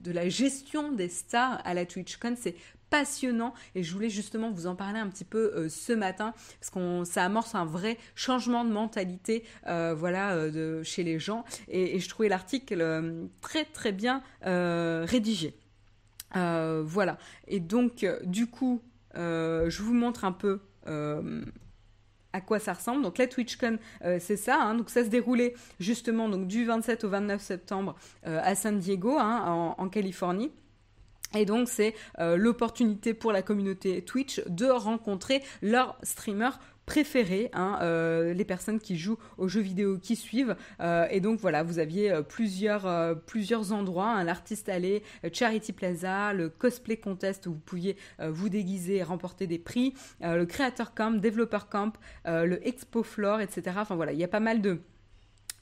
de 0.04 0.12
la 0.12 0.30
gestion 0.30 0.92
des 0.92 1.10
stars 1.10 1.62
à 1.66 1.74
la 1.74 1.86
TwitchCon. 1.86 2.36
C'est 2.38 2.56
passionnant. 2.94 3.56
Et 3.74 3.82
je 3.82 3.92
voulais 3.92 4.12
justement 4.12 4.52
vous 4.52 4.68
en 4.68 4.76
parler 4.76 5.00
un 5.00 5.08
petit 5.08 5.26
peu 5.26 5.52
euh, 5.56 5.68
ce 5.68 5.94
matin 5.94 6.36
parce 6.60 6.70
qu'on 6.70 7.06
ça 7.06 7.26
amorce 7.26 7.56
un 7.56 7.66
vrai 7.66 7.98
changement 8.14 8.64
de 8.66 8.72
mentalité 8.72 9.44
euh, 9.66 9.96
voilà 9.96 10.34
euh, 10.34 10.52
de, 10.52 10.84
chez 10.84 11.02
les 11.02 11.18
gens. 11.18 11.44
Et, 11.70 12.00
je 12.00 12.08
trouvais 12.08 12.30
l'article 12.30 13.28
très 13.42 13.66
très 13.66 13.94
bien 13.94 14.22
rédigé. 14.44 15.56
Voilà. 16.36 17.18
Et 17.48 17.60
donc 17.60 18.06
du 18.26 18.46
coup 18.48 18.84
je 19.16 19.82
vous 19.82 19.94
montre 19.94 20.24
un 20.24 20.32
peu 20.32 20.62
à 22.34 22.42
quoi 22.42 22.60
ça 22.60 22.74
ressemble. 22.74 23.04
Donc 23.04 23.18
la 23.18 23.28
TwitchCon, 23.28 23.78
euh, 24.04 24.18
c'est 24.20 24.38
ça. 24.38 24.62
Hein. 24.62 24.76
donc 24.76 24.90
ça 24.90 25.04
se 25.04 25.10
déroulait 25.10 25.54
justement 25.80 26.28
donc 26.28 26.48
du 26.48 26.66
27 26.66 27.04
au 27.04 27.10
29 27.10 27.42
septembre 27.42 27.96
euh, 28.28 28.42
à 28.44 28.56
San 28.56 28.80
Diego, 28.80 29.18
hein, 29.20 29.76
en, 29.78 29.90
Californie. 29.90 30.52
Et 31.36 31.46
donc 31.46 31.70
c'est 31.70 31.96
euh, 32.20 32.36
l'opportunité 32.36 33.14
pour 33.14 33.32
la 33.32 33.42
communauté 33.42 34.04
Twitch 34.04 34.42
de 34.48 34.66
rencontrer 34.66 35.44
leurs 35.62 35.98
streamers 36.04 36.60
préférés, 36.86 37.50
hein, 37.54 37.80
euh, 37.82 38.34
les 38.34 38.46
personnes 38.46 38.80
qui 38.80 38.98
jouent 38.98 39.18
aux 39.38 39.48
jeux 39.48 39.62
vidéo 39.62 39.98
qui 39.98 40.16
suivent. 40.16 40.56
Euh, 40.82 41.08
et 41.10 41.20
donc 41.22 41.40
voilà, 41.40 41.64
vous 41.64 41.80
aviez 41.80 42.12
euh, 42.12 42.22
plusieurs, 42.22 43.18
plusieurs 43.26 43.72
endroits, 43.72 44.10
hein, 44.10 44.24
l'artiste 44.24 44.70
allée, 44.70 45.04
Charity 45.32 45.74
Plaza, 45.74 46.34
le 46.34 46.50
cosplay 46.50 46.98
contest 46.98 47.48
où 47.48 47.54
vous 47.54 47.60
pouviez 47.60 47.98
vous 48.20 48.50
déguiser 48.50 48.98
et 48.98 49.04
remporter 49.04 49.48
des 49.48 49.60
prix, 49.60 49.94
le 50.22 50.46
Creator 50.46 50.94
Camp, 50.94 51.12
Developer 51.12 51.60
Camp, 51.70 51.94
le 52.26 52.66
Expo 52.68 53.04
Floor, 53.04 53.42
etc. 53.42 53.78
Enfin 53.80 53.96
voilà, 53.96 54.14
il 54.14 54.20
y 54.20 54.24
a 54.24 54.28
pas 54.28 54.40
mal 54.40 54.62
de 54.62 54.80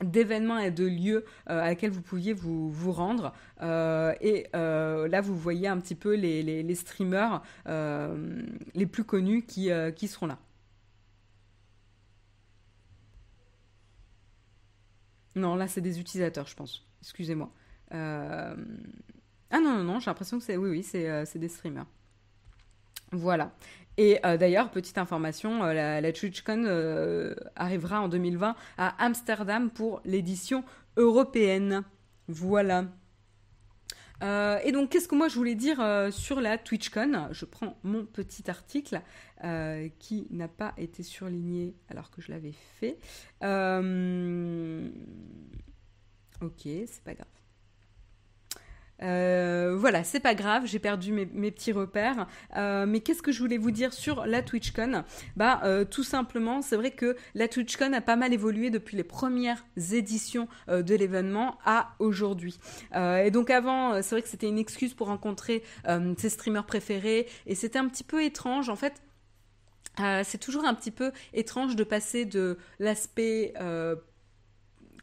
d'événements 0.03 0.57
et 0.57 0.72
de 0.72 0.86
lieux 0.86 1.26
à 1.45 1.69
lesquels 1.69 1.91
vous 1.91 2.01
pouviez 2.01 2.34
vous, 2.34 2.72
vous 2.72 2.91
rendre. 2.91 3.34
et 3.61 4.47
là, 4.53 5.22
vous 5.22 5.36
voyez 5.36 5.67
un 5.67 5.80
petit 5.80 5.95
peu 5.95 6.15
les, 6.15 6.41
les, 6.41 6.76
streamers 6.76 7.41
les 7.67 8.86
plus 8.86 9.03
connus 9.03 9.43
qui, 9.43 9.69
qui 9.95 10.07
seront 10.07 10.28
là. 10.28 10.38
Non, 15.36 15.55
là, 15.55 15.67
c'est 15.67 15.82
des 15.82 15.99
utilisateurs, 15.99 16.47
je 16.47 16.55
pense. 16.55 16.88
Excusez-moi. 17.01 17.51
Ah 17.91 18.55
non, 19.59 19.77
non, 19.77 19.84
non, 19.84 19.99
j'ai 19.99 20.09
l'impression 20.09 20.38
que 20.38 20.43
c'est... 20.43 20.57
Oui, 20.57 20.69
oui, 20.69 20.84
c'est 20.84 21.38
des 21.38 21.49
streamers. 21.49 21.86
Voilà. 23.11 23.51
Et 23.97 24.19
euh, 24.25 24.38
d'ailleurs, 24.38 24.71
petite 24.71 24.97
information, 24.97 25.63
euh, 25.63 26.01
la, 26.01 26.11
TwitchCon 26.11 26.63
euh, 26.65 27.36
arrivera 27.55 28.01
en 28.01 28.07
2020 28.07 28.55
à 28.77 29.03
Amsterdam 29.03 29.69
pour 29.69 30.01
l'édition 30.05 30.63
européenne. 30.97 31.84
Voilà. 32.27 32.86
Et 34.22 34.72
donc, 34.72 34.89
qu'est-ce 34.89 35.07
que 35.07 35.15
moi 35.15 35.28
je 35.28 35.36
voulais 35.36 35.55
dire 35.55 35.84
sur 36.11 36.39
la 36.41 36.57
TwitchCon? 36.57 37.30
Je 37.32 37.45
prends 37.45 37.78
mon 37.84 38.05
petit 38.05 38.49
article 38.49 39.01
qui 39.99 40.28
n'a 40.30 40.47
pas 40.47 40.74
été 40.78 41.03
surligné 41.03 41.76
alors 41.89 42.11
que 42.11 42.22
je 42.22 42.32
l'avais 42.32 42.53
fait. 42.80 42.99
ok, 46.41 46.61
c'est 46.63 47.03
pas 47.03 47.13
grave. 47.13 47.40
Euh, 49.02 49.76
voilà, 49.78 50.04
c'est 50.04 50.20
pas 50.20 50.36
grave, 50.36 50.66
j'ai 50.66 50.80
perdu 50.80 51.12
mes, 51.12 51.52
petits 51.52 51.72
repères. 51.72 52.28
Euh, 52.58 52.86
mais 52.86 52.99
qu'est-ce 52.99 53.22
que 53.22 53.32
je 53.32 53.39
voulais 53.39 53.58
vous 53.58 53.72
dire 53.72 53.93
sur 53.93 54.26
la 54.26 54.41
TwitchCon? 54.41 55.04
Bah, 55.36 55.62
euh, 55.64 55.86
tout 55.86 56.04
simplement, 56.04 56.62
c'est 56.62 56.76
vrai 56.76 56.91
que 56.91 57.16
la 57.34 57.47
TwitchCon 57.47 57.93
a 57.93 58.02
pas 58.02 58.16
mal 58.16 58.34
évolué 58.34 58.70
depuis 58.70 58.97
les 58.97 59.04
premières 59.04 59.66
éditions 59.91 60.47
de 60.68 60.95
l'événement 60.95 61.58
à 61.66 61.95
aujourd'hui. 61.99 62.60
et 62.95 63.32
donc 63.32 63.49
avant, 63.49 64.02
c'est 64.02 64.16
vrai 64.16 64.22
que 64.22 64.28
c'était 64.28 64.47
une 64.47 64.58
excuse 64.58 64.93
pour 64.93 65.08
rencontrer 65.08 65.64
ses 66.18 66.30
streamers 66.30 66.66
préférés, 66.66 67.28
et 67.45 67.56
c'était 67.56 67.80
un 67.80 67.88
petit 67.88 68.04
peu 68.04 68.24
étrange. 68.24 68.70
En 68.70 68.76
fait, 68.76 69.02
c'est 70.24 70.39
toujours 70.39 70.66
un 70.66 70.74
petit 70.74 70.91
peu 70.91 71.12
étrange 71.34 71.76
de 71.76 71.84
passer 71.84 72.26
de 72.26 72.58
l'aspect, 72.80 73.54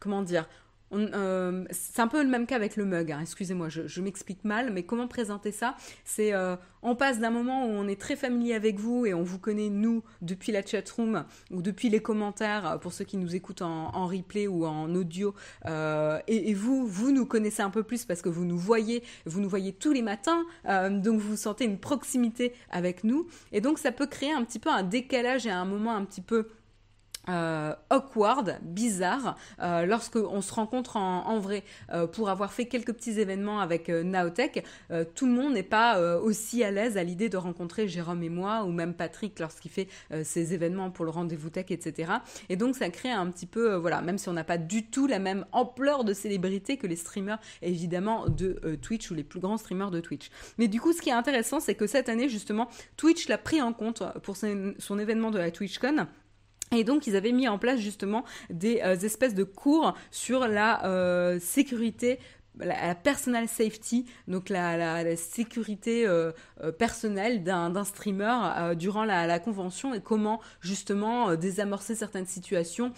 comment 0.00 0.22
dire, 0.22 0.48
euh, 0.92 1.64
c'est 1.70 2.00
un 2.00 2.08
peu 2.08 2.22
le 2.22 2.28
même 2.28 2.46
cas 2.46 2.56
avec 2.56 2.76
le 2.76 2.84
mug, 2.84 3.12
hein. 3.12 3.20
excusez-moi, 3.20 3.68
je, 3.68 4.00
m'explique 4.00 4.44
mal, 4.44 4.72
mais 4.72 4.84
comment 4.84 5.08
présenter 5.08 5.52
ça? 5.52 5.76
C'est 6.04 6.32
euh, 6.32 6.56
on 6.82 6.94
passe 6.94 7.18
d'un 7.18 7.30
moment 7.30 7.66
où 7.66 7.70
on 7.70 7.88
est 7.88 8.00
très 8.00 8.16
familier 8.16 8.54
avec 8.54 8.78
vous 8.78 9.04
et 9.04 9.12
on 9.12 9.22
vous 9.22 9.38
connaît, 9.38 9.68
nous, 9.68 10.02
depuis 10.22 10.52
la 10.52 10.64
chatroom 10.64 11.24
ou 11.50 11.62
depuis 11.62 11.90
les 11.90 12.00
commentaires, 12.00 12.66
euh, 12.66 12.78
pour 12.78 12.92
ceux 12.92 13.04
qui 13.04 13.16
nous 13.16 13.34
écoutent 13.34 13.62
en, 13.62 14.06
replay 14.06 14.46
ou 14.46 14.64
en 14.64 14.94
audio, 14.94 15.34
et, 15.66 16.54
vous, 16.54 16.86
vous 16.86 17.12
nous 17.12 17.26
connaissez 17.26 17.62
un 17.62 17.70
peu 17.70 17.82
plus 17.82 18.04
parce 18.04 18.22
que 18.22 18.28
vous 18.28 18.44
nous 18.44 18.56
voyez, 18.56 19.02
vous 19.26 19.40
nous 19.40 19.48
voyez 19.48 19.72
tous 19.72 19.92
les 19.92 20.02
matins, 20.02 20.44
donc 20.64 21.20
vous 21.20 21.36
sentez 21.36 21.64
une 21.64 21.78
proximité 21.78 22.54
avec 22.70 23.04
nous, 23.04 23.26
et 23.52 23.60
donc 23.60 23.78
ça 23.78 23.92
peut 23.92 24.06
créer 24.06 24.32
un 24.32 24.44
petit 24.44 24.58
peu 24.58 24.70
un 24.70 24.82
décalage 24.82 25.46
et 25.46 25.50
un 25.50 25.64
moment 25.64 25.94
un 25.94 26.04
petit 26.04 26.22
peu 26.22 26.48
euh, 27.28 27.74
awkward, 27.90 28.58
bizarre, 28.62 29.36
euh, 29.60 29.84
lorsque 29.84 30.16
on 30.16 30.40
se 30.40 30.52
rencontre 30.52 30.96
en, 30.96 31.38
vrai 31.38 31.62
euh, 31.92 32.06
pour 32.06 32.30
avoir 32.30 32.52
fait 32.52 32.66
quelques 32.66 32.94
petits 32.94 33.20
événements 33.20 33.60
avec 33.60 33.88
Naotech, 33.88 34.64
tout 35.14 35.26
le 35.26 35.32
monde 35.32 35.52
n'est 35.52 35.62
pas 35.62 36.00
aussi 36.18 36.64
à 36.64 36.70
l'aise 36.70 36.96
à 36.96 37.04
l'idée 37.04 37.28
de 37.28 37.36
rencontrer 37.36 37.88
Jérôme 37.88 38.22
et 38.22 38.28
moi 38.28 38.64
ou 38.64 38.70
même 38.70 38.94
Patrick 38.94 39.38
lorsqu'il 39.38 39.70
fait 39.70 39.88
ses 40.22 40.54
événements 40.54 40.90
pour 40.90 41.04
le 41.04 41.10
rendez-vous 41.10 41.50
tech, 41.50 41.66
etc. 41.70 42.12
Et 42.48 42.56
donc 42.56 42.76
ça 42.76 42.88
crée 42.90 43.10
un 43.10 43.26
petit 43.30 43.46
peu, 43.46 43.74
voilà, 43.74 44.00
même 44.00 44.18
si 44.18 44.28
on 44.28 44.32
n'a 44.32 44.44
pas 44.44 44.58
du 44.58 44.86
tout 44.86 45.06
la 45.06 45.18
même 45.18 45.44
ampleur 45.52 46.04
de 46.04 46.12
célébrité 46.12 46.76
que 46.76 46.86
les 46.86 46.96
streamers 46.96 47.38
évidemment 47.62 48.26
de 48.28 48.78
Twitch 48.80 49.10
ou 49.10 49.14
les 49.14 49.24
plus 49.24 49.40
grands 49.40 49.58
streamers 49.58 49.90
de 49.90 50.00
Twitch. 50.00 50.30
Mais 50.58 50.68
du 50.68 50.80
coup, 50.80 50.92
ce 50.92 51.02
qui 51.02 51.10
est 51.10 51.12
intéressant, 51.12 51.60
c'est 51.60 51.74
que 51.74 51.86
cette 51.86 52.08
année 52.08 52.28
justement, 52.28 52.68
Twitch 52.96 53.28
l'a 53.28 53.38
pris 53.38 53.60
en 53.60 53.72
compte 53.72 54.02
pour 54.22 54.36
son 54.36 54.98
événement 54.98 55.30
de 55.30 55.38
la 55.38 55.50
TwitchCon 55.50 56.06
et 56.72 56.84
donc, 56.84 57.06
ils 57.06 57.16
avaient 57.16 57.32
mis 57.32 57.48
en 57.48 57.58
place 57.58 57.80
justement 57.80 58.24
des 58.50 58.80
euh, 58.82 58.96
espèces 58.96 59.34
de 59.34 59.44
cours 59.44 59.94
sur 60.10 60.46
la 60.46 60.84
euh, 60.84 61.38
sécurité 61.40 62.18
la, 62.60 62.96
personal 62.96 63.46
safety, 63.46 64.04
donc 64.26 64.48
la, 64.48 65.14
sécurité 65.14 66.08
euh, 66.08 66.32
personnelle 66.76 67.44
d'un 67.44 67.84
streamer 67.84 68.74
durant 68.74 69.04
la, 69.04 69.38
convention 69.38 69.94
et 69.94 70.00
comment 70.00 70.40
justement 70.60 71.36
désamorcer 71.36 71.94
certaines 71.94 72.26
situations 72.26 72.92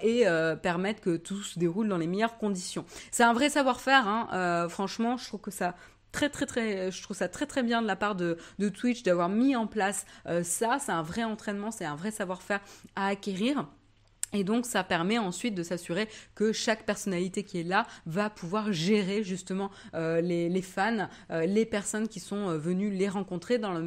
et 0.00 0.26
permettre 0.62 1.00
que 1.00 1.16
tout 1.16 1.42
se 1.42 1.58
déroule 1.58 1.88
dans 1.88 1.98
les 1.98 2.06
meilleures 2.06 2.38
conditions. 2.38 2.84
C'est 3.10 3.24
un 3.24 3.32
vrai 3.32 3.50
savoir-faire, 3.50 4.06
hein, 4.06 4.68
franchement, 4.68 5.16
je 5.16 5.26
trouve 5.26 5.40
que 5.40 5.50
ça 5.50 5.74
très 6.12 6.28
très 6.28 6.46
très 6.46 6.90
je 6.90 7.02
trouve 7.02 7.16
ça 7.16 7.28
très 7.28 7.46
très 7.46 7.62
bien 7.62 7.82
de 7.82 7.86
la 7.86 7.96
part 7.96 8.14
de, 8.14 8.36
Twitch 8.68 9.02
d'avoir 9.02 9.28
mis 9.28 9.56
en 9.56 9.66
place 9.66 10.06
euh, 10.26 10.42
ça. 10.42 10.78
C'est 10.80 10.92
un 10.92 11.02
vrai 11.02 11.24
entraînement 11.24 11.70
c'est 11.70 11.84
un 11.84 11.96
vrai 11.96 12.10
savoir-faire 12.10 12.60
à 12.96 13.08
acquérir. 13.08 13.66
Et 14.32 14.44
donc 14.44 14.64
ça 14.64 14.84
permet 14.84 15.18
ensuite 15.18 15.56
de 15.56 15.64
s'assurer 15.64 16.08
que 16.36 16.52
chaque 16.52 16.86
personnalité 16.86 17.42
qui 17.42 17.58
est 17.58 17.64
là 17.64 17.84
va 18.06 18.30
pouvoir 18.30 18.72
gérer 18.72 19.24
justement 19.24 19.72
euh, 19.94 20.20
les, 20.20 20.62
fans, 20.62 21.08
euh, 21.32 21.46
les 21.46 21.66
personnes 21.66 22.06
qui 22.06 22.20
sont 22.20 22.56
venues 22.56 22.90
les 22.90 23.08
rencontrer 23.08 23.58
dans, 23.58 23.72
la 23.72 23.80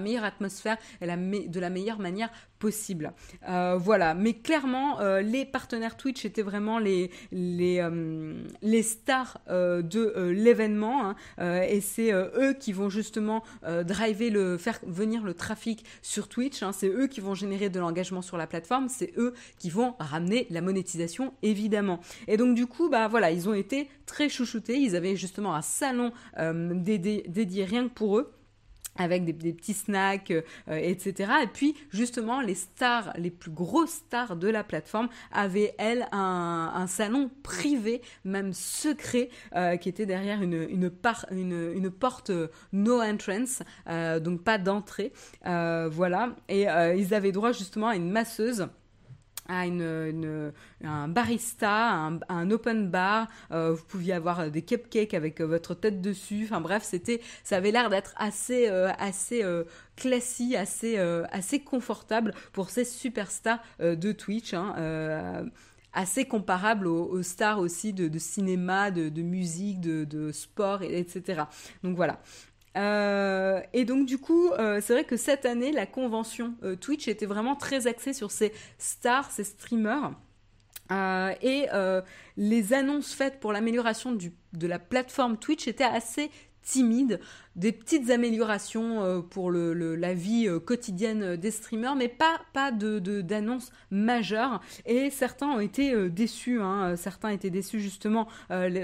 meilleure 0.00 0.24
atmosphère 0.24 0.78
et 1.00 1.06
de 1.06 1.60
la 1.60 1.70
meilleure 1.70 2.00
manière 2.00 2.30
possible. 2.58 3.12
Euh, 3.48 3.76
voilà, 3.78 4.14
mais 4.14 4.34
clairement, 4.34 5.00
euh, 5.00 5.20
les 5.20 5.44
partenaires 5.44 5.96
Twitch 5.96 6.24
étaient 6.24 6.42
vraiment 6.42 6.78
les, 6.78 7.10
euh, 7.32 8.34
stars 8.82 9.38
de 9.48 10.30
l'événement, 10.30 11.14
hein. 11.38 11.62
et 11.62 11.80
c'est 11.80 12.12
eux 12.12 12.54
qui 12.58 12.72
vont 12.72 12.88
justement 12.88 13.42
driver 13.84 14.30
le, 14.30 14.56
faire 14.56 14.78
venir 14.86 15.22
le 15.22 15.34
trafic 15.34 15.84
sur 16.02 16.28
Twitch, 16.28 16.62
hein. 16.62 16.72
c'est 16.72 16.88
eux 16.88 17.06
qui 17.06 17.20
vont 17.20 17.34
générer 17.34 17.68
de 17.68 17.80
l'engagement 17.80 18.22
sur 18.22 18.36
la 18.36 18.46
plateforme, 18.46 18.88
c'est 18.88 19.12
eux 19.16 19.34
qui 19.58 19.70
vont 19.70 19.94
ramener 19.98 20.46
la 20.50 20.60
monétisation, 20.60 21.34
évidemment. 21.42 22.00
Et 22.28 22.36
donc 22.36 22.54
du 22.54 22.66
coup, 22.66 22.88
bah 22.88 23.08
voilà, 23.08 23.30
ils 23.30 23.48
ont 23.48 23.54
été 23.54 23.88
très 24.06 24.28
chouchoutés, 24.28 24.78
ils 24.78 24.96
avaient 24.96 25.16
justement 25.16 25.54
un 25.54 25.62
salon 25.62 26.12
dédié 26.38 27.64
rien 27.64 27.88
que 27.88 27.94
pour 27.94 28.18
eux 28.18 28.32
avec 28.98 29.24
des, 29.24 29.52
petits 29.52 29.74
snacks, 29.74 30.30
euh, 30.30 30.42
etc. 30.68 31.32
Et 31.42 31.46
puis 31.46 31.74
justement, 31.90 32.40
les 32.40 32.54
stars, 32.54 33.12
les 33.16 33.30
plus 33.30 33.50
grosses 33.50 33.90
stars 33.90 34.36
de 34.36 34.48
la 34.48 34.64
plateforme 34.64 35.08
avaient, 35.32 35.74
elles, 35.78 36.06
un, 36.12 36.86
salon 36.88 37.30
privé, 37.42 38.02
même 38.24 38.52
secret, 38.52 39.30
euh, 39.54 39.76
qui 39.76 39.88
était 39.88 40.06
derrière 40.06 40.42
une, 40.42 40.66
une, 40.68 40.90
une, 41.30 41.90
porte 41.90 42.30
no 42.72 43.00
entrance, 43.00 43.62
euh, 43.88 44.20
donc 44.20 44.42
pas 44.42 44.58
d'entrée. 44.58 45.12
voilà. 45.44 46.36
Et 46.48 46.66
ils 46.96 47.14
avaient 47.14 47.32
droit 47.32 47.52
justement 47.52 47.88
à 47.88 47.96
une 47.96 48.10
masseuse 48.10 48.68
à 49.48 49.62
un 50.84 51.08
barista, 51.08 51.92
un, 51.92 52.20
un 52.28 52.50
open 52.50 52.90
bar. 52.90 53.28
Euh, 53.50 53.72
vous 53.72 53.84
pouviez 53.84 54.12
avoir 54.12 54.50
des 54.50 54.62
cupcakes 54.62 55.14
avec 55.14 55.40
euh, 55.40 55.46
votre 55.46 55.74
tête 55.74 56.00
dessus. 56.00 56.44
Enfin 56.44 56.60
bref, 56.60 56.82
c'était, 56.84 57.20
ça 57.44 57.56
avait 57.56 57.70
l'air 57.70 57.90
d'être 57.90 58.14
assez, 58.16 58.68
euh, 58.68 58.90
assez 58.98 59.44
classique, 59.96 60.54
assez, 60.54 60.98
assez 60.98 61.60
confortable 61.60 62.34
pour 62.52 62.70
ces 62.70 62.84
superstars 62.84 63.60
de 63.80 64.12
Twitch. 64.12 64.54
Hein, 64.54 65.50
assez 65.92 66.26
comparable 66.26 66.86
aux, 66.86 67.22
stars 67.22 67.58
aussi 67.58 67.92
de, 67.92 68.18
cinéma, 68.18 68.90
de, 68.90 69.08
de 69.08 69.22
musique, 69.22 69.80
de, 69.80 70.04
de, 70.04 70.30
sport, 70.32 70.82
etc. 70.82 71.42
Donc 71.82 71.96
voilà. 71.96 72.20
Euh, 72.78 73.60
et 73.72 73.84
donc 73.84 74.06
du 74.06 74.18
coup, 74.18 74.50
euh, 74.50 74.80
c'est 74.80 74.92
vrai 74.92 75.04
que 75.04 75.16
cette 75.16 75.44
année, 75.44 75.72
la 75.72 75.86
convention 75.86 76.54
euh, 76.62 76.76
Twitch 76.76 77.08
était 77.08 77.26
vraiment 77.26 77.56
très 77.56 77.86
axée 77.86 78.12
sur 78.12 78.30
ces 78.30 78.52
stars, 78.78 79.30
ces 79.30 79.44
streamers. 79.44 80.12
et 81.42 81.66
les 82.36 82.72
annonces 82.72 83.12
faites 83.12 83.40
pour 83.40 83.52
l'amélioration 83.52 84.12
de 84.12 84.66
la 84.66 84.78
plateforme 84.78 85.36
Twitch 85.36 85.68
étaient 85.68 85.84
assez 85.84 86.30
timides 86.68 87.18
des 87.56 87.72
petites 87.72 88.10
améliorations 88.10 89.02
euh, 89.02 89.20
pour 89.20 89.50
la 89.50 90.14
vie 90.14 90.46
euh, 90.46 90.60
quotidienne 90.60 91.36
des 91.36 91.50
streamers, 91.50 91.96
mais 91.96 92.08
pas, 92.08 92.40
pas 92.52 92.70
de, 92.70 92.98
d'annonces 93.22 93.72
majeures. 93.90 94.60
Et 94.84 95.10
certains 95.10 95.48
ont 95.48 95.60
été 95.60 95.94
euh, 95.94 96.10
déçus. 96.10 96.60
Hein. 96.60 96.94
Certains 96.96 97.30
étaient 97.30 97.50
déçus 97.50 97.80
justement. 97.80 98.28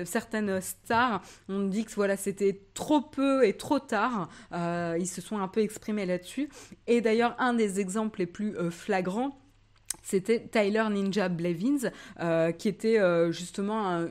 certaines 0.04 0.60
stars 0.60 1.22
ont 1.48 1.64
dit 1.64 1.84
que 1.84 1.92
voilà, 1.92 2.16
c'était 2.16 2.62
trop 2.72 3.00
peu 3.00 3.46
et 3.46 3.52
trop 3.52 3.78
tard. 3.78 4.28
ils 4.52 5.06
se 5.06 5.20
sont 5.20 5.38
un 5.38 5.48
peu 5.48 5.60
exprimés 5.60 6.06
là-dessus. 6.06 6.48
Et 6.86 7.00
d'ailleurs, 7.00 7.36
un 7.38 7.52
des 7.52 7.80
exemples 7.80 8.20
les 8.20 8.26
plus 8.26 8.54
flagrants, 8.70 9.38
c'était 10.02 10.40
Tyler 10.40 10.84
Ninja 10.90 11.28
Blevins, 11.28 11.90
qui 12.58 12.68
était 12.68 12.98
justement 13.32 14.06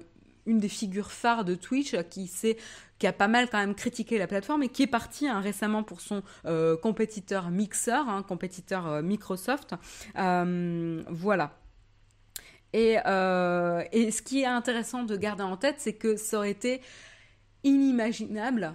une 0.46 0.60
des 0.60 0.70
figures 0.70 1.12
phares 1.12 1.46
de 1.46 1.56
Twitch, 1.56 1.96
qui 2.10 2.28
s'est 2.28 2.58
qui 3.00 3.08
a 3.08 3.14
pas 3.14 3.28
mal 3.28 3.50
quand 3.50 3.58
même 3.58 3.76
critiqué 3.76 4.18
la 4.18 4.28
plateforme 4.28 4.64
et 4.64 4.70
qui 4.70 4.84
est 4.84 4.88
parti 4.88 5.28
hein, 5.28 5.42
récemment 5.42 5.84
pour 5.84 6.02
son 6.02 6.24
euh, 6.46 6.78
compétiteur 6.78 7.50
Mixer, 7.50 7.92
hein, 7.92 8.24
compétiteur 8.24 8.88
euh, 8.88 9.02
Microsoft. 9.02 9.76
Euh, 10.18 11.04
voilà. 11.10 11.58
Et, 12.76 12.94
et 12.96 14.12
ce 14.12 14.22
qui 14.24 14.42
est 14.42 14.48
intéressant 14.48 15.04
de 15.04 15.16
garder 15.16 15.44
en 15.44 15.58
tête, 15.58 15.76
c'est 15.78 15.94
que 15.94 16.16
ça 16.16 16.38
aurait 16.38 16.50
été 16.50 16.82
inimaginable, 17.64 18.74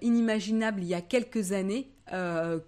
inimaginable 0.00 0.82
il 0.82 0.88
y 0.88 0.94
a 0.94 1.00
quelques 1.00 1.52
années 1.52 1.92
qu'un 2.08 2.58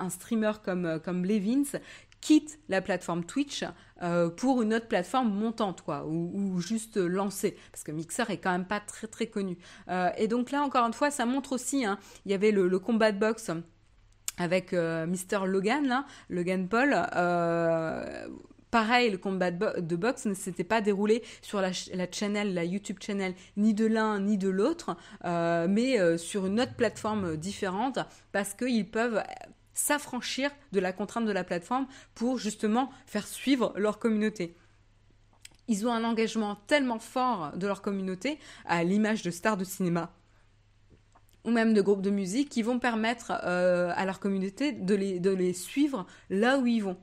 un 0.00 0.08
streamer 0.08 0.52
comme, 0.64 1.00
comme 1.04 1.26
Levins 1.26 1.78
quitte 2.22 2.58
la 2.70 2.80
plateforme 2.80 3.24
Twitch 3.24 3.62
euh, 4.02 4.28
pour 4.28 4.60
une 4.60 4.74
autre 4.74 4.88
plateforme 4.88 5.32
montante, 5.32 5.80
quoi, 5.82 6.04
ou, 6.06 6.60
juste 6.60 6.96
lancée, 6.98 7.56
parce 7.72 7.82
que 7.82 7.92
Mixer 7.92 8.30
est 8.30 8.38
quand 8.38 8.52
même 8.52 8.66
pas 8.66 8.80
très 8.80 9.06
très 9.06 9.26
connu. 9.26 9.56
Euh, 9.88 10.10
et 10.18 10.28
donc 10.28 10.50
là, 10.50 10.62
encore 10.62 10.86
une 10.86 10.92
fois, 10.92 11.10
ça 11.10 11.24
montre 11.24 11.52
aussi, 11.52 11.84
hein, 11.84 11.98
il 12.24 12.32
y 12.32 12.34
avait 12.34 12.50
le, 12.50 12.78
combat 12.78 13.10
de 13.10 13.18
boxe 13.18 13.50
avec 14.38 14.74
euh, 14.74 15.06
Mr. 15.06 15.46
Logan, 15.46 16.04
Logan 16.28 16.68
Paul. 16.68 16.90
pareil, 18.70 19.10
le 19.10 19.16
combat 19.16 19.50
de, 19.50 19.96
boxe 19.96 20.26
ne 20.26 20.34
s'était 20.34 20.64
pas 20.64 20.82
déroulé 20.82 21.22
sur 21.40 21.62
la, 21.62 21.70
la, 21.94 22.10
channel, 22.10 22.52
la 22.52 22.64
YouTube 22.64 22.98
channel, 23.00 23.34
ni 23.56 23.72
de 23.72 23.86
l'un 23.86 24.20
ni 24.20 24.36
de 24.36 24.50
l'autre, 24.50 24.94
mais 25.24 26.18
sur 26.18 26.44
une 26.44 26.60
autre 26.60 26.74
plateforme 26.74 27.38
différente, 27.38 27.98
parce 28.32 28.52
qu'ils 28.52 28.90
peuvent 28.90 29.22
s'affranchir 29.76 30.50
de 30.72 30.80
la 30.80 30.92
contrainte 30.92 31.26
de 31.26 31.32
la 31.32 31.44
plateforme 31.44 31.86
pour 32.14 32.38
justement 32.38 32.90
faire 33.06 33.28
suivre 33.28 33.72
leur 33.76 34.00
communauté. 34.00 34.56
Ils 35.68 35.86
ont 35.86 35.92
un 35.92 36.04
engagement 36.04 36.56
tellement 36.66 36.98
fort 36.98 37.52
de 37.56 37.66
leur 37.66 37.82
communauté, 37.82 38.38
à 38.64 38.82
l'image 38.82 39.22
de 39.22 39.30
stars 39.30 39.56
de 39.56 39.64
cinéma 39.64 40.12
ou 41.44 41.50
même 41.52 41.74
de 41.74 41.80
groupes 41.80 42.02
de 42.02 42.10
musique, 42.10 42.48
qui 42.48 42.62
vont 42.62 42.80
permettre 42.80 43.32
euh, 43.44 43.92
à 43.94 44.04
leur 44.04 44.18
communauté 44.18 44.72
de 44.72 44.96
les, 44.96 45.20
de 45.20 45.30
les 45.30 45.52
suivre 45.52 46.04
là 46.28 46.58
où 46.58 46.66
ils 46.66 46.82
vont. 46.82 46.96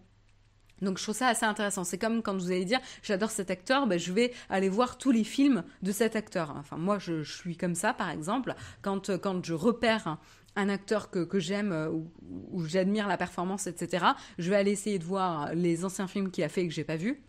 Donc 0.82 0.98
je 0.98 1.04
trouve 1.04 1.16
ça 1.16 1.30
assez 1.30 1.46
intéressant. 1.46 1.86
C'est 1.86 1.98
comme 1.98 2.22
quand 2.22 2.36
vous 2.36 2.52
allez 2.52 2.66
dire 2.66 2.82
j'adore 3.04 3.32
cet 3.32 3.50
acteur, 3.52 3.88
ben, 3.88 3.98
je 3.98 4.12
vais 4.12 4.34
aller 4.50 4.68
voir 4.68 4.98
tous 4.98 5.12
les 5.12 5.24
films 5.24 5.64
de 5.82 5.94
cet 5.94 6.18
acteur. 6.18 6.54
Enfin 6.58 6.76
moi 6.76 7.00
je, 7.00 7.24
je 7.24 7.34
suis 7.38 7.56
comme 7.56 7.76
ça 7.76 7.94
par 7.94 8.10
exemple 8.10 8.54
quand, 8.82 9.18
quand 9.18 9.46
je 9.46 9.54
repère 9.54 10.18
un 10.56 10.70
acteur 10.70 11.10
que, 11.10 11.40
j'aime 11.40 11.72
euh, 11.72 11.90
ou, 11.90 12.12
ou 12.52 12.66
j'admire 12.66 13.08
la 13.08 13.18
performance, 13.18 13.68
etc., 13.68 14.06
je 14.38 14.50
vais 14.50 14.56
aller 14.56 14.72
essayer 14.72 15.00
de 15.00 15.04
voir 15.04 15.54
les 15.54 15.86
anciens 15.86 16.08
films 16.08 16.32
qu'il 16.32 16.44
a 16.44 16.50
fait 16.50 16.64
et 16.64 16.68
que 16.68 16.74
j'ai 16.74 16.84
pas 16.84 16.96
vus. 16.96 17.22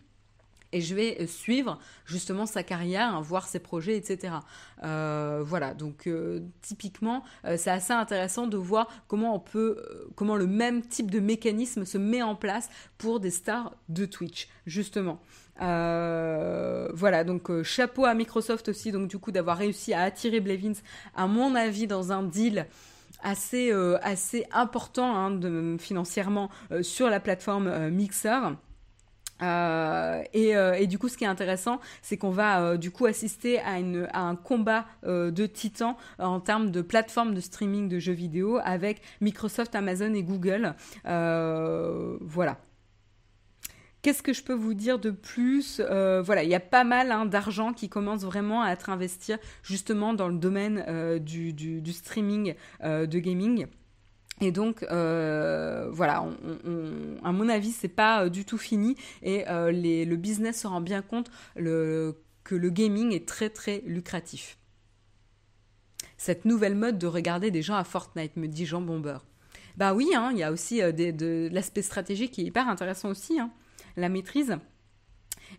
Et 0.71 0.81
je 0.81 0.93
vais 0.93 1.25
suivre 1.27 1.79
justement 2.05 2.45
sa 2.45 2.61
carrière, 2.61 3.15
hein, 3.15 3.21
voir 3.21 3.47
ses 3.47 3.59
projets, 3.59 3.95
etc. 3.95 4.33
Euh, 4.83 5.41
voilà, 5.45 5.73
donc 5.73 6.05
euh, 6.05 6.41
typiquement, 6.61 7.23
c'est 7.55 7.69
assez 7.69 7.93
intéressant 7.93 8.45
de 8.47 8.57
voir 8.57 8.89
comment 9.07 9.35
on 9.35 9.39
peut, 9.39 9.81
comment 10.15 10.35
le 10.35 10.47
même 10.47 10.81
type 10.81 11.11
de 11.11 11.21
mécanisme 11.21 11.85
se 11.85 11.97
met 11.97 12.21
en 12.21 12.35
place 12.35 12.69
pour 12.97 13.21
des 13.21 13.31
stars 13.31 13.73
de 13.87 14.05
Twitch, 14.05 14.49
justement. 14.65 15.21
Voilà, 15.59 17.23
donc 17.23 17.61
chapeau 17.63 18.03
à 18.03 18.13
Microsoft 18.13 18.67
aussi, 18.67 18.91
donc 18.91 19.07
du 19.07 19.17
coup 19.17 19.31
d'avoir 19.31 19.57
réussi 19.57 19.93
à 19.93 20.01
attirer 20.01 20.41
Blevins, 20.41 20.81
à 21.15 21.25
mon 21.27 21.55
avis, 21.55 21.87
dans 21.87 22.11
un 22.11 22.23
deal 22.23 22.67
assez, 23.25 23.71
euh, 23.71 23.97
assez 24.01 24.45
important 24.53 25.15
hein, 25.17 25.77
financièrement 25.79 26.49
euh, 26.71 26.83
sur 26.83 27.09
la 27.09 27.19
plateforme 27.19 27.67
euh, 27.67 27.89
Mixer. 27.89 28.39
Et, 29.41 30.87
du 30.87 30.97
coup, 30.97 31.09
ce 31.09 31.17
qui 31.17 31.25
est 31.25 31.27
intéressant, 31.27 31.81
c'est 32.01 32.15
qu'on 32.15 32.29
va 32.29 32.77
du 32.77 32.91
coup 32.91 33.05
assister 33.05 33.59
à, 33.59 33.73
à 34.13 34.21
un 34.21 34.35
combat 34.37 34.85
de 35.03 35.45
titans 35.45 35.97
en 36.19 36.39
termes 36.39 36.71
de 36.71 36.81
plateforme 36.81 37.33
de 37.33 37.41
streaming 37.41 37.89
de 37.89 37.99
jeux 37.99 38.13
vidéo 38.13 38.59
avec 38.63 39.01
Microsoft, 39.19 39.75
Amazon 39.75 40.13
et 40.13 40.23
Google. 40.23 40.73
voilà. 41.03 42.57
Qu'est-ce 44.05 44.21
que 44.21 44.33
je 44.33 44.43
peux 44.43 44.53
vous 44.53 44.75
dire 44.75 44.99
de 44.99 45.09
plus 45.09 45.81
euh, 45.83 46.21
Voilà, 46.21 46.43
il 46.43 46.49
y 46.51 46.53
a 46.53 46.59
pas 46.59 46.83
mal 46.83 47.11
hein, 47.11 47.25
d'argent 47.25 47.73
qui 47.73 47.89
commence 47.89 48.21
vraiment 48.21 48.61
à 48.61 48.69
être 48.69 48.91
investi 48.91 49.33
justement 49.63 50.13
dans 50.13 50.27
le 50.27 50.37
domaine 50.37 50.85
euh, 50.87 51.17
du, 51.17 51.81
streaming 51.91 52.53
euh, 52.83 53.07
de 53.07 53.17
gaming. 53.17 53.65
Et 54.41 54.51
donc, 54.51 54.85
voilà, 54.87 56.23
à 57.23 57.31
mon 57.31 57.49
avis, 57.49 57.71
c'est 57.71 57.87
pas 57.87 58.29
du 58.29 58.45
tout 58.45 58.59
fini 58.59 58.95
et 59.23 59.43
le 59.47 60.15
business 60.17 60.61
se 60.61 60.67
rend 60.67 60.81
bien 60.81 61.01
compte 61.01 61.31
que 61.55 62.55
le 62.55 62.69
gaming 62.69 63.11
est 63.11 63.27
très 63.27 63.49
très 63.49 63.81
lucratif. 63.87 64.59
Cette 66.17 66.45
nouvelle 66.45 66.75
mode 66.75 66.99
de 66.99 67.07
regarder 67.07 67.49
des 67.49 67.63
gens 67.63 67.75
à 67.75 67.83
Fortnite, 67.83 68.37
me 68.37 68.47
dit 68.47 68.67
Jean 68.67 68.81
Bomber. 68.81 69.17
Bah 69.77 69.95
oui, 69.95 70.11
hein, 70.13 70.29
il 70.31 70.37
y 70.37 70.43
a 70.43 70.51
aussi 70.51 70.77
de 70.81 71.49
l'aspect 71.51 71.81
stratégique 71.81 72.33
qui 72.33 72.41
est 72.41 72.45
hyper 72.45 72.69
intéressant 72.69 73.09
aussi. 73.09 73.39
Hein 73.39 73.49
la 73.97 74.09
maîtrise. 74.09 74.57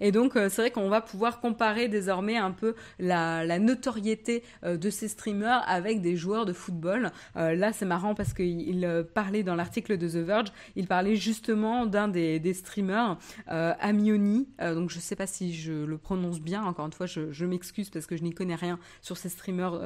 Et 0.01 0.13
donc, 0.13 0.37
euh, 0.37 0.49
c'est 0.49 0.63
vrai 0.63 0.71
qu'on 0.71 0.89
va 0.89 1.01
pouvoir 1.01 1.41
comparer 1.41 1.89
désormais 1.89 2.37
un 2.37 2.51
peu 2.51 2.75
la, 2.99 3.59
notoriété 3.59 4.43
euh, 4.65 4.77
de 4.77 4.91
ces 4.91 5.09
streamers 5.09 5.63
avec 5.67 6.01
des 6.01 6.17
joueurs 6.17 6.45
de 6.45 6.53
football. 6.53 7.11
Euh, 7.37 7.55
là, 7.55 7.73
c'est 7.73 7.87
marrant 7.87 8.15
parce 8.15 8.33
qu'il 8.33 9.07
parlait 9.15 9.43
dans 9.43 9.55
l'article 9.55 9.97
de 9.97 10.09
The 10.09 10.25
Verge, 10.25 10.49
il 10.75 10.87
parlait 10.87 11.17
justement 11.17 11.87
d'un 11.87 12.09
des, 12.09 12.39
des, 12.39 12.55
streamers, 12.55 13.19
Amioni. 13.47 14.49
donc, 14.61 14.91
je 14.91 14.99
sais 14.99 15.17
pas 15.17 15.27
si 15.27 15.55
je 15.55 15.73
le 15.73 15.99
prononce 15.99 16.41
bien. 16.41 16.63
Encore 16.65 16.87
une 16.87 16.93
fois, 16.93 17.07
je, 17.07 17.33
je 17.33 17.45
m'excuse 17.47 17.91
parce 17.91 18.07
que 18.07 18.17
je 18.17 18.23
n'y 18.23 18.33
connais 18.33 18.55
rien 18.55 18.79
sur 19.01 19.17
ces 19.17 19.29
streamers 19.29 19.81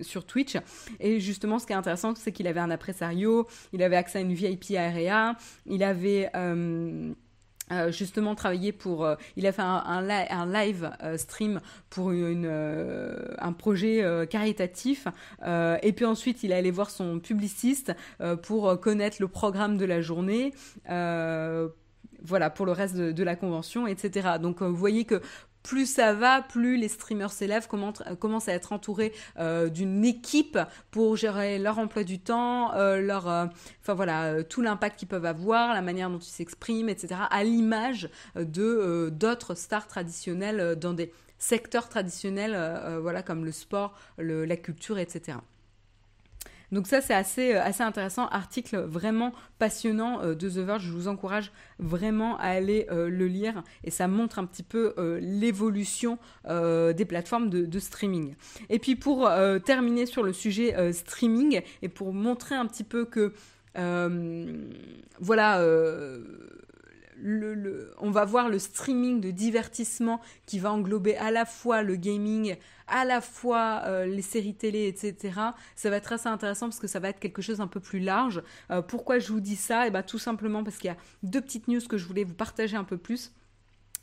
sur 0.00 0.24
Twitch. 0.24 0.56
Et 1.00 1.20
justement, 1.20 1.58
ce 1.58 1.66
qui 1.66 1.72
est 1.72 1.76
intéressant, 1.76 2.14
c'est 2.14 2.32
qu'il 2.32 2.46
avait 2.46 2.60
un 2.60 2.70
impresario, 2.70 3.46
il 3.72 3.82
avait 3.82 3.96
accès 3.96 4.18
à 4.18 4.22
une 4.22 4.32
VIP 4.32 4.72
area, 4.76 5.36
il 5.66 5.82
avait 5.82 6.30
euh, 7.72 7.90
justement 7.90 8.36
travaillé 8.36 8.70
pour 8.70 9.04
euh, 9.04 9.16
il 9.36 9.44
a 9.46 9.52
fait 9.52 9.62
un, 9.62 10.46
live 10.46 10.90
euh, 11.02 11.16
stream 11.16 11.60
pour 11.90 12.12
une, 12.12 12.46
un 13.38 13.52
projet 13.52 14.26
caritatif. 14.30 15.08
Et 15.44 15.92
puis 15.92 16.04
ensuite 16.04 16.42
il 16.42 16.52
est 16.52 16.54
allé 16.54 16.70
voir 16.70 16.90
son 16.90 17.18
publiciste 17.18 17.92
pour 18.42 18.80
connaître 18.80 19.16
le 19.20 19.28
programme 19.28 19.76
de 19.76 19.84
la 19.84 20.00
journée 20.00 20.52
voilà 22.22 22.50
pour 22.50 22.66
le 22.66 22.72
reste 22.72 22.96
de, 22.96 23.12
de, 23.12 23.22
la 23.22 23.36
convention 23.36 23.86
etc 23.86 24.30
donc 24.40 24.62
vous 24.62 24.74
voyez 24.74 25.04
que 25.04 25.20
plus 25.66 25.86
ça 25.92 26.12
va, 26.12 26.42
plus 26.42 26.76
les 26.76 26.86
streamers 26.86 27.32
s'élèvent, 27.32 27.66
commencent 27.66 28.48
à 28.48 28.52
être 28.52 28.72
entourés 28.72 29.12
euh, 29.38 29.68
d'une 29.68 30.04
équipe 30.04 30.58
pour 30.92 31.16
gérer 31.16 31.58
leur 31.58 31.80
emploi 31.80 32.04
du 32.04 32.20
temps, 32.20 32.72
euh, 32.74 33.00
leur, 33.00 33.28
euh, 33.28 33.46
voilà, 33.88 34.26
euh, 34.26 34.42
tout 34.44 34.62
l'impact 34.62 35.00
qu'ils 35.00 35.08
peuvent 35.08 35.24
avoir, 35.24 35.74
la 35.74 35.82
manière 35.82 36.08
dont 36.08 36.20
ils 36.20 36.30
s'expriment, 36.30 36.88
etc. 36.88 37.20
À 37.30 37.42
l'image 37.42 38.08
de 38.36 38.62
euh, 38.62 39.10
d'autres 39.10 39.56
stars 39.56 39.88
traditionnelles 39.88 40.76
dans 40.76 40.92
des 40.92 41.12
secteurs 41.38 41.88
traditionnels, 41.88 42.56
voilà 43.02 43.22
comme 43.22 43.44
le 43.44 43.52
sport, 43.52 43.92
la 44.18 44.56
culture, 44.56 44.98
etc. 44.98 45.36
Donc 46.72 46.86
ça 46.86 47.00
c'est 47.00 47.14
assez, 47.14 47.54
euh, 47.54 47.62
assez 47.62 47.82
intéressant, 47.82 48.26
article 48.28 48.78
vraiment 48.78 49.32
passionnant 49.58 50.22
euh, 50.22 50.34
de 50.34 50.48
The 50.48 50.58
Verge, 50.58 50.82
je 50.84 50.92
vous 50.92 51.08
encourage 51.08 51.52
vraiment 51.78 52.36
à 52.38 52.48
aller 52.48 52.86
euh, 52.90 53.08
le 53.08 53.26
lire. 53.26 53.62
Et 53.84 53.90
ça 53.90 54.08
montre 54.08 54.38
un 54.38 54.46
petit 54.46 54.62
peu 54.62 54.94
l'évolution 55.20 56.18
des 56.44 57.04
plateformes 57.06 57.50
de, 57.50 57.78
streaming. 57.78 58.34
Et 58.68 58.78
puis 58.78 58.96
pour 58.96 59.28
terminer 59.64 60.06
sur 60.06 60.22
le 60.22 60.32
sujet 60.32 60.92
streaming 60.92 61.60
et 61.82 61.88
pour 61.88 62.12
montrer 62.12 62.54
un 62.54 62.66
petit 62.66 62.84
peu 62.84 63.04
que 63.04 63.32
voilà 65.20 65.62
on 68.00 68.10
va 68.10 68.24
voir 68.24 68.48
le 68.48 68.58
streaming 68.58 69.20
de 69.20 69.30
divertissement 69.30 70.20
qui 70.46 70.58
va 70.58 70.72
englober 70.72 71.16
à 71.16 71.30
la 71.30 71.44
fois 71.44 71.82
le 71.82 71.96
gaming, 71.96 72.56
à 72.86 73.04
la 73.04 73.20
fois 73.20 73.82
euh, 73.86 74.06
les 74.06 74.22
séries 74.22 74.54
télé, 74.54 74.86
etc. 74.86 75.40
Ça 75.74 75.90
va 75.90 75.96
être 75.96 76.12
assez 76.12 76.28
intéressant 76.28 76.66
parce 76.66 76.78
que 76.78 76.86
ça 76.86 77.00
va 77.00 77.08
être 77.08 77.20
quelque 77.20 77.42
chose 77.42 77.60
un 77.60 77.66
peu 77.66 77.80
plus 77.80 78.00
large. 78.00 78.42
Euh, 78.70 78.82
pourquoi 78.82 79.18
je 79.18 79.32
vous 79.32 79.40
dis 79.40 79.56
ça? 79.56 79.84
Et 79.84 79.88
eh 79.88 79.90
ben 79.90 80.02
tout 80.02 80.18
simplement 80.18 80.64
parce 80.64 80.78
qu'il 80.78 80.88
y 80.88 80.92
a 80.92 80.96
deux 81.22 81.40
petites 81.40 81.68
news 81.68 81.80
que 81.88 81.98
je 81.98 82.06
voulais 82.06 82.24
vous 82.24 82.34
partager 82.34 82.76
un 82.76 82.84
peu 82.84 82.96
plus. 82.96 83.32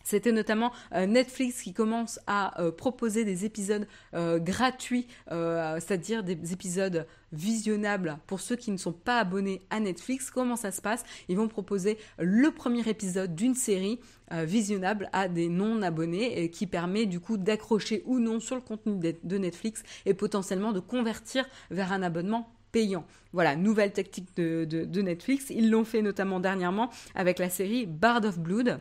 C'était 0.04 0.34
notamment 0.34 0.72
euh, 0.93 1.06
Netflix 1.06 1.62
qui 1.62 1.74
commence 1.74 2.20
à 2.28 2.62
euh, 2.62 2.72
proposer 2.72 3.24
des 3.24 3.45
épisodes 3.45 3.88
euh, 4.14 4.38
gratuits, 4.38 5.08
c'est-à-dire 5.30 6.24
des 6.24 6.54
épisodes 6.54 7.08
visionnables 7.32 8.18
pour 8.28 8.39
ceux 8.39 8.56
qui 8.56 8.72
ne 8.72 8.78
sont 8.78 8.91
pas 8.91 9.20
abonnés 9.20 9.62
à 9.70 9.80
Netflix. 9.80 10.30
Comment 10.30 10.56
ça 10.56 10.72
se 10.72 10.82
passe? 10.82 11.04
Ils 11.30 11.38
vont 11.38 11.47
proposer 11.47 11.97
le 12.20 12.51
premier 12.51 12.88
épisode 12.88 13.34
d'une 13.36 13.56
série 13.56 13.99
visionnable 14.32 15.10
à 15.14 15.28
des 15.28 15.49
non-abonnés 15.49 16.49
qui 16.49 16.68
permet 16.68 17.06
du 17.06 17.20
coup 17.20 17.38
d'accrocher 17.38 18.04
ou 18.06 18.20
non 18.20 18.39
sur 18.39 18.56
le 18.56 18.62
contenu 18.62 18.99
de 19.24 19.38
Netflix 19.38 19.84
et 20.06 20.14
potentiellement 20.14 20.72
de 20.72 20.80
convertir 20.80 21.45
vers 21.72 21.91
un 21.91 22.04
abonnement 22.04 22.49
payant. 22.72 23.06
Voilà, 23.32 23.56
nouvelle 23.56 23.93
tactique 23.93 24.36
de 24.36 25.01
Netflix. 25.01 25.49
Ils 25.49 25.70
l'ont 25.70 25.86
fait 25.86 26.01
notamment 26.01 26.39
dernièrement 26.39 26.89
avec 27.16 27.39
la 27.39 27.49
série 27.49 27.86
Bard 27.86 28.26
of 28.26 28.39
Blood 28.39 28.80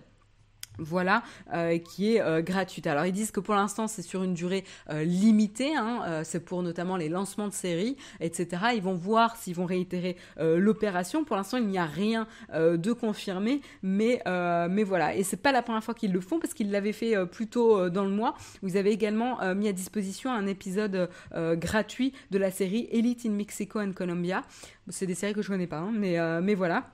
voilà, 0.79 1.23
euh, 1.53 1.79
qui 1.79 2.15
est 2.15 2.21
euh, 2.21 2.43
gratuite. 2.43 2.87
Alors 2.87 3.07
ils 3.07 3.13
disent 3.13 3.31
que 3.31 3.41
pour 3.41 3.55
l'instant 3.55 3.87
c'est 3.89 4.03
sur 4.03 4.23
une 4.23 4.35
durée 4.35 4.65
euh, 4.91 5.05
limitée, 5.05 5.75
hein, 5.77 6.23
c'est 6.25 6.45
pour 6.45 6.63
notamment 6.63 6.97
les 6.97 7.09
lancements 7.09 7.49
de 7.49 7.53
séries, 7.53 7.97
etc. 8.21 8.63
Ils 8.75 8.83
vont 8.83 8.95
voir 8.95 9.37
s'ils 9.37 9.55
vont 9.55 9.67
réitérer 9.67 10.17
l'opération. 10.39 11.25
Pour 11.25 11.37
l'instant 11.37 11.59
il 11.59 11.67
n'y 11.67 11.79
a 11.79 11.85
rien 11.85 12.27
de 12.53 12.93
confirmé, 12.93 13.61
mais 13.83 14.23
mais 14.27 14.85
voilà. 14.85 15.15
Et 15.15 15.23
c'est 15.23 15.37
pas 15.37 15.53
la 15.53 15.63
première 15.63 15.85
fois 15.85 15.95
qu'ils 15.95 16.13
le 16.13 16.21
font 16.21 16.39
parce 16.39 16.55
qu'ils 16.55 16.71
l'avaient 16.71 16.93
fait 16.93 17.15
plus 17.27 17.47
tôt 17.47 17.89
dans 17.91 18.05
le 18.05 18.11
mois. 18.11 18.35
Vous 18.63 18.77
avez 18.77 18.91
également 18.91 19.39
mis 19.55 19.69
à 19.69 19.73
disposition 19.73 20.31
un 20.33 20.47
épisode 20.47 21.09
gratuit 21.35 22.13
de 22.31 22.39
la 22.39 22.51
série 22.51 22.89
Elite 22.91 23.27
in 23.27 23.31
Mexico 23.31 23.81
and 23.81 23.93
Colombia. 23.93 24.43
C'est 24.89 25.07
des 25.07 25.15
séries 25.15 25.35
que 25.35 25.43
je 25.43 25.49
connais 25.49 25.67
pas, 25.67 25.79
hein, 25.79 25.93
mais 25.93 26.19
mais 26.41 26.55
voilà. 26.55 26.85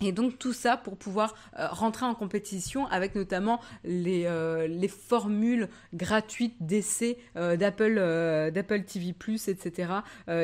Et 0.00 0.12
donc 0.12 0.38
tout 0.38 0.52
ça 0.52 0.76
pour 0.76 0.96
pouvoir 0.96 1.34
euh, 1.58 1.66
rentrer 1.70 2.06
en 2.06 2.14
compétition 2.14 2.86
avec 2.86 3.14
notamment 3.14 3.60
les, 3.84 4.24
euh, 4.26 4.66
les 4.68 4.88
formules 4.88 5.68
gratuites 5.92 6.54
d'essai 6.60 7.18
euh, 7.36 7.56
d'Apple 7.56 7.94
d'Apple 8.52 8.84
TV 8.84 9.14
etc. 9.48 9.92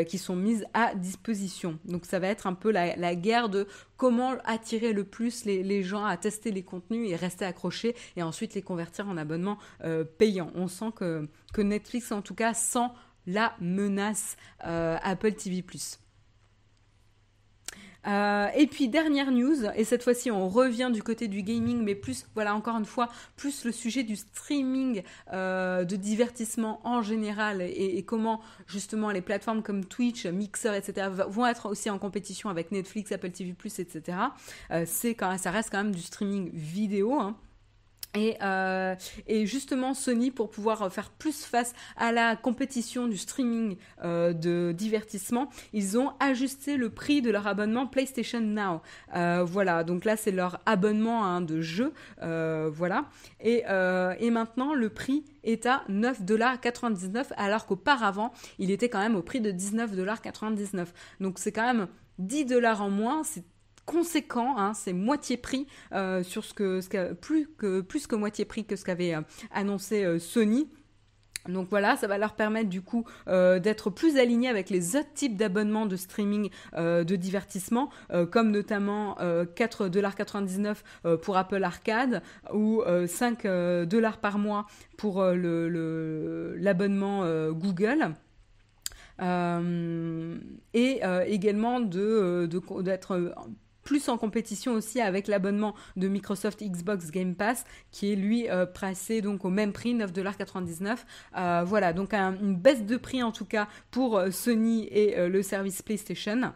qui 0.08 0.18
sont 0.18 0.36
mises 0.36 0.64
à 0.74 0.94
disposition. 0.94 1.78
Donc 1.84 2.06
ça 2.06 2.18
va 2.18 2.28
être 2.28 2.46
un 2.46 2.54
peu 2.54 2.70
la, 2.70 3.14
guerre 3.14 3.48
de 3.48 3.66
comment 3.96 4.34
attirer 4.44 4.92
le 4.92 5.04
plus 5.04 5.44
les, 5.44 5.82
gens 5.82 6.04
à 6.04 6.16
tester 6.16 6.50
les 6.50 6.62
contenus 6.62 7.10
et 7.10 7.16
rester 7.16 7.44
accrochés 7.44 7.94
et 8.16 8.22
ensuite 8.22 8.54
les 8.54 8.62
convertir 8.62 9.08
en 9.08 9.16
abonnements 9.16 9.58
payants. 10.18 10.50
On 10.54 10.68
sent 10.68 10.92
que, 10.96 11.28
que 11.52 11.62
Netflix 11.62 12.10
en 12.12 12.22
tout 12.22 12.34
cas 12.34 12.54
sent 12.54 12.88
la 13.26 13.54
menace 13.60 14.36
Apple 14.60 15.34
TV 15.34 15.62
euh, 18.06 18.48
et 18.54 18.66
puis 18.66 18.88
dernière 18.88 19.30
news, 19.30 19.64
et 19.74 19.84
cette 19.84 20.02
fois-ci 20.02 20.30
on 20.30 20.48
revient 20.48 20.90
du 20.92 21.02
côté 21.02 21.28
du 21.28 21.42
gaming, 21.42 21.82
mais 21.82 21.94
plus, 21.94 22.26
voilà 22.34 22.54
encore 22.54 22.76
une 22.76 22.84
fois, 22.84 23.08
plus 23.36 23.64
le 23.64 23.72
sujet 23.72 24.02
du 24.02 24.16
streaming 24.16 25.02
euh, 25.32 25.84
de 25.84 25.96
divertissement 25.96 26.80
en 26.84 27.02
général 27.02 27.62
et, 27.62 28.02
comment 28.06 28.40
justement 28.66 29.10
les 29.10 29.22
plateformes 29.22 29.62
comme 29.62 29.84
Twitch, 29.84 30.26
Mixer, 30.26 30.74
etc. 30.74 31.08
vont 31.28 31.46
être 31.46 31.70
aussi 31.70 31.88
en 31.88 31.98
compétition 31.98 32.50
avec 32.50 32.70
Netflix, 32.70 33.12
Apple 33.12 33.30
TV+, 33.30 33.50
etc. 33.50 34.18
Euh, 34.70 34.84
c'est 34.86 35.14
quand 35.14 35.36
ça 35.38 35.50
reste 35.50 35.70
quand 35.70 35.82
même 35.82 35.94
du 35.94 36.02
streaming 36.02 36.50
vidéo. 36.52 37.14
Hein. 37.14 37.36
Et, 38.14 38.36
euh, 38.42 38.94
et, 39.26 39.46
justement, 39.46 39.92
Sony, 39.92 40.30
pour 40.30 40.50
pouvoir 40.50 40.92
faire 40.92 41.10
plus 41.10 41.44
face 41.44 41.74
à 41.96 42.12
la 42.12 42.36
compétition 42.36 43.08
du 43.08 43.16
streaming 43.16 43.76
euh, 44.04 44.32
de 44.32 44.72
divertissement, 44.72 45.48
ils 45.72 45.98
ont 45.98 46.12
ajusté 46.20 46.76
le 46.76 46.90
prix 46.90 47.22
de 47.22 47.30
leur 47.30 47.46
abonnement 47.46 47.86
PlayStation 47.86 48.40
Now. 48.40 48.82
Euh, 49.16 49.44
voilà, 49.44 49.82
donc 49.84 50.04
là, 50.04 50.16
c'est 50.16 50.30
leur 50.30 50.60
abonnement 50.64 51.40
de 51.40 51.60
jeu. 51.60 51.92
Euh, 52.22 52.70
voilà. 52.72 53.06
Et, 53.40 53.64
euh, 53.68 54.14
maintenant, 54.30 54.74
le 54.74 54.88
prix 54.88 55.24
est 55.44 55.66
à 55.66 55.84
9,99$ 55.88 57.32
alors 57.36 57.66
qu'auparavant, 57.66 58.32
il 58.58 58.70
était 58.70 58.88
quand 58.88 58.98
même 58.98 59.14
au 59.14 59.22
prix 59.22 59.40
de 59.40 59.52
19,99$. 59.52 60.86
Donc 61.20 61.38
c'est 61.38 61.52
quand 61.52 61.66
même 61.66 61.86
10 62.18 62.46
dollars 62.46 62.82
en 62.82 62.90
moins, 62.90 63.22
conséquent, 63.86 64.58
hein, 64.58 64.74
c'est 64.74 64.92
moitié 64.92 65.36
prix 65.36 65.66
euh, 65.92 66.22
sur 66.22 66.44
ce 66.44 66.54
que, 66.54 66.80
ce 66.80 67.12
plus 67.14 67.48
que 67.56 67.80
plus 67.80 68.06
que 68.06 68.16
moitié 68.16 68.44
prix 68.44 68.64
que 68.64 68.76
ce 68.76 68.84
qu'avait 68.84 69.14
euh, 69.14 69.20
annoncé 69.52 70.04
euh, 70.04 70.18
Sony. 70.18 70.68
Donc 71.48 71.68
voilà, 71.68 71.96
ça 71.96 72.06
va 72.06 72.16
leur 72.16 72.36
permettre 72.36 72.70
du 72.70 72.80
coup 72.80 73.04
d'être 73.26 73.90
plus 73.90 74.16
alignés 74.16 74.48
avec 74.48 74.70
les 74.70 74.96
autres 74.96 75.12
types 75.12 75.36
d'abonnements 75.36 75.84
de 75.84 75.94
streaming 75.94 76.48
de 76.74 77.16
divertissement, 77.16 77.90
comme 78.30 78.50
notamment 78.50 79.18
4,99$ 79.20 81.18
pour 81.18 81.36
Apple 81.36 81.62
Arcade 81.62 82.22
ou 82.54 82.82
5 83.06 83.46
dollars 83.86 84.22
par 84.22 84.38
mois 84.38 84.64
pour 84.96 85.22
l'abonnement 85.22 87.24
le, 87.24 87.52
Google. 87.52 88.14
et 90.72 91.00
également 91.26 91.80
de 91.80 92.48
d'être 92.80 93.34
plus 93.84 94.08
en 94.08 94.18
compétition 94.18 94.72
aussi 94.72 95.00
avec 95.00 95.28
l'abonnement 95.28 95.74
de 95.96 96.08
Microsoft 96.08 96.62
Xbox 96.62 97.10
Game 97.10 97.34
Pass 97.34 97.64
qui 97.90 98.12
est 98.12 98.16
lui 98.16 98.48
euh, 98.50 98.66
donc 99.22 99.44
au 99.44 99.50
même 99.50 99.72
prix 99.72 99.94
9,99$. 99.94 100.98
Euh, 101.36 101.64
voilà, 101.64 101.92
donc 101.92 102.12
une 102.14 102.56
baisse 102.56 102.84
de 102.84 102.96
prix 102.96 103.22
en 103.22 103.32
tout 103.32 103.44
cas 103.44 103.68
pour 103.90 104.18
euh, 104.18 104.30
Sony 104.30 104.88
et 104.90 105.28
le 105.28 105.42
service 105.42 105.82
PlayStation. 105.82 106.52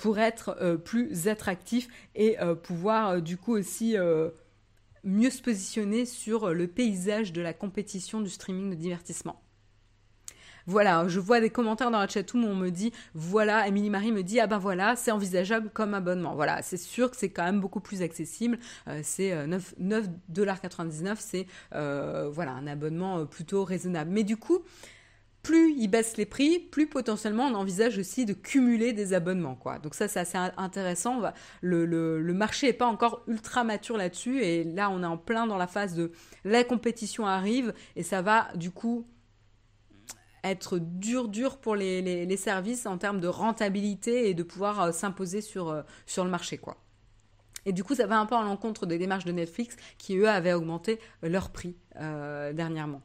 pour 0.00 0.18
être 0.18 0.76
plus 0.84 1.28
attractif 1.28 1.88
et 2.14 2.36
pouvoir 2.62 3.22
du 3.22 3.36
coup 3.36 3.52
aussi 3.52 3.96
mieux 5.04 5.30
se 5.30 5.42
positionner 5.42 6.04
sur 6.04 6.52
le 6.52 6.66
paysage 6.66 7.32
de 7.32 7.40
la 7.40 7.52
compétition 7.52 8.20
du 8.20 8.30
streaming 8.30 8.70
de 8.70 8.74
divertissement. 8.74 9.40
Voilà, 10.66 11.06
je 11.08 11.20
vois 11.20 11.40
des 11.40 11.50
commentaires 11.50 11.90
dans 11.90 11.98
la 11.98 12.08
chatroom 12.08 12.44
où 12.44 12.48
on 12.48 12.54
me 12.54 12.70
dit, 12.70 12.92
voilà, 13.14 13.66
Émilie 13.66 13.90
Marie 13.90 14.12
me 14.12 14.22
dit, 14.22 14.40
ah 14.40 14.46
ben 14.46 14.58
voilà, 14.58 14.96
c'est 14.96 15.10
envisageable 15.10 15.70
comme 15.72 15.94
abonnement. 15.94 16.34
Voilà, 16.34 16.62
c'est 16.62 16.76
sûr 16.76 17.10
que 17.10 17.16
c'est 17.16 17.30
quand 17.30 17.44
même 17.44 17.60
beaucoup 17.60 17.80
plus 17.80 18.02
accessible. 18.02 18.58
Euh, 18.88 19.00
c'est 19.02 19.32
9,99$, 19.46 21.06
euh, 21.06 21.14
c'est 21.18 21.46
euh, 21.74 22.28
voilà, 22.32 22.52
un 22.52 22.66
abonnement 22.66 23.26
plutôt 23.26 23.64
raisonnable. 23.64 24.10
Mais 24.10 24.24
du 24.24 24.36
coup, 24.36 24.60
plus 25.42 25.74
ils 25.76 25.88
baissent 25.88 26.16
les 26.16 26.26
prix, 26.26 26.60
plus 26.60 26.86
potentiellement 26.86 27.46
on 27.46 27.54
envisage 27.54 27.98
aussi 27.98 28.24
de 28.24 28.32
cumuler 28.32 28.92
des 28.92 29.12
abonnements. 29.12 29.56
Quoi. 29.56 29.78
Donc 29.78 29.94
ça, 29.94 30.06
c'est 30.06 30.20
assez 30.20 30.38
intéressant. 30.56 31.20
Le, 31.60 31.84
le, 31.84 32.20
le 32.20 32.34
marché 32.34 32.68
n'est 32.68 32.72
pas 32.72 32.86
encore 32.86 33.22
ultra 33.26 33.64
mature 33.64 33.96
là-dessus. 33.96 34.42
Et 34.42 34.64
là, 34.64 34.90
on 34.90 35.02
est 35.02 35.06
en 35.06 35.16
plein 35.16 35.46
dans 35.46 35.58
la 35.58 35.66
phase 35.66 35.94
de 35.94 36.12
la 36.44 36.62
compétition 36.64 37.26
arrive. 37.26 37.74
Et 37.96 38.02
ça 38.04 38.22
va, 38.22 38.48
du 38.54 38.70
coup, 38.70 39.04
être 40.44 40.78
dur 40.78 41.28
dur 41.28 41.58
pour 41.58 41.76
les, 41.76 42.36
services 42.36 42.86
en 42.86 42.98
termes 42.98 43.20
de 43.20 43.28
rentabilité 43.28 44.28
et 44.28 44.34
de 44.34 44.42
pouvoir 44.42 44.80
euh, 44.80 44.92
s'imposer 44.92 45.40
sur, 45.40 45.68
euh, 45.68 45.82
sur 46.06 46.24
le 46.24 46.30
marché 46.30 46.58
quoi. 46.58 46.76
Et 47.64 47.72
du 47.72 47.84
coup, 47.84 47.94
ça 47.94 48.06
va 48.06 48.18
un 48.18 48.26
peu 48.26 48.34
à 48.34 48.42
l'encontre 48.42 48.86
des 48.86 48.98
démarches 48.98 49.24
de 49.24 49.30
Netflix 49.30 49.76
qui, 49.96 50.16
eux, 50.16 50.28
avaient 50.28 50.52
augmenté 50.52 50.98
leur 51.22 51.50
prix 51.50 51.76
euh, 52.00 52.52
dernièrement. 52.52 53.02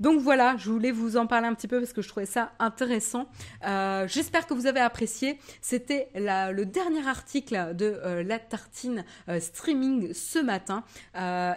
Donc 0.00 0.20
voilà, 0.20 0.56
je 0.56 0.70
voulais 0.70 0.90
vous 0.90 1.16
en 1.16 1.26
parler 1.26 1.46
un 1.46 1.54
petit 1.54 1.68
peu 1.68 1.78
parce 1.78 1.92
que 1.92 2.02
je 2.02 2.08
trouvais 2.08 2.26
ça 2.26 2.52
intéressant. 2.58 3.28
Euh, 3.66 4.08
j'espère 4.08 4.46
que 4.46 4.54
vous 4.54 4.66
avez 4.66 4.80
apprécié. 4.80 5.38
C'était 5.60 6.08
le 6.14 6.64
dernier 6.64 7.06
article 7.06 7.74
de 7.76 8.00
euh, 8.04 8.22
la 8.22 8.38
tartine 8.38 9.04
euh, 9.28 9.40
streaming 9.40 10.12
ce 10.14 10.38
matin. 10.38 10.84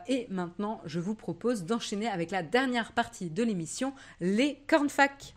et 0.07 0.27
maintenant, 0.29 0.81
je 0.85 0.99
vous 0.99 1.15
propose 1.15 1.63
d'enchaîner 1.63 2.07
avec 2.07 2.31
la 2.31 2.43
dernière 2.43 2.91
partie 2.91 3.29
de 3.29 3.43
l'émission, 3.43 3.93
les 4.19 4.61
cornfacs. 4.67 5.33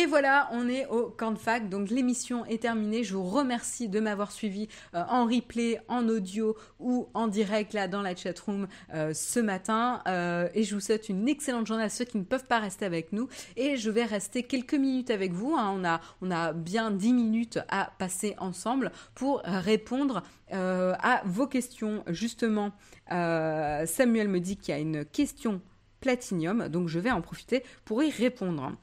Et 0.00 0.06
voilà, 0.06 0.48
on 0.52 0.68
est 0.68 0.86
au 0.86 1.10
camp 1.10 1.32
de 1.32 1.38
fac. 1.38 1.68
Donc 1.68 1.90
l'émission 1.90 2.44
est 2.44 2.62
terminée. 2.62 3.02
Je 3.02 3.16
vous 3.16 3.24
remercie 3.24 3.88
de 3.88 3.98
m'avoir 3.98 4.30
suivi 4.30 4.68
euh, 4.94 5.02
en 5.08 5.26
replay, 5.26 5.80
en 5.88 6.08
audio 6.08 6.56
ou 6.78 7.08
en 7.14 7.26
direct 7.26 7.72
là 7.72 7.88
dans 7.88 8.00
la 8.00 8.14
chatroom 8.14 8.68
euh, 8.94 9.12
ce 9.12 9.40
matin. 9.40 10.00
Euh, 10.06 10.48
et 10.54 10.62
je 10.62 10.76
vous 10.76 10.80
souhaite 10.80 11.08
une 11.08 11.28
excellente 11.28 11.66
journée 11.66 11.82
à 11.82 11.88
ceux 11.88 12.04
qui 12.04 12.16
ne 12.16 12.22
peuvent 12.22 12.46
pas 12.46 12.60
rester 12.60 12.84
avec 12.84 13.12
nous. 13.12 13.28
Et 13.56 13.76
je 13.76 13.90
vais 13.90 14.04
rester 14.04 14.44
quelques 14.44 14.74
minutes 14.74 15.10
avec 15.10 15.32
vous. 15.32 15.56
Hein. 15.56 15.74
On, 15.76 15.84
a, 15.84 16.00
on 16.22 16.30
a 16.30 16.52
bien 16.52 16.92
10 16.92 17.12
minutes 17.12 17.58
à 17.68 17.90
passer 17.98 18.36
ensemble 18.38 18.92
pour 19.16 19.42
répondre 19.44 20.22
à 20.52 21.22
vos 21.24 21.48
questions. 21.48 22.04
Justement, 22.06 22.70
Samuel 23.08 24.28
me 24.28 24.38
dit 24.38 24.58
qu'il 24.58 24.72
y 24.72 24.78
a 24.78 24.80
une 24.80 25.04
question 25.04 25.60
platinium. 26.00 26.68
Donc 26.68 26.86
je 26.86 27.00
vais 27.00 27.10
en 27.10 27.20
profiter 27.20 27.64
pour 27.84 28.00
y 28.04 28.10
répondre. 28.10 28.76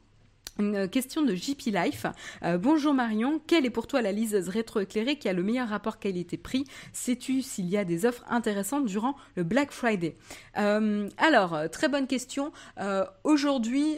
Une 0.57 0.87
question 0.87 1.21
de 1.21 1.35
JP 1.35 1.63
Life. 1.65 2.05
Euh, 2.43 2.57
bonjour 2.57 2.93
Marion, 2.93 3.41
quelle 3.45 3.65
est 3.65 3.69
pour 3.69 3.87
toi 3.87 4.01
la 4.01 4.13
liseuse 4.13 4.47
rétroéclairée 4.47 5.17
qui 5.17 5.27
a 5.27 5.33
le 5.33 5.43
meilleur 5.43 5.67
rapport 5.67 5.99
qualité-prix? 5.99 6.63
Sais-tu 6.93 7.41
s'il 7.41 7.65
y 7.65 7.75
a 7.75 7.83
des 7.83 8.05
offres 8.05 8.23
intéressantes 8.29 8.85
durant 8.85 9.17
le 9.35 9.43
Black 9.43 9.71
Friday? 9.71 10.15
Euh, 10.57 11.09
Alors, 11.17 11.69
très 11.71 11.89
bonne 11.89 12.07
question. 12.07 12.53
Euh, 12.79 13.03
aujourd'hui, 13.25 13.97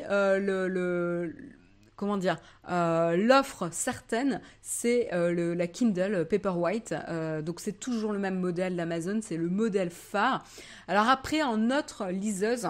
l'offre 2.67 3.69
certaine, 3.71 4.41
c'est 4.63 5.09
la 5.11 5.67
Kindle 5.67 6.25
Paperwhite. 6.27 6.95
donc 7.43 7.59
c'est 7.59 7.79
toujours 7.79 8.13
le 8.13 8.19
même 8.19 8.39
modèle 8.39 8.75
d'Amazon, 8.75 9.19
c'est 9.21 9.37
le 9.37 9.49
modèle 9.49 9.91
phare. 9.91 10.43
Alors 10.87 11.07
après, 11.07 11.43
en 11.43 11.69
autre 11.69 12.07
liseuse, 12.09 12.67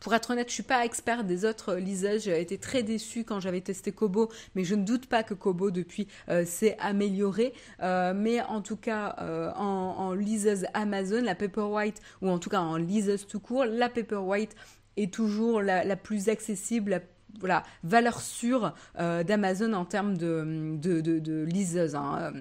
Pour 0.00 0.14
être 0.14 0.30
honnête, 0.30 0.48
je 0.48 0.54
suis 0.54 0.62
pas 0.62 0.84
expert 0.84 1.24
des 1.24 1.44
autres 1.44 1.74
liseuses. 1.74 2.24
J'ai 2.24 2.40
été 2.40 2.58
très 2.58 2.82
déçue 2.82 3.24
quand 3.24 3.40
j'avais 3.40 3.60
testé 3.60 3.92
Kobo, 3.92 4.30
mais 4.54 4.64
je 4.64 4.74
ne 4.74 4.84
doute 4.84 5.06
pas 5.06 5.22
que 5.22 5.34
Kobo 5.34 5.70
depuis 5.70 6.08
s'est 6.44 6.76
amélioré. 6.78 7.52
mais 7.80 8.40
en 8.42 8.60
tout 8.62 8.76
cas, 8.76 9.16
en, 9.56 10.12
liseuse 10.12 10.66
Amazon, 10.74 11.22
la 11.22 11.34
Paperwhite, 11.34 12.00
ou 12.22 12.30
en 12.30 12.38
tout 12.38 12.50
cas 12.50 12.60
en 12.60 12.76
liseuse 12.76 13.26
tout 13.26 13.40
court, 13.40 13.64
la 13.64 13.88
Paperwhite 13.88 14.54
est 14.96 15.12
toujours 15.12 15.62
la, 15.62 15.96
plus 15.96 16.28
accessible, 16.28 16.90
la 16.90 17.00
voilà, 17.40 17.62
valeur 17.82 18.20
sûre 18.20 18.74
d'Amazon 18.96 19.72
en 19.72 19.84
termes 19.84 20.16
de, 20.16 20.76
de, 20.76 21.44
liseuse. 21.44 21.94
Hein. 21.94 22.32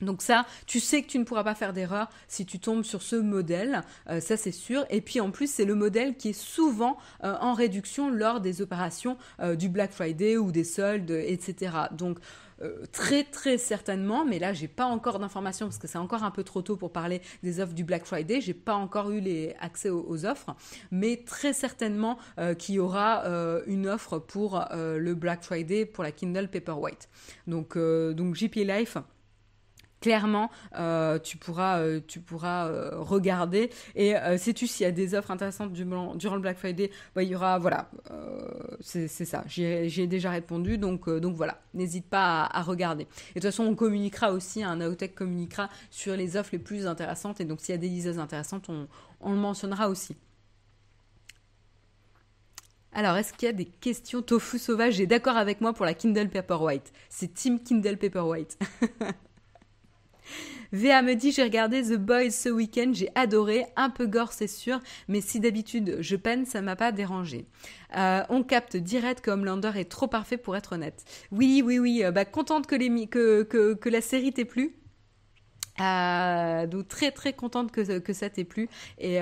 Donc 0.00 0.22
ça, 0.22 0.46
tu 0.66 0.80
sais 0.80 1.02
que 1.02 1.08
tu 1.08 1.18
ne 1.18 1.24
pourras 1.24 1.44
pas 1.44 1.54
faire 1.54 1.72
d'erreur 1.72 2.08
si 2.28 2.46
tu 2.46 2.58
tombes 2.58 2.84
sur 2.84 3.02
ce 3.02 3.16
modèle, 3.16 3.82
euh, 4.08 4.20
ça 4.20 4.36
c'est 4.36 4.52
sûr. 4.52 4.84
Et 4.90 5.00
puis 5.00 5.20
en 5.20 5.30
plus, 5.30 5.50
c'est 5.50 5.64
le 5.64 5.74
modèle 5.74 6.16
qui 6.16 6.30
est 6.30 6.40
souvent 6.40 6.98
euh, 7.24 7.34
en 7.40 7.54
réduction 7.54 8.10
lors 8.10 8.40
des 8.40 8.62
opérations 8.62 9.16
euh, 9.40 9.56
du 9.56 9.68
Black 9.68 9.92
Friday 9.92 10.36
ou 10.36 10.52
des 10.52 10.64
soldes, 10.64 11.10
etc. 11.10 11.72
Donc 11.92 12.18
très 12.90 13.22
très 13.22 13.56
certainement, 13.56 14.24
mais 14.24 14.40
là 14.40 14.52
j'ai 14.52 14.66
pas 14.66 14.86
encore 14.86 15.20
d'informations 15.20 15.66
parce 15.66 15.78
que 15.78 15.86
c'est 15.86 15.96
encore 15.96 16.24
un 16.24 16.32
peu 16.32 16.42
trop 16.42 16.60
tôt 16.60 16.76
pour 16.76 16.90
parler 16.90 17.22
des 17.44 17.60
offres 17.60 17.72
du 17.72 17.84
Black 17.84 18.04
Friday. 18.04 18.40
J'ai 18.40 18.52
pas 18.52 18.74
encore 18.74 19.12
eu 19.12 19.22
accès 19.60 19.90
aux, 19.90 20.26
offres, 20.26 20.56
mais 20.90 21.22
très 21.24 21.52
certainement 21.52 22.18
qu'il 22.58 22.74
y 22.74 22.78
aura 22.80 23.22
une 23.68 23.86
offre 23.86 24.18
pour 24.18 24.66
le 24.72 25.14
Black 25.14 25.44
Friday 25.44 25.86
pour 25.86 26.02
la 26.02 26.10
Kindle 26.10 26.48
Paperwhite. 26.48 27.08
Donc 27.46 27.78
donc 27.78 28.34
JP 28.34 28.56
Life 28.56 28.98
clairement 30.00 30.50
euh, 30.76 31.18
tu 31.18 31.36
pourras 31.36 31.80
euh, 31.80 32.00
tu 32.06 32.20
pourras 32.20 32.68
euh, 32.68 32.90
regarder. 32.94 33.70
Et 33.94 34.14
sais-tu 34.36 34.66
s'il 34.66 34.84
y 34.84 34.86
a 34.86 34.92
des 34.92 35.14
offres 35.14 35.30
intéressantes 35.30 35.72
durant, 35.72 36.14
le 36.14 36.40
Black 36.40 36.58
Friday? 36.58 36.90
Bah, 37.14 37.22
il 37.22 37.30
y 37.30 37.34
aura 37.34 37.58
voilà 37.58 37.90
c'est 38.80 39.08
ça. 39.08 39.44
J'ai 39.46 40.06
déjà 40.06 40.30
répondu 40.30 40.78
donc 40.78 41.08
donc 41.08 41.34
voilà. 41.36 41.60
N'hésite 41.74 42.06
pas 42.06 42.44
à, 42.44 42.62
regarder. 42.62 43.04
Et 43.04 43.06
de 43.06 43.40
toute 43.40 43.50
façon 43.50 43.64
on 43.64 43.74
communiquera 43.74 44.32
aussi 44.32 44.62
un 44.62 44.76
Naotech 44.76 45.14
communiquera 45.14 45.68
sur 45.90 46.16
les 46.16 46.36
offres 46.36 46.50
les 46.52 46.58
plus 46.58 46.86
intéressantes. 46.86 47.40
Et 47.40 47.44
donc 47.44 47.60
s'il 47.60 47.74
y 47.74 47.78
a 47.78 47.80
des 47.80 47.88
liseuses 47.88 48.18
intéressantes 48.18 48.68
on, 49.20 49.32
le 49.32 49.36
mentionnera 49.36 49.88
aussi. 49.88 50.16
Alors, 52.92 53.16
est-ce 53.16 53.32
qu'il 53.32 53.46
y 53.46 53.50
a 53.50 53.52
des 53.52 53.66
questions? 53.66 54.22
Tofu 54.22 54.58
Sauvage 54.58 54.98
est 55.00 55.06
d'accord 55.06 55.36
avec 55.36 55.60
moi 55.60 55.72
pour 55.72 55.84
la 55.84 55.94
Kindle 55.94 56.30
Paperwhite. 56.30 56.90
C'est 57.10 57.32
Team 57.32 57.62
Kindle 57.62 57.98
Paperwhite. 57.98 58.58
VA 60.72 61.00
me 61.02 61.14
dit 61.14 61.32
j'ai 61.32 61.42
regardé 61.42 61.82
The 61.82 61.96
Boys 61.96 62.30
ce 62.30 62.48
week-end, 62.48 62.90
j'ai 62.92 63.08
adoré, 63.14 63.64
un 63.76 63.90
peu 63.90 64.06
gore 64.06 64.32
c'est 64.32 64.48
sûr, 64.48 64.80
mais 65.08 65.20
si 65.20 65.40
d'habitude 65.40 65.96
je 66.00 66.16
peine, 66.16 66.44
ça 66.44 66.60
m'a 66.60 66.76
pas 66.76 66.92
dérangé. 66.92 67.46
Euh, 67.96 68.22
on 68.28 68.42
capte 68.42 68.76
direct 68.76 69.22
que 69.22 69.30
Homelander 69.30 69.72
est 69.76 69.90
trop 69.90 70.08
parfait 70.08 70.36
pour 70.36 70.56
être 70.56 70.74
honnête. 70.74 71.04
Oui, 71.32 71.62
oui, 71.64 71.78
oui, 71.78 72.04
euh, 72.04 72.10
bah, 72.10 72.26
contente 72.26 72.66
que, 72.66 72.74
les, 72.74 73.06
que, 73.06 73.42
que, 73.44 73.88
la 73.88 74.00
série 74.00 74.32
t'ait 74.32 74.44
plu. 74.44 74.74
Euh, 75.80 76.66
donc 76.66 76.88
très 76.88 77.12
très 77.12 77.32
contente 77.32 77.70
que, 77.70 78.00
que 78.00 78.12
ça 78.12 78.28
t'ait 78.28 78.42
plu 78.42 78.68
et, 78.98 79.20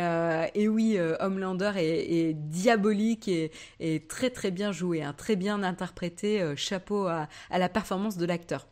oui 0.68 0.98
Homelander 1.20 1.72
est, 1.76 2.32
diabolique 2.32 3.28
et, 3.28 3.52
et, 3.78 4.06
très 4.06 4.30
très 4.30 4.50
bien 4.50 4.72
joué 4.72 5.02
hein, 5.02 5.12
très 5.14 5.36
bien 5.36 5.62
interprété 5.62 6.54
chapeau 6.56 7.08
à 7.08 7.28
la 7.50 7.68
performance 7.68 8.16
de 8.16 8.24
l'acteur 8.24 8.66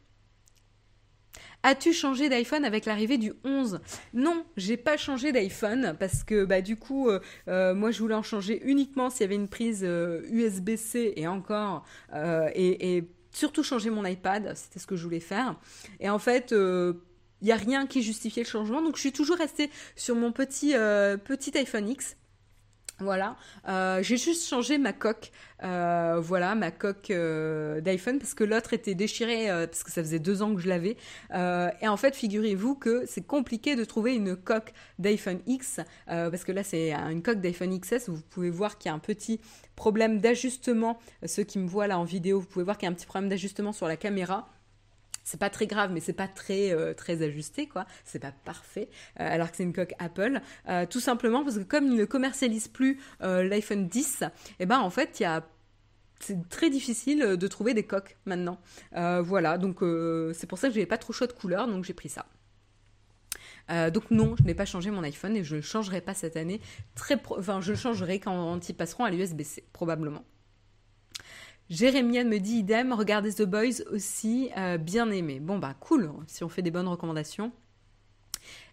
As-tu 1.66 1.94
changé 1.94 2.28
d'iPhone 2.28 2.66
avec 2.66 2.84
l'arrivée 2.84 3.16
du 3.16 3.32
11 3.42 3.80
Non, 4.12 4.44
j'ai 4.58 4.76
pas 4.76 4.98
changé 4.98 5.32
d'iPhone 5.32 5.96
parce 5.98 6.22
que 6.22 6.44
bah 6.44 6.60
du 6.60 6.76
coup 6.76 7.08
euh, 7.08 7.20
euh, 7.48 7.74
moi 7.74 7.90
je 7.90 8.00
voulais 8.00 8.14
en 8.14 8.22
changer 8.22 8.60
uniquement 8.66 9.08
s'il 9.08 9.22
y 9.22 9.24
avait 9.24 9.34
une 9.34 9.48
prise 9.48 9.82
USB-C 9.82 11.06
euh, 11.06 11.12
et 11.16 11.26
encore 11.26 11.86
et, 12.14 13.04
surtout 13.32 13.62
changer 13.62 13.88
mon 13.88 14.04
iPad, 14.04 14.52
c'était 14.54 14.78
ce 14.78 14.86
que 14.86 14.94
je 14.94 15.02
voulais 15.04 15.20
faire. 15.20 15.56
Et 16.00 16.10
en 16.10 16.18
fait 16.18 16.50
il 16.52 16.94
n'y 17.44 17.52
a 17.52 17.56
rien 17.56 17.86
qui 17.86 18.02
justifiait 18.02 18.42
le 18.42 18.48
changement. 18.48 18.82
Donc 18.82 18.96
je 18.96 19.00
suis 19.00 19.12
toujours 19.12 19.38
restée 19.38 19.70
sur 19.96 20.16
mon 20.16 20.32
petit, 20.32 20.74
petit 21.24 21.56
iPhone 21.56 21.88
X 21.88 22.14
voilà, 23.00 23.36
euh, 23.68 24.02
j'ai 24.02 24.16
juste 24.16 24.48
changé 24.48 24.78
ma 24.78 24.92
coque, 24.92 25.32
euh, 25.64 26.20
voilà, 26.22 26.54
ma 26.54 26.70
coque 26.70 27.10
euh, 27.10 27.80
d'iPhone 27.80 28.20
parce 28.20 28.34
que 28.34 28.44
l'autre 28.44 28.72
était 28.72 28.94
déchirée 28.94 29.48
parce 29.48 29.82
que 29.82 29.90
ça 29.90 30.00
faisait 30.00 30.20
deux 30.20 30.42
ans 30.42 30.54
que 30.54 30.60
je 30.60 30.68
l'avais. 30.68 30.96
et 31.32 31.88
en 31.88 31.96
fait, 31.96 32.14
figurez-vous 32.14 32.76
que 32.76 33.04
c'est 33.06 33.26
compliqué 33.26 33.74
de 33.74 33.84
trouver 33.84 34.14
une 34.14 34.36
coque 34.36 34.72
d'iPhone 35.00 35.40
X 35.46 35.80
parce 36.06 36.44
que 36.44 36.52
là 36.52 36.62
c'est 36.62 36.92
une 36.92 37.22
coque 37.22 37.40
d'iPhone 37.40 37.78
XS. 37.78 38.08
Vous 38.08 38.22
pouvez 38.30 38.50
voir 38.50 38.78
qu'il 38.78 38.90
y 38.90 38.92
a 38.92 38.94
un 38.94 39.00
petit 39.00 39.40
problème 39.74 40.20
d'ajustement. 40.20 40.98
Ceux 41.26 41.42
qui 41.42 41.58
me 41.58 41.66
voient 41.66 41.88
là 41.88 41.98
en 41.98 42.04
vidéo, 42.04 42.38
vous 42.38 42.46
pouvez 42.46 42.64
voir 42.64 42.78
qu'il 42.78 42.86
y 42.86 42.88
a 42.88 42.92
un 42.92 42.94
petit 42.94 43.06
problème 43.06 43.28
d'ajustement 43.28 43.72
sur 43.72 43.88
la 43.88 43.96
caméra 43.96 44.48
c'est 45.24 45.40
pas 45.40 45.50
très 45.50 45.66
grave, 45.66 45.90
mais 45.92 46.00
c'est 46.00 46.12
pas 46.12 46.28
très 46.28 46.72
euh, 46.72 46.94
très 46.94 47.22
ajusté, 47.22 47.66
quoi. 47.66 47.86
C'est 48.04 48.18
pas 48.18 48.32
parfait, 48.44 48.88
euh, 49.18 49.34
alors 49.34 49.50
que 49.50 49.56
c'est 49.56 49.62
une 49.62 49.72
coque 49.72 49.94
Apple. 49.98 50.40
Euh, 50.68 50.86
tout 50.86 51.00
simplement 51.00 51.42
parce 51.42 51.56
que 51.58 51.62
comme 51.62 51.86
ils 51.86 51.96
ne 51.96 52.04
commercialisent 52.04 52.68
plus 52.68 53.00
l'iPhone 53.20 53.88
10, 53.88 54.22
et 54.22 54.26
eh 54.60 54.66
ben 54.66 54.78
en 54.78 54.90
fait, 54.90 55.22
c'est 56.20 56.48
très 56.48 56.68
difficile 56.68 57.36
de 57.36 57.46
trouver 57.48 57.74
des 57.74 57.84
coques 57.84 58.16
maintenant. 58.26 58.58
voilà, 58.92 59.56
donc 59.58 59.78
c'est 60.34 60.46
pour 60.46 60.58
ça 60.58 60.68
que 60.68 60.74
j'avais 60.74 60.86
pas 60.86 60.98
trop 60.98 61.12
chaud 61.12 61.26
de 61.26 61.32
couleur, 61.32 61.66
donc 61.66 61.84
j'ai 61.84 61.94
pris 61.94 62.10
ça. 62.10 62.26
donc 63.90 64.10
non, 64.10 64.34
je 64.38 64.44
n'ai 64.44 64.54
pas 64.54 64.66
changé 64.66 64.90
mon 64.90 65.02
iPhone 65.02 65.36
et 65.36 65.42
je 65.44 65.54
ne 65.54 65.60
le 65.60 65.62
changerai 65.62 66.02
pas 66.02 66.14
cette 66.14 66.36
année. 66.36 66.60
Enfin, 67.30 67.60
je 67.60 67.72
le 67.72 67.78
changerai 67.78 68.20
quand 68.20 68.68
ils 68.68 68.74
passeront 68.74 69.04
à 69.04 69.10
l'USB-C, 69.10 69.64
probablement. 69.72 70.24
Jérémienne 71.74 72.28
me 72.28 72.38
dit 72.38 72.58
idem, 72.58 72.92
regardez 72.92 73.32
The 73.32 73.42
Boys 73.42 73.82
aussi, 73.90 74.48
euh, 74.56 74.78
bien 74.78 75.10
aimé. 75.10 75.40
Bon 75.40 75.58
bah 75.58 75.74
cool, 75.80 76.08
si 76.28 76.44
on 76.44 76.48
fait 76.48 76.62
des 76.62 76.70
bonnes 76.70 76.86
recommandations. 76.86 77.50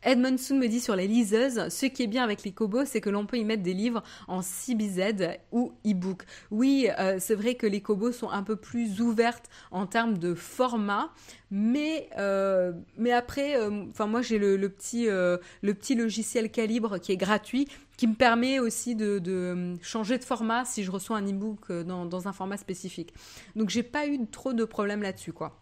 Edmondson 0.03 0.55
me 0.55 0.67
dit 0.67 0.79
sur 0.79 0.95
les 0.95 1.07
liseuses, 1.07 1.69
ce 1.69 1.87
qui 1.87 2.03
est 2.03 2.07
bien 2.07 2.23
avec 2.23 2.43
les 2.43 2.51
Kobo, 2.51 2.85
c'est 2.85 3.01
que 3.01 3.09
l'on 3.09 3.25
peut 3.25 3.37
y 3.37 3.43
mettre 3.43 3.63
des 3.63 3.73
livres 3.73 4.03
en 4.27 4.43
CBZ 4.43 5.39
ou 5.51 5.73
e-book. 5.83 6.23
Oui, 6.51 6.89
euh, 6.99 7.17
c'est 7.19 7.33
vrai 7.33 7.55
que 7.55 7.65
les 7.65 7.81
Kobo 7.81 8.11
sont 8.11 8.29
un 8.29 8.43
peu 8.43 8.55
plus 8.55 9.01
ouvertes 9.01 9.49
en 9.71 9.87
termes 9.87 10.19
de 10.19 10.35
format, 10.35 11.11
mais 11.49 12.07
euh, 12.19 12.73
après, 13.11 13.57
moi 13.97 14.21
j'ai 14.21 14.37
le 14.37 14.69
petit 14.69 15.95
logiciel 15.95 16.51
Calibre 16.51 16.99
qui 16.99 17.13
est 17.13 17.17
gratuit, 17.17 17.67
qui 18.01 18.07
me 18.07 18.15
permet 18.15 18.57
aussi 18.57 18.95
de, 18.95 19.77
changer 19.83 20.17
de 20.17 20.23
format 20.23 20.65
si 20.65 20.83
je 20.83 20.89
reçois 20.89 21.17
un 21.17 21.27
e-book 21.27 21.71
dans, 21.71 22.07
dans 22.07 22.27
un 22.27 22.33
format 22.33 22.57
spécifique. 22.57 23.13
Donc 23.55 23.69
j'ai 23.69 23.83
pas 23.83 24.07
eu 24.07 24.25
trop 24.25 24.53
de 24.53 24.65
problèmes 24.65 25.03
là-dessus 25.03 25.33
quoi. 25.33 25.60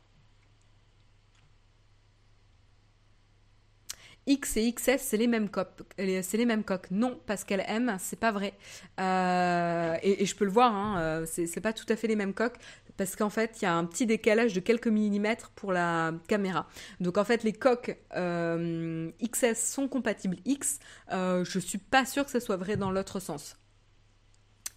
X 4.30 4.57
et 4.57 4.71
XS, 4.71 4.99
c'est 4.99 5.17
les 5.17 5.27
mêmes 5.27 5.49
coques. 5.49 5.82
C'est 5.97 6.38
les 6.38 6.45
mêmes 6.45 6.63
coques. 6.63 6.91
Non, 6.91 7.19
parce 7.25 7.43
qu'elle 7.43 7.63
aime, 7.67 7.97
c'est 7.99 8.19
pas 8.19 8.32
vrai. 8.32 8.53
Euh, 8.99 9.97
et, 10.03 10.23
je 10.25 10.36
peux 10.36 10.45
le 10.45 10.51
voir, 10.51 10.73
hein, 10.73 11.01
euh, 11.01 11.25
c'est 11.25 11.61
pas 11.61 11.73
tout 11.73 11.86
à 11.89 11.95
fait 11.95 12.07
les 12.07 12.15
mêmes 12.15 12.36
coques 12.36 12.57
parce 12.95 13.15
qu'en 13.15 13.30
fait, 13.30 13.57
il 13.59 13.63
y 13.63 13.67
a 13.67 13.73
un 13.73 13.86
petit 13.86 14.05
décalage 14.05 14.53
de 14.53 14.59
quelques 14.59 14.88
millimètres 14.88 15.49
pour 15.55 15.71
la 15.71 16.13
caméra. 16.27 16.67
Donc 16.99 17.17
en 17.17 17.23
fait, 17.23 17.43
les 17.43 17.53
coques 17.53 17.97
euh, 18.15 19.09
XS 19.23 19.55
sont 19.55 19.88
compatibles 19.88 20.38
X. 20.45 20.80
je 21.11 21.59
suis 21.59 21.80
pas 21.80 22.05
sûre 22.05 22.25
que 22.25 22.32
ce 22.32 22.39
soit 22.39 22.57
vrai 22.57 22.77
dans 22.77 22.91
l'autre 22.91 23.19
sens. 23.19 23.57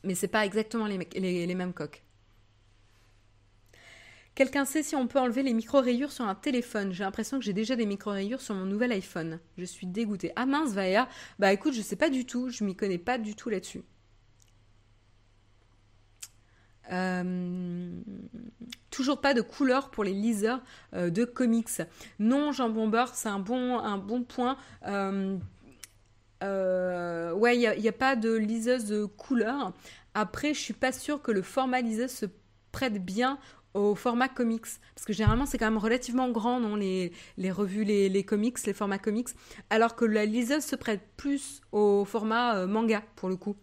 Mais 0.03 0.15
c'est 0.15 0.29
pas 0.29 0.47
exactement 0.47 0.87
les 0.87 1.55
mêmes 1.55 1.75
coques. 1.75 2.03
Quelqu'un 4.35 4.65
sait 4.65 4.83
si 4.83 4.97
on 4.97 5.07
peut 5.07 5.19
enlever 5.19 5.43
les 5.43 5.53
micro-rayures 5.53 6.11
sur 6.11 6.25
un 6.25 6.35
téléphone 6.35 6.93
J'ai 6.93 7.05
l'impression 7.05 7.39
que 7.39 7.45
j'ai 7.45 7.53
déjà 7.53 7.77
des 7.77 7.85
micro-rayures 7.85 8.41
sur 8.41 8.55
mon 8.55 8.65
nouvel 8.65 8.93
iPhone. 8.93 9.41
Je 9.59 9.65
suis 9.65 9.87
dégoûtée. 9.87 10.33
Ah 10.37 10.47
mince, 10.47 10.73
Vaïa 10.73 11.07
Bah 11.39 11.53
écoute, 11.53 11.75
je 11.75 11.83
sais 11.83 11.97
pas 11.97 12.09
du 12.09 12.25
tout, 12.25 12.49
je 12.49 12.65
m'y 12.65 12.75
connais 12.75 12.99
pas 12.99 13.19
du 13.19 13.35
tout 13.35 13.51
là-dessus. 13.51 13.83
Euh, 16.91 17.91
toujours 18.91 19.21
pas 19.21 19.35
de 19.35 19.41
couleur 19.41 19.91
pour 19.91 20.05
les 20.05 20.13
liseurs 20.13 20.61
euh, 20.95 21.11
de 21.11 21.25
comics. 21.25 21.83
Non, 22.19 22.53
Jean 22.53 22.71
Bomber, 22.71 23.05
c'est 23.15 23.29
un 23.29 23.39
bon, 23.39 24.25
point. 24.27 24.57
Euh, 24.87 25.39
ouais, 27.35 27.57
il 27.57 27.61
n'y 27.61 27.67
a, 27.67 27.91
a, 27.91 27.93
pas 27.93 28.17
de 28.17 28.33
liseuse 28.33 28.87
de 28.87 29.05
couleur. 29.05 29.73
Après, 30.15 30.55
je 30.55 30.61
suis 30.61 30.75
pas 30.75 30.93
sûre 30.93 31.23
que 31.23 31.31
le 31.31 31.43
format 31.43 31.81
liseuse 31.81 32.11
se 32.11 32.27
prête 32.73 33.05
bien 33.05 33.39
au 33.75 33.95
format 33.95 34.29
comics. 34.29 34.67
Parce 34.95 35.05
que 35.07 35.13
généralement 35.13 35.47
c'est 35.47 35.59
quand 35.59 35.67
même 35.67 35.79
relativement 35.79 36.31
grand 36.31 36.61
non 36.61 36.77
les, 36.77 37.13
les 37.37 37.51
revues 37.51 37.85
les, 37.85 38.09
les, 38.09 38.25
comics 38.25 38.65
les 38.67 38.73
formats 38.73 38.99
comics. 38.99 39.29
Alors 39.71 39.97
que 39.97 40.05
la 40.05 40.25
liseuse 40.25 40.65
se 40.65 40.77
prête 40.77 41.03
plus 41.17 41.61
au 41.73 42.05
format 42.05 42.57
euh, 42.57 42.67
manga 42.67 43.03
pour 43.17 43.29
le 43.29 43.37
coup. 43.37 43.57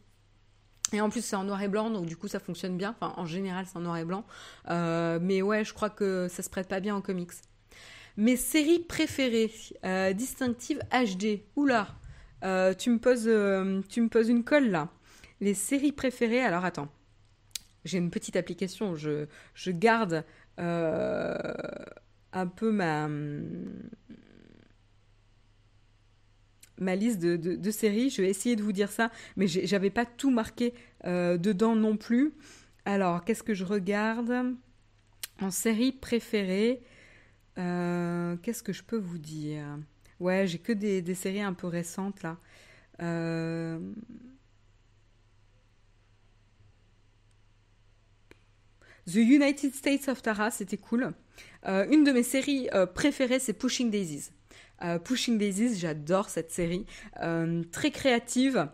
Et 0.91 1.01
en 1.01 1.10
plus 1.10 1.22
c'est 1.22 1.36
en 1.36 1.43
noir 1.43 1.62
et 1.62 1.68
blanc 1.68 1.89
donc 1.89 2.05
du 2.05 2.18
coup 2.18 2.28
ça 2.28 2.39
fonctionne 2.39 2.78
bien. 2.78 2.95
Enfin 2.99 3.14
en 3.18 3.26
général 3.26 3.66
c'est 3.68 3.78
en 3.78 3.82
noir 3.82 3.97
et 3.97 4.05
blanc. 4.05 4.26
Euh, 4.70 5.20
mais 5.22 5.41
ouais 5.41 5.64
je 5.64 5.74
crois 5.74 5.89
que 5.89 6.28
ça 6.30 6.43
se 6.43 6.49
prête 6.49 6.68
pas 6.68 6.80
bien 6.80 6.95
en 6.95 7.01
comics. 7.01 7.32
Mes 8.18 8.36
séries 8.36 8.80
préférées 8.80 9.51
euh, 9.86 10.14
distinctives 10.14 10.82
HD 10.91 11.41
oula 11.55 11.88
tu 12.78 12.89
me 12.89 12.97
poses 12.99 13.30
tu 13.89 14.01
me 14.01 14.07
poses 14.07 14.30
une 14.30 14.43
colle 14.43 14.70
là. 14.70 14.89
Les 15.41 15.53
séries 15.53 15.91
préférées. 15.93 16.41
Alors 16.41 16.66
attends, 16.66 16.89
j'ai 17.86 17.97
une 17.97 18.11
petite 18.11 18.36
application, 18.36 18.95
je, 18.95 19.25
je 19.53 19.71
garde 19.71 20.23
euh, 20.59 21.36
un 22.34 22.47
peu 22.47 22.71
ma, 22.71 23.09
ma 26.77 26.95
liste 26.95 27.19
de, 27.19 27.71
séries. 27.71 28.09
Je 28.09 28.21
vais 28.21 28.30
essayer 28.30 28.55
de 28.55 28.63
vous 28.63 28.73
dire 28.73 28.91
ça, 28.91 29.11
mais 29.38 29.47
j'avais 29.47 29.89
pas 29.89 30.05
tout 30.05 30.32
marqué 30.32 30.73
euh, 31.05 31.38
dedans 31.38 31.75
non 31.75 31.97
plus. 31.97 32.34
Alors, 32.86 33.23
qu'est-ce 33.23 33.43
que 33.43 33.53
je 33.53 33.65
regarde 33.65 34.55
en 35.41 35.51
série 35.51 35.91
préférée 35.91 36.82
euh, 37.57 38.36
Qu'est-ce 38.43 38.63
que 38.63 38.73
je 38.73 38.84
peux 38.84 38.97
vous 38.97 39.17
dire? 39.17 39.65
Ouais, 40.19 40.47
j'ai 40.47 40.59
que 40.59 40.73
des, 40.73 41.01
des, 41.01 41.15
séries 41.15 41.41
un 41.41 41.53
peu 41.53 41.67
récentes 41.67 42.23
là. 42.23 42.38
The 49.10 49.18
United 49.18 49.74
States 49.74 50.07
of 50.07 50.22
Tara, 50.22 50.51
c'était 50.51 50.78
cool. 50.78 51.14
Euh, 51.68 51.86
une 51.89 52.03
de 52.03 52.12
mes 52.12 52.24
séries 52.24 52.70
euh, 52.74 52.86
préférées, 52.86 53.39
c'est 53.39 53.53
Pushing 53.53 53.89
Daisies. 53.89 54.30
Euh, 54.84 54.99
Pushing 54.99 55.38
Daisies, 55.38 55.78
j'adore 55.78 56.30
cette 56.30 56.51
série. 56.51 56.86
très 57.72 57.91
créative. 57.91 58.68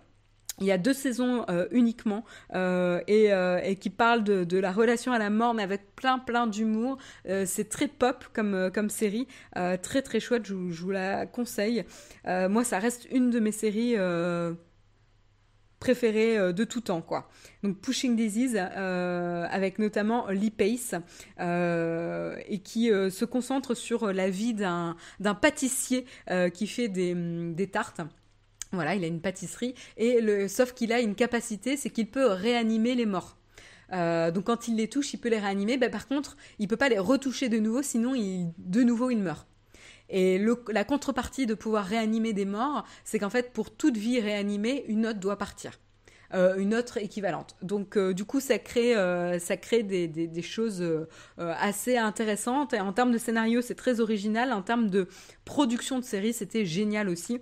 Il 0.61 0.67
y 0.67 0.71
a 0.71 0.77
deux 0.77 0.93
saisons 0.93 1.45
uniquement 1.71 2.23
et, 2.53 3.77
qui 3.81 3.89
parlent 3.89 4.23
de, 4.23 4.57
la 4.57 4.71
relation 4.71 5.11
à 5.11 5.19
la 5.19 5.29
mort, 5.29 5.53
mais 5.53 5.63
avec 5.63 5.95
plein 5.97 6.17
plein 6.17 6.47
d'humour. 6.47 6.97
c'est 7.45 7.67
très 7.67 7.89
pop 7.89 8.23
comme, 8.31 8.71
comme 8.73 8.89
série, 8.89 9.27
très 9.81 10.01
très 10.01 10.21
chouette. 10.21 10.45
Je 10.45 10.53
vous 10.53 10.91
la 10.91 11.25
conseille. 11.25 11.83
moi, 12.25 12.63
ça 12.63 12.79
reste 12.79 13.05
une 13.11 13.31
de 13.31 13.41
mes 13.41 13.51
séries 13.51 13.95
préféré 15.85 16.35
euh, 16.35 16.51
de 16.51 16.63
tout 16.63 16.81
temps 16.81 17.03
quoi. 17.03 17.29
Donc 17.61 17.77
Pushing 17.77 18.15
Daisies 18.15 18.55
euh, 18.57 19.45
avec 19.51 19.77
notamment 19.77 20.27
Lee 20.29 20.49
Pace 20.49 20.95
euh, 21.39 22.35
et 22.47 22.57
qui 22.57 22.87
se 22.87 23.23
concentre 23.23 23.75
sur 23.75 24.11
la 24.11 24.29
vie 24.29 24.55
d'un 24.55 24.95
pâtissier 25.39 26.05
qui 26.53 26.67
fait 26.67 26.87
des, 26.87 27.13
des 27.13 27.67
tartes. 27.67 28.01
Voilà, 28.71 28.95
il 28.95 29.03
a 29.03 29.07
une 29.07 29.21
pâtisserie 29.21 29.75
et 29.97 30.47
sauf 30.47 30.73
qu'il 30.73 30.91
a 30.91 30.99
une 30.99 31.15
capacité, 31.15 31.77
c'est 31.77 31.91
qu'il 31.91 32.09
peut 32.09 32.27
réanimer 32.27 32.95
les 32.95 33.05
morts. 33.05 33.37
donc 33.91 34.45
quand 34.45 34.67
il 34.67 34.77
les 34.77 34.87
touche, 34.87 35.13
il 35.13 35.17
peut 35.17 35.29
les 35.29 35.39
réanimer. 35.39 35.77
Ben, 35.77 35.91
par 35.91 36.07
contre, 36.07 36.35
il 36.57 36.67
peut 36.67 36.77
pas 36.77 36.89
les 36.89 36.99
retoucher 36.99 37.47
de 37.49 37.59
nouveau, 37.59 37.83
sinon 37.83 38.13
de 38.13 38.81
nouveau 38.83 39.11
il 39.11 39.19
meurt. 39.19 39.47
Et 40.09 40.43
la 40.71 40.83
contrepartie 40.83 41.45
de 41.45 41.53
pouvoir 41.53 41.85
réanimer 41.85 42.33
des 42.33 42.45
morts, 42.45 42.85
c'est 43.03 43.19
qu'en 43.19 43.29
fait, 43.29 43.53
pour 43.53 43.71
toute 43.75 43.97
vie 43.97 44.19
réanimée, 44.19 44.85
une 44.87 45.07
autre 45.07 45.19
doit 45.19 45.37
partir. 45.37 45.79
Euh, 46.33 46.55
une 46.57 46.73
autre 46.73 46.97
équivalente. 46.97 47.55
Donc 47.61 47.97
euh, 47.97 48.13
du 48.13 48.25
coup, 48.25 48.39
ça 48.39 48.57
crée, 48.57 48.95
euh, 48.95 49.37
ça 49.39 49.57
crée 49.57 49.83
des, 49.83 50.07
des, 50.07 50.41
choses 50.41 50.83
assez 51.37 51.97
intéressantes. 51.97 52.73
Et 52.73 52.79
en 52.79 52.93
termes 52.93 53.11
de 53.11 53.17
scénario, 53.17 53.61
c'est 53.61 53.75
très 53.75 53.99
original. 53.99 54.51
En 54.51 54.61
termes 54.61 54.89
de 54.89 55.07
production 55.45 55.99
de 55.99 56.03
série, 56.03 56.33
c'était 56.33 56.65
génial 56.65 57.09
aussi. 57.09 57.41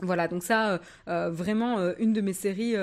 Voilà, 0.00 0.28
donc 0.28 0.42
ça, 0.42 0.80
vraiment 1.06 1.78
une 1.98 2.12
de 2.12 2.20
mes 2.20 2.32
séries 2.32 2.74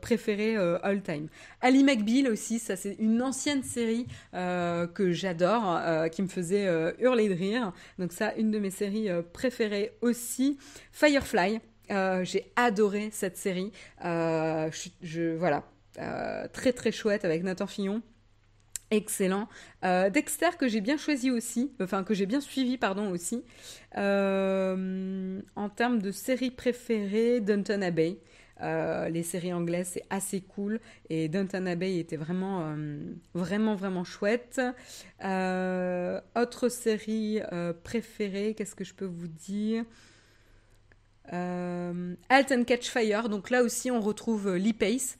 préférées 0.00 0.56
all 0.56 1.02
time. 1.02 1.28
Ali 1.60 1.84
McBeal 1.84 2.28
aussi, 2.28 2.58
ça 2.58 2.76
c'est 2.76 2.96
une 2.98 3.20
ancienne 3.22 3.62
série 3.62 4.06
que 4.32 5.12
j'adore, 5.12 5.80
qui 6.10 6.22
me 6.22 6.28
faisait 6.28 6.66
hurler 6.98 7.28
de 7.28 7.34
rire. 7.34 7.72
Donc 7.98 8.12
ça, 8.12 8.32
une 8.36 8.50
de 8.50 8.58
mes 8.58 8.70
séries 8.70 9.08
préférées 9.32 9.92
aussi. 10.00 10.58
Firefly. 10.92 11.60
J'ai 12.22 12.50
adoré 12.56 13.10
cette 13.12 13.36
série. 13.36 13.70
Je, 14.02 15.36
voilà, 15.36 15.64
très 16.54 16.72
très 16.72 16.90
chouette 16.90 17.26
avec 17.26 17.42
Nathan 17.42 17.66
Fillon. 17.66 18.00
Excellent. 18.92 19.48
Euh, 19.86 20.10
Dexter 20.10 20.50
que 20.58 20.68
j'ai 20.68 20.82
bien 20.82 20.98
choisi 20.98 21.30
aussi, 21.30 21.72
enfin 21.80 22.04
que 22.04 22.12
j'ai 22.12 22.26
bien 22.26 22.42
suivi 22.42 22.76
pardon 22.76 23.10
aussi. 23.10 23.42
Euh, 23.96 25.40
en 25.56 25.68
termes 25.70 26.02
de 26.02 26.10
séries 26.10 26.50
préférées, 26.50 27.40
Downton 27.40 27.82
Abbey. 27.82 28.18
Euh, 28.60 29.08
les 29.08 29.22
séries 29.22 29.54
anglaises 29.54 29.88
c'est 29.94 30.04
assez 30.10 30.42
cool 30.42 30.78
et 31.08 31.28
Downton 31.28 31.66
Abbey 31.66 31.98
était 31.98 32.18
vraiment 32.18 32.76
vraiment 33.32 33.74
vraiment 33.76 34.04
chouette. 34.04 34.60
autre 35.20 36.68
série 36.68 37.40
préférée, 37.82 38.52
qu'est-ce 38.54 38.74
que 38.74 38.84
je 38.84 38.92
peux 38.92 39.06
vous 39.06 39.28
dire? 39.28 39.84
Halt 41.32 42.52
and 42.52 42.64
Catch 42.66 42.90
Fire, 42.90 43.30
donc 43.30 43.48
là 43.48 43.62
aussi 43.62 43.90
on 43.90 44.02
retrouve 44.02 44.54
Lee 44.54 44.74
Pace. 44.74 45.18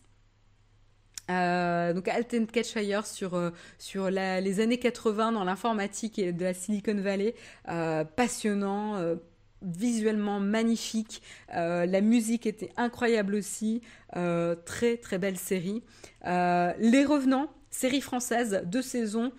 Euh, 1.30 1.92
donc 1.92 2.08
Alten 2.08 2.46
Catchfire 2.46 3.06
sur, 3.06 3.34
euh, 3.34 3.50
sur 3.78 4.10
les 4.10 4.60
années 4.60 4.78
80 4.78 5.32
dans 5.32 5.44
l'informatique 5.44 6.18
et 6.18 6.32
de 6.32 6.44
la 6.44 6.54
Silicon 6.54 6.96
Valley. 6.96 7.34
Euh, 7.68 8.04
passionnant, 8.04 8.98
visuellement 9.62 10.40
magnifique. 10.40 11.22
la 11.48 12.00
musique 12.00 12.46
était 12.46 12.72
incroyable 12.76 13.34
aussi. 13.34 13.82
très 14.64 14.96
très 14.96 15.18
belle 15.18 15.38
série. 15.38 15.82
les 16.24 17.04
Revenants, 17.04 17.52
série 17.70 18.00
française, 18.00 18.62
deux 18.66 18.82
saisons. 18.82 19.32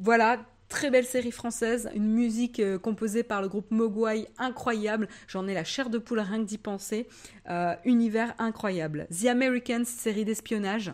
voilà, 0.00 0.40
Très 0.68 0.90
belle 0.90 1.06
série 1.06 1.30
française, 1.30 1.88
une 1.94 2.12
musique 2.12 2.60
euh, 2.60 2.78
composée 2.78 3.22
par 3.22 3.40
le 3.40 3.48
groupe 3.48 3.70
Mogwai 3.70 4.28
incroyable. 4.36 5.08
J'en 5.26 5.48
ai 5.48 5.54
la 5.54 5.64
chair 5.64 5.88
de 5.88 5.96
poule 5.96 6.20
rien 6.20 6.38
que 6.40 6.44
d'y 6.44 6.58
penser. 6.58 7.08
Euh, 7.48 7.74
univers 7.86 8.34
incroyable. 8.38 9.06
The 9.10 9.26
Americans, 9.26 9.86
série 9.86 10.26
d'espionnage. 10.26 10.92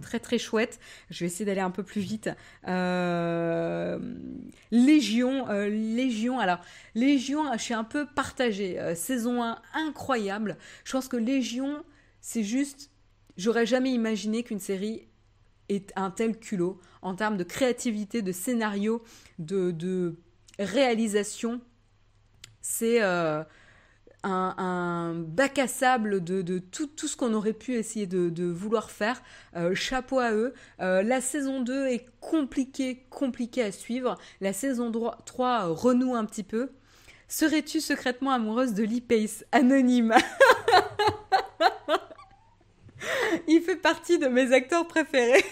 Très 0.00 0.20
très 0.20 0.38
chouette. 0.38 0.78
Je 1.10 1.20
vais 1.20 1.26
essayer 1.26 1.44
d'aller 1.44 1.60
un 1.60 1.72
peu 1.72 1.82
plus 1.82 2.02
vite. 2.02 2.30
Euh, 2.68 3.98
Légion, 4.70 5.48
Légion. 5.48 6.38
Alors 6.38 6.60
Légion, 6.94 7.52
je 7.52 7.62
suis 7.62 7.74
un 7.74 7.84
peu 7.84 8.06
partagée. 8.06 8.78
saison 8.94 9.42
1 9.42 9.58
incroyable. 9.74 10.56
Je 10.84 10.92
pense 10.92 11.08
que 11.08 11.16
Légion, 11.16 11.84
c'est 12.20 12.44
juste. 12.44 12.90
J'aurais 13.36 13.66
jamais 13.66 13.92
imaginé 13.92 14.44
qu'une 14.44 14.60
série 14.60 15.08
est 15.68 15.92
un 15.96 16.10
tel 16.10 16.38
culot 16.38 16.80
en 17.02 17.14
termes 17.14 17.36
de 17.36 17.44
créativité, 17.44 18.22
de 18.22 18.32
scénario, 18.32 19.02
de, 19.38 20.16
réalisation. 20.58 21.60
C'est 22.60 23.02
euh, 23.02 23.42
un, 24.22 25.14
bac 25.14 25.58
à 25.58 25.66
sable 25.68 26.22
de, 26.24 26.58
tout, 26.58 26.88
ce 26.96 27.16
qu'on 27.16 27.34
aurait 27.34 27.52
pu 27.52 27.74
essayer 27.74 28.06
de, 28.06 28.44
vouloir 28.44 28.90
faire. 28.90 29.22
Euh, 29.56 29.74
chapeau 29.74 30.18
à 30.18 30.32
eux. 30.32 30.54
Euh, 30.80 31.02
la 31.02 31.20
saison 31.20 31.60
2 31.60 31.86
est 31.86 32.06
compliquée, 32.20 33.04
compliquée 33.10 33.62
à 33.62 33.72
suivre. 33.72 34.16
La 34.40 34.52
saison 34.52 34.90
3 35.24 35.66
renoue 35.66 36.14
un 36.14 36.24
petit 36.24 36.44
peu. 36.44 36.70
Serais-tu 37.28 37.80
secrètement 37.80 38.30
amoureuse 38.32 38.74
de 38.74 38.84
Lee 38.84 39.00
Pace 39.00 39.44
Anonyme? 39.52 40.14
Il 43.48 43.60
fait 43.60 43.76
partie 43.76 44.18
de 44.18 44.26
mes 44.26 44.52
acteurs 44.52 44.86
préférés. 44.86 45.44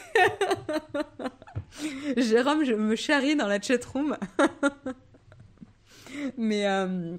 Jérôme, 2.17 2.65
je 2.65 2.75
me 2.75 2.97
charrie 2.97 3.37
dans 3.37 3.47
la 3.47 3.61
chatroom. 3.61 4.17
Mais 6.37 6.67
euh, 6.67 7.17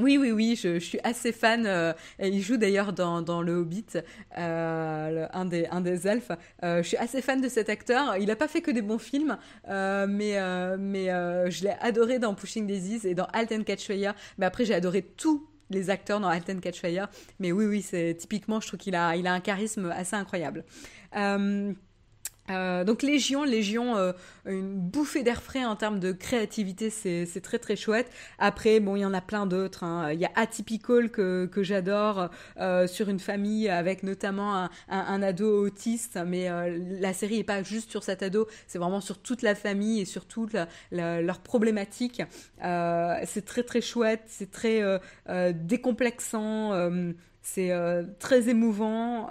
oui, 0.00 0.16
oui, 0.16 0.32
oui, 0.32 0.56
je, 0.56 0.78
suis 0.78 0.98
assez 1.04 1.32
fan. 1.32 1.66
Euh, 1.66 1.92
il 2.18 2.40
joue 2.40 2.56
d'ailleurs 2.56 2.92
dans, 2.92 3.42
Le 3.42 3.54
Hobbit, 3.54 3.86
euh, 4.38 5.26
un, 5.32 5.44
des, 5.44 5.66
un 5.66 5.80
des 5.80 6.08
elfes. 6.08 6.32
je 6.62 6.82
suis 6.82 6.96
assez 6.96 7.20
fan 7.20 7.40
de 7.40 7.48
cet 7.48 7.68
acteur. 7.68 8.16
Il 8.16 8.26
n'a 8.26 8.36
pas 8.36 8.48
fait 8.48 8.62
que 8.62 8.70
des 8.70 8.82
bons 8.82 8.98
films, 8.98 9.36
mais, 9.68 10.38
mais 10.78 11.06
je 11.50 11.64
l'ai 11.64 11.74
adoré 11.80 12.18
dans 12.18 12.34
Pushing 12.34 12.66
Daisies 12.66 13.06
et 13.06 13.14
dans 13.14 13.26
Halt 13.32 13.52
and 13.52 13.64
Catch 13.64 13.86
Fire. 13.86 14.14
Mais 14.38 14.46
après, 14.46 14.64
j'ai 14.64 14.74
adoré 14.74 15.02
tout 15.02 15.46
les 15.72 15.90
acteurs 15.90 16.20
dans 16.20 16.28
Alten 16.28 16.60
Catchfire. 16.60 17.08
Mais 17.38 17.52
oui, 17.52 17.66
oui, 17.66 17.82
c'est 17.82 18.14
typiquement, 18.18 18.60
je 18.60 18.68
trouve 18.68 18.80
qu'il 18.80 18.94
a, 18.94 19.08
un 19.08 19.40
charisme 19.40 19.90
assez 19.90 20.16
incroyable. 20.16 20.64
Euh, 21.16 21.72
euh, 22.50 22.84
donc 22.84 23.02
Légion, 23.02 23.44
Légion, 23.44 23.96
euh, 23.96 24.12
une 24.46 24.74
bouffée 24.74 25.22
d'air 25.22 25.42
frais 25.42 25.64
en 25.64 25.76
termes 25.76 26.00
de 26.00 26.12
créativité, 26.12 26.90
c'est 26.90 27.40
très 27.40 27.58
très 27.58 27.76
chouette. 27.76 28.10
Après, 28.38 28.80
bon, 28.80 28.96
il 28.96 29.00
y 29.00 29.04
en 29.04 29.14
a 29.14 29.20
plein 29.20 29.46
d'autres. 29.46 29.84
Hein. 29.84 30.12
Il 30.12 30.20
y 30.20 30.24
a 30.24 30.30
Atypical 30.34 31.10
que, 31.10 31.48
j'adore 31.62 32.30
euh, 32.58 32.86
sur 32.88 33.08
une 33.08 33.20
famille 33.20 33.68
avec 33.68 34.02
notamment 34.02 34.68
un, 34.88 35.22
ado 35.22 35.64
autiste, 35.64 36.18
mais 36.26 36.48
la 37.00 37.12
série 37.12 37.38
est 37.38 37.44
pas 37.44 37.62
juste 37.62 37.90
sur 37.90 38.02
cet 38.02 38.22
ado, 38.22 38.48
c'est 38.66 38.78
vraiment 38.78 39.00
sur 39.00 39.18
toute 39.18 39.42
la 39.42 39.54
famille 39.54 40.00
et 40.00 40.04
sur 40.04 40.24
toute 40.26 40.56
leurs 40.90 41.40
problématiques. 41.40 42.22
c'est 42.60 43.44
très 43.44 43.62
très 43.62 43.80
chouette, 43.80 44.22
c'est 44.26 44.50
très 44.50 44.82
décomplexant, 45.54 46.72
c'est 47.42 47.72
très 48.18 48.48
émouvant. 48.48 49.28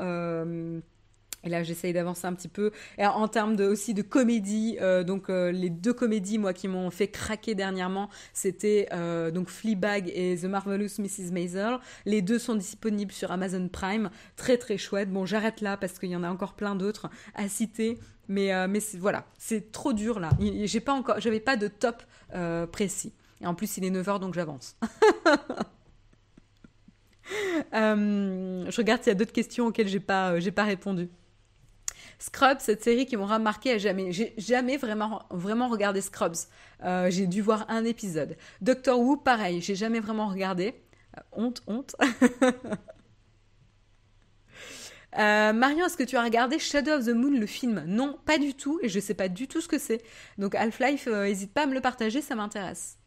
Et 1.44 1.50
là, 1.50 1.64
j'essaye 1.64 1.92
d'avancer 1.94 2.28
un 2.28 2.34
petit 2.34 2.48
peu. 2.48 2.72
Et 2.98 3.06
en 3.06 3.28
termes 3.28 3.60
aussi 3.60 3.94
de 3.94 4.02
comédie, 4.02 4.78
euh, 4.82 5.04
donc 5.04 5.30
euh, 5.30 5.52
les 5.52 5.70
deux 5.70 5.94
comédies, 5.94 6.38
moi, 6.38 6.54
qui 6.54 6.68
m'ont 6.68 6.92
fait 6.92 7.08
craquer 7.08 7.56
dernièrement, 7.56 8.10
c'était 8.34 8.88
euh, 8.94 9.32
donc 9.32 9.50
Fleabag 9.50 10.12
et 10.14 10.38
The 10.38 10.46
Marvelous 10.46 11.00
Mrs. 11.00 11.32
Maisel. 11.32 11.80
Les 12.06 12.22
deux 12.22 12.38
sont 12.38 12.56
disponibles 12.56 13.12
sur 13.12 13.32
Amazon 13.32 13.68
Prime. 13.70 14.12
Très, 14.36 14.58
très 14.58 14.78
chouette. 14.78 15.12
Bon, 15.12 15.26
j'arrête 15.26 15.62
là 15.62 15.78
parce 15.78 15.98
qu'il 15.98 16.10
y 16.10 16.16
en 16.16 16.24
a 16.24 16.30
encore 16.30 16.54
plein 16.54 16.76
d'autres 16.76 17.10
à 17.34 17.48
citer. 17.48 17.98
Mais, 18.28 18.52
mais 18.68 18.80
voilà, 18.98 19.26
c'est 19.38 19.72
trop 19.74 19.92
dur 19.92 20.20
là. 20.20 20.30
J'ai 20.40 20.80
pas 20.80 20.94
encore, 20.94 21.20
j'avais 21.20 21.42
pas 21.42 21.58
de 21.58 21.68
top 21.68 22.04
précis. 22.72 23.14
Et 23.42 23.48
en 23.48 23.56
plus, 23.56 23.76
il 23.78 23.84
est 23.84 23.90
9h, 23.90 24.20
donc 24.20 24.36
j'avance. 24.36 24.78
je 27.74 28.78
regarde 28.78 29.02
s'il 29.02 29.10
y 29.10 29.16
a 29.16 29.16
d'autres 29.16 29.34
questions 29.34 29.68
auxquelles 29.68 29.90
j'ai 29.90 30.00
pas, 30.00 30.40
j'ai 30.40 30.52
pas 30.52 30.64
répondu. 30.64 31.10
Scrubs, 32.22 32.60
cette 32.60 32.84
série 32.84 33.08
qui 33.08 33.18
m'aura 33.18 33.40
marqué 33.40 33.72
à 33.72 33.78
jamais. 33.80 34.12
J'ai 34.12 34.36
jamais 34.38 34.78
vraiment, 34.78 35.28
regardé 35.32 36.02
Scrubs. 36.02 36.36
Euh, 36.84 37.10
j'ai 37.10 37.26
dû 37.26 37.42
voir 37.42 37.66
un 37.68 37.84
épisode. 37.84 38.38
Doctor 38.62 39.00
Who, 39.00 39.18
pareil, 39.18 39.60
j'ai 39.60 39.74
jamais 39.74 40.00
vraiment 40.00 40.28
regardé. 40.28 40.76
Euh, 41.18 41.22
honte, 41.34 41.64
honte. 41.68 41.96
Euh, 45.20 45.52
Marion, 45.52 45.88
est-ce 45.88 45.98
que 45.98 46.04
tu 46.04 46.16
as 46.16 46.24
regardé 46.24 46.58
Shadow 46.58 46.92
of 46.94 47.04
the 47.04 47.10
Moon, 47.10 47.38
le 47.38 47.46
film? 47.46 47.84
Non, 47.86 48.18
pas 48.26 48.38
du 48.38 48.54
tout, 48.54 48.80
et 48.82 48.88
je 48.88 48.98
sais 48.98 49.14
pas 49.14 49.28
du 49.28 49.46
tout 49.46 49.60
ce 49.60 49.68
que 49.68 49.78
c'est. 49.78 50.02
Donc 50.38 50.56
Half-Life, 50.56 51.06
n'hésite 51.08 51.54
pas 51.54 51.64
à 51.64 51.66
me 51.66 51.74
le 51.74 51.82
partager, 51.82 52.22
ça 52.22 52.34
m'intéresse. 52.34 52.98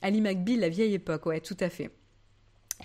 Ali 0.00 0.20
McBeal, 0.20 0.60
la 0.60 0.68
vieille 0.68 0.94
époque, 0.94 1.26
ouais, 1.26 1.40
tout 1.40 1.56
à 1.58 1.68
fait. 1.68 1.90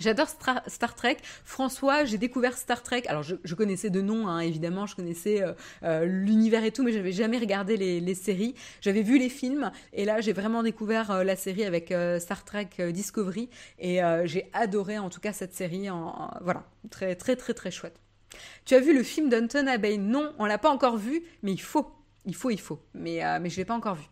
J'adore 0.00 0.28
Star 0.28 0.94
Trek. 0.96 1.18
François, 1.44 2.04
j'ai 2.04 2.18
découvert 2.18 2.58
Star 2.58 2.82
Trek. 2.82 3.02
Alors, 3.06 3.22
je, 3.22 3.54
connaissais 3.54 3.90
de 3.90 4.00
nom, 4.00 4.26
hein, 4.26 4.40
évidemment, 4.40 4.86
je 4.86 4.96
connaissais 4.96 5.40
euh, 5.40 5.52
euh, 5.84 6.04
l'univers 6.04 6.64
et 6.64 6.72
tout, 6.72 6.82
mais 6.82 6.92
j'avais 6.92 7.12
jamais 7.12 7.38
regardé 7.38 7.76
les, 7.76 8.14
séries. 8.14 8.56
J'avais 8.80 9.02
vu 9.02 9.18
les 9.18 9.28
films, 9.28 9.70
et 9.92 10.04
là, 10.04 10.20
j'ai 10.20 10.32
vraiment 10.32 10.64
découvert 10.64 11.10
euh, 11.12 11.24
la 11.24 11.36
série 11.36 11.64
avec 11.64 11.94
Star 12.18 12.44
Trek 12.44 12.70
Discovery, 12.90 13.48
et 13.78 14.00
j'ai 14.24 14.50
adoré, 14.52 14.98
en 14.98 15.10
tout 15.10 15.20
cas, 15.20 15.32
cette 15.32 15.54
série. 15.54 15.88
Voilà, 16.40 16.64
très, 16.90 17.14
très, 17.14 17.36
très, 17.36 17.54
très 17.54 17.70
chouette. 17.70 18.00
Tu 18.64 18.74
as 18.74 18.80
vu 18.80 18.94
le 18.94 19.04
film 19.04 19.28
d'Anton 19.28 19.66
Abbey 19.68 19.96
Non, 19.96 20.32
on 20.38 20.46
l'a 20.46 20.58
pas 20.58 20.70
encore 20.70 20.96
vu, 20.96 21.22
mais 21.42 21.52
il 21.52 21.60
faut, 21.60 21.88
il 22.24 22.34
faut, 22.34 22.50
il 22.50 22.60
faut. 22.60 22.80
Mais, 22.94 23.20
mais 23.40 23.48
je 23.48 23.56
l'ai 23.56 23.64
pas 23.64 23.74
encore 23.74 23.94
vu. 23.94 24.04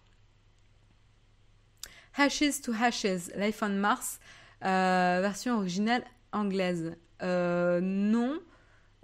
Hashes 2.16 2.60
to 2.62 2.72
Hashes, 2.72 3.32
Life 3.36 3.62
on 3.62 3.70
Mars. 3.70 4.20
Euh, 4.64 5.18
version 5.20 5.56
originale 5.56 6.04
anglaise. 6.32 6.96
Euh, 7.22 7.80
non. 7.80 8.40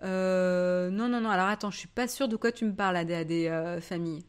Euh, 0.02 0.90
non, 0.90 1.09
non, 1.09 1.20
non. 1.20 1.30
Alors 1.30 1.46
attends, 1.46 1.70
je 1.70 1.78
suis 1.78 1.88
pas 1.88 2.09
sûre 2.09 2.28
de 2.28 2.36
quoi 2.36 2.52
tu 2.52 2.64
me 2.64 2.74
parles, 2.74 2.96
à 2.96 3.04
des 3.04 3.78
familles. 3.80 4.24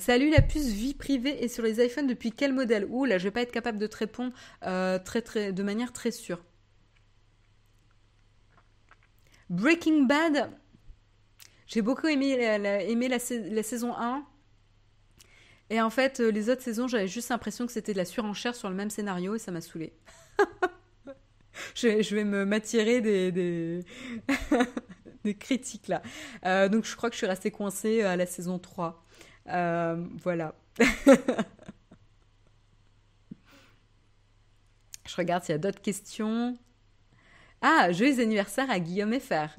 salut 0.00 0.30
la 0.30 0.42
puce 0.42 0.66
vie 0.66 0.94
privée 0.94 1.44
et 1.44 1.48
sur 1.48 1.62
les 1.62 1.84
iPhones 1.84 2.08
depuis 2.08 2.32
quel 2.32 2.52
modèle? 2.52 2.86
Ouh 2.90 3.04
là 3.04 3.18
je 3.18 3.24
vais 3.24 3.30
pas 3.30 3.42
être 3.42 3.52
capable 3.52 3.78
de 3.78 3.86
te 3.86 3.96
répondre 3.98 4.32
de 4.62 5.62
manière 5.62 5.92
très 5.92 6.10
sûre. 6.10 6.42
Breaking 9.48 10.06
Bad, 10.06 10.50
j'ai 11.68 11.82
beaucoup 11.82 12.08
aimé, 12.08 12.36
la, 12.58 13.62
saison 13.62 13.94
1. 13.96 14.24
Et 15.70 15.80
en 15.80 15.90
fait, 15.90 16.20
euh, 16.20 16.30
les 16.30 16.48
autres 16.48 16.62
saisons, 16.62 16.86
j'avais 16.86 17.08
juste 17.08 17.30
l'impression 17.30 17.66
que 17.66 17.72
c'était 17.72 17.92
de 17.92 17.98
la 17.98 18.04
surenchère 18.04 18.54
sur 18.54 18.68
le 18.68 18.76
même 18.76 18.90
scénario 18.90 19.34
et 19.34 19.38
ça 19.38 19.50
m'a 19.50 19.60
saoulé. 19.60 19.92
je, 21.74 22.14
vais 22.14 22.24
me 22.24 22.44
m'attirer 22.44 23.00
des, 23.00 23.32
des, 25.24 25.34
critiques 25.34 25.88
là. 25.88 26.02
Euh, 26.44 26.68
donc 26.68 26.84
je 26.84 26.94
crois 26.94 27.10
que 27.10 27.14
je 27.14 27.18
suis 27.18 27.26
restée 27.26 27.50
coincée 27.50 28.02
à 28.02 28.14
la 28.16 28.26
saison 28.26 28.58
3. 28.58 29.04
Euh, 29.48 30.04
voilà. 30.22 30.54
je 35.06 35.16
regarde 35.16 35.42
s'il 35.42 35.52
y 35.52 35.56
a 35.56 35.58
d'autres 35.58 35.82
questions. 35.82 36.56
Ah, 37.60 37.90
joyeux 37.90 38.20
anniversaire 38.20 38.70
à 38.70 38.78
Guillaume 38.78 39.18
FR. 39.18 39.58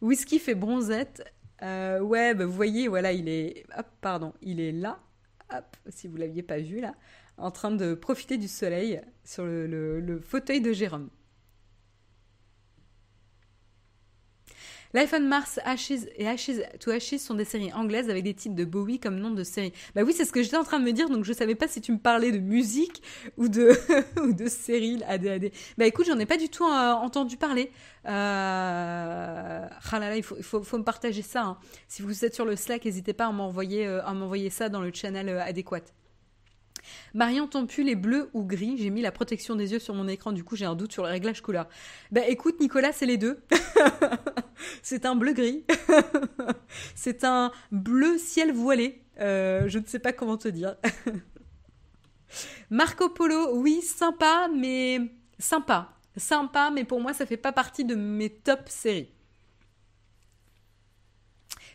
Whisky 0.00 0.38
fait 0.38 0.54
bronzette 0.54 1.22
euh, 1.62 2.00
ouais, 2.00 2.34
bah, 2.34 2.46
vous 2.46 2.52
voyez, 2.52 2.88
voilà, 2.88 3.12
il 3.12 3.28
est, 3.28 3.64
pardon, 4.00 4.32
il 4.42 4.60
est 4.60 4.72
là, 4.72 4.98
si 5.88 6.08
vous 6.08 6.16
l'aviez 6.16 6.42
pas 6.42 6.58
vu 6.58 6.80
là, 6.80 6.94
en 7.36 7.50
train 7.50 7.70
de 7.70 7.94
profiter 7.94 8.38
du 8.38 8.48
soleil 8.48 9.00
sur 9.24 9.44
le 9.44 10.20
fauteuil 10.22 10.60
de 10.60 10.72
Jérôme. 10.72 11.10
Life 14.92 15.14
on 15.16 15.20
Mars, 15.20 15.60
Ashes 15.64 16.08
et 16.16 16.26
Ashes 16.26 16.60
to 16.80 16.90
Ashes 16.90 17.18
sont 17.18 17.34
des 17.34 17.44
séries 17.44 17.72
anglaises 17.72 18.10
avec 18.10 18.24
des 18.24 18.34
titres 18.34 18.56
de 18.56 18.64
Bowie 18.64 18.98
comme 18.98 19.20
nom 19.20 19.30
de 19.30 19.44
série. 19.44 19.72
Bah 19.94 20.02
oui, 20.04 20.12
c'est 20.12 20.24
ce 20.24 20.32
que 20.32 20.42
j'étais 20.42 20.56
en 20.56 20.64
train 20.64 20.80
de 20.80 20.84
me 20.84 20.92
dire, 20.92 21.08
donc 21.08 21.24
je 21.24 21.32
savais 21.32 21.54
pas 21.54 21.68
si 21.68 21.80
tu 21.80 21.92
me 21.92 21.98
parlais 21.98 22.32
de 22.32 22.38
musique 22.38 23.00
ou 23.36 23.48
de, 23.48 23.70
ou 24.22 24.32
de 24.32 24.48
série 24.48 25.00
ADAD. 25.06 25.50
Bah 25.78 25.86
écoute, 25.86 26.06
j'en 26.06 26.18
ai 26.18 26.26
pas 26.26 26.36
du 26.36 26.48
tout 26.48 26.64
euh, 26.64 26.92
entendu 26.92 27.36
parler. 27.36 27.70
Euh... 28.06 29.68
Ah 29.92 29.98
là 29.98 30.08
là, 30.08 30.16
il 30.16 30.24
faut, 30.24 30.42
faut, 30.42 30.78
me 30.78 30.84
partager 30.84 31.22
ça. 31.22 31.42
Hein. 31.42 31.58
Si 31.86 32.02
vous 32.02 32.24
êtes 32.24 32.34
sur 32.34 32.44
le 32.44 32.56
Slack, 32.56 32.84
n'hésitez 32.84 33.12
pas 33.12 33.26
à 33.26 33.32
m'envoyer, 33.32 33.86
euh, 33.86 34.12
m'envoyer 34.12 34.50
ça 34.50 34.68
dans 34.68 34.80
le 34.80 34.90
channel 34.92 35.28
adéquat. 35.28 35.82
Marion, 37.14 37.46
ton 37.46 37.66
pull 37.66 37.88
est 37.88 37.94
bleu 37.94 38.30
ou 38.32 38.44
gris 38.44 38.76
J'ai 38.78 38.90
mis 38.90 39.02
la 39.02 39.12
protection 39.12 39.56
des 39.56 39.72
yeux 39.72 39.78
sur 39.78 39.94
mon 39.94 40.08
écran, 40.08 40.32
du 40.32 40.44
coup 40.44 40.56
j'ai 40.56 40.64
un 40.64 40.74
doute 40.74 40.92
sur 40.92 41.02
le 41.02 41.10
réglage 41.10 41.40
couleur. 41.40 41.68
Bah 42.10 42.26
écoute 42.28 42.60
Nicolas, 42.60 42.92
c'est 42.92 43.06
les 43.06 43.18
deux. 43.18 43.42
c'est 44.82 45.04
un 45.06 45.16
bleu 45.16 45.32
gris. 45.32 45.64
c'est 46.94 47.24
un 47.24 47.52
bleu 47.72 48.18
ciel 48.18 48.52
voilé. 48.52 49.02
Euh, 49.20 49.68
je 49.68 49.78
ne 49.78 49.84
sais 49.84 49.98
pas 49.98 50.12
comment 50.12 50.36
te 50.36 50.48
dire. 50.48 50.76
Marco 52.70 53.08
Polo, 53.08 53.56
oui, 53.56 53.82
sympa, 53.82 54.48
mais 54.54 55.00
sympa. 55.38 55.92
Sympa, 56.16 56.70
mais 56.70 56.84
pour 56.84 57.00
moi, 57.00 57.12
ça 57.12 57.26
fait 57.26 57.36
pas 57.36 57.52
partie 57.52 57.84
de 57.84 57.94
mes 57.94 58.30
top 58.30 58.68
séries. 58.68 59.10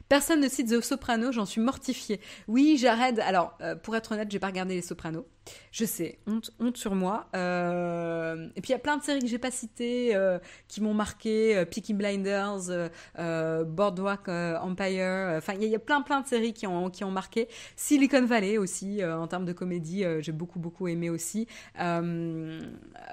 Personne 0.07 0.39
ne 0.39 0.47
cite 0.47 0.69
The 0.69 0.81
Soprano, 0.81 1.31
j'en 1.31 1.45
suis 1.45 1.61
mortifiée. 1.61 2.19
Oui, 2.47 2.77
j'arrête. 2.79 3.17
Alors, 3.19 3.57
euh, 3.61 3.75
pour 3.75 3.95
être 3.95 4.11
honnête, 4.11 4.29
j'ai 4.29 4.37
pas 4.37 4.47
regardé 4.47 4.75
Les 4.75 4.83
Sopranos. 4.83 5.25
Je 5.71 5.83
sais, 5.85 6.19
honte, 6.27 6.51
honte 6.59 6.77
sur 6.77 6.93
moi. 6.93 7.27
Euh, 7.35 8.47
et 8.55 8.61
puis 8.61 8.69
il 8.69 8.73
y 8.73 8.75
a 8.75 8.79
plein 8.79 8.97
de 8.97 9.03
séries 9.03 9.21
que 9.21 9.27
j'ai 9.27 9.39
pas 9.39 9.49
citées 9.49 10.15
euh, 10.15 10.37
qui 10.67 10.81
m'ont 10.81 10.93
marqué. 10.93 11.65
Peaky 11.65 11.95
Blinders, 11.95 12.89
Boardwalk 13.15 14.27
Empire. 14.27 15.35
Enfin, 15.37 15.53
il 15.59 15.67
y, 15.67 15.75
a 15.75 15.79
plein 15.79 16.01
plein 16.01 16.21
de 16.21 16.27
séries 16.27 16.53
qui 16.53 16.67
ont 16.67 16.89
qui 16.91 17.03
ont 17.03 17.11
marqué. 17.11 17.47
Silicon 17.75 18.25
Valley 18.25 18.57
aussi 18.59 19.03
en 19.03 19.27
termes 19.27 19.45
de 19.45 19.53
comédie, 19.53 20.03
j'ai 20.19 20.31
beaucoup 20.31 20.59
beaucoup 20.59 20.87
aimé 20.87 21.09
aussi. 21.09 21.47
mais 21.75 22.59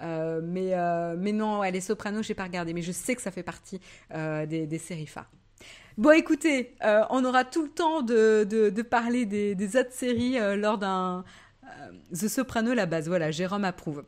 mais 0.02 1.32
non, 1.32 1.62
Les 1.62 1.80
Sopranos, 1.80 2.22
j'ai 2.22 2.34
pas 2.34 2.44
regardé. 2.44 2.74
Mais 2.74 2.82
je 2.82 2.92
sais 2.92 3.14
que 3.14 3.22
ça 3.22 3.30
fait 3.30 3.42
partie 3.42 3.80
des, 4.10 4.66
des 4.66 4.78
séries 4.78 5.06
phares. 5.06 5.30
Bon, 5.98 6.12
écoutez, 6.12 6.74
euh, 6.84 7.02
on 7.10 7.24
aura 7.24 7.44
tout 7.44 7.62
le 7.62 7.68
temps 7.68 8.02
de, 8.02 8.82
parler 8.82 9.26
des, 9.26 9.54
des, 9.54 9.76
autres 9.76 9.92
séries 9.92 10.38
euh, 10.38 10.56
lors 10.56 10.78
d'un 10.78 11.24
euh, 11.64 11.68
The 12.12 12.28
Soprano, 12.28 12.72
la 12.72 12.86
base. 12.86 13.08
Voilà, 13.08 13.30
Jérôme 13.30 13.64
approuve. 13.64 14.04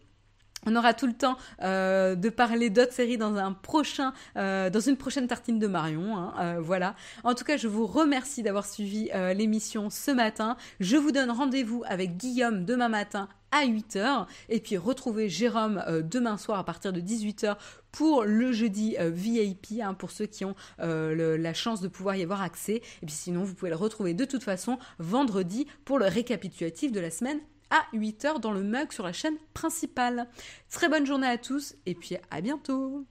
On 0.66 0.76
aura 0.76 0.94
tout 0.94 1.06
le 1.06 1.12
temps 1.12 1.36
de 1.60 2.28
parler 2.28 2.70
d'autres 2.70 2.92
séries 2.92 3.18
dans 3.18 3.36
un 3.36 3.52
prochain, 3.52 4.12
dans 4.34 4.80
une 4.80 4.96
prochaine 4.96 5.26
tartine 5.26 5.58
de 5.58 5.66
Marion. 5.66 6.16
Hein, 6.16 6.60
voilà. 6.60 6.94
En 7.22 7.34
tout 7.34 7.44
cas, 7.44 7.56
je 7.56 7.68
vous 7.68 7.86
remercie 7.86 8.42
d'avoir 8.42 8.66
suivi 8.66 9.10
l'émission 9.34 9.90
ce 9.90 10.10
matin. 10.10 10.56
Je 10.80 10.96
vous 10.96 11.12
donne 11.12 11.30
rendez-vous 11.30 11.84
avec 11.86 12.16
Guillaume 12.16 12.64
demain 12.64 12.88
matin 12.88 13.28
à 13.54 13.66
8h. 13.66 14.26
Et 14.48 14.60
puis 14.60 14.76
retrouvez 14.76 15.28
Jérôme 15.28 15.82
euh, 15.86 16.02
demain 16.02 16.36
soir 16.36 16.58
à 16.58 16.64
partir 16.64 16.92
de 16.92 17.00
18h 17.00 17.56
pour 17.92 18.24
le 18.24 18.52
jeudi 18.52 18.96
euh, 18.98 19.10
VIP, 19.10 19.80
hein, 19.80 19.94
pour 19.94 20.10
ceux 20.10 20.26
qui 20.26 20.44
ont 20.44 20.56
euh, 20.80 21.38
la 21.38 21.54
chance 21.54 21.80
de 21.80 21.88
pouvoir 21.88 22.16
y 22.16 22.22
avoir 22.22 22.42
accès. 22.42 22.82
Et 23.02 23.06
puis 23.06 23.14
sinon, 23.14 23.44
vous 23.44 23.54
pouvez 23.54 23.70
le 23.70 23.76
retrouver 23.76 24.12
de 24.12 24.24
toute 24.24 24.42
façon 24.42 24.78
vendredi 24.98 25.66
pour 25.84 25.98
le 25.98 26.06
récapitulatif 26.06 26.90
de 26.90 27.00
la 27.00 27.10
semaine 27.10 27.38
à 27.74 27.86
8h 27.92 28.38
dans 28.38 28.52
le 28.52 28.62
mug 28.62 28.92
sur 28.92 29.02
la 29.02 29.12
chaîne 29.12 29.36
principale. 29.52 30.28
Très 30.70 30.88
bonne 30.88 31.06
journée 31.06 31.26
à 31.26 31.38
tous 31.38 31.74
et 31.86 31.96
puis 31.96 32.16
à 32.30 32.40
bientôt 32.40 33.04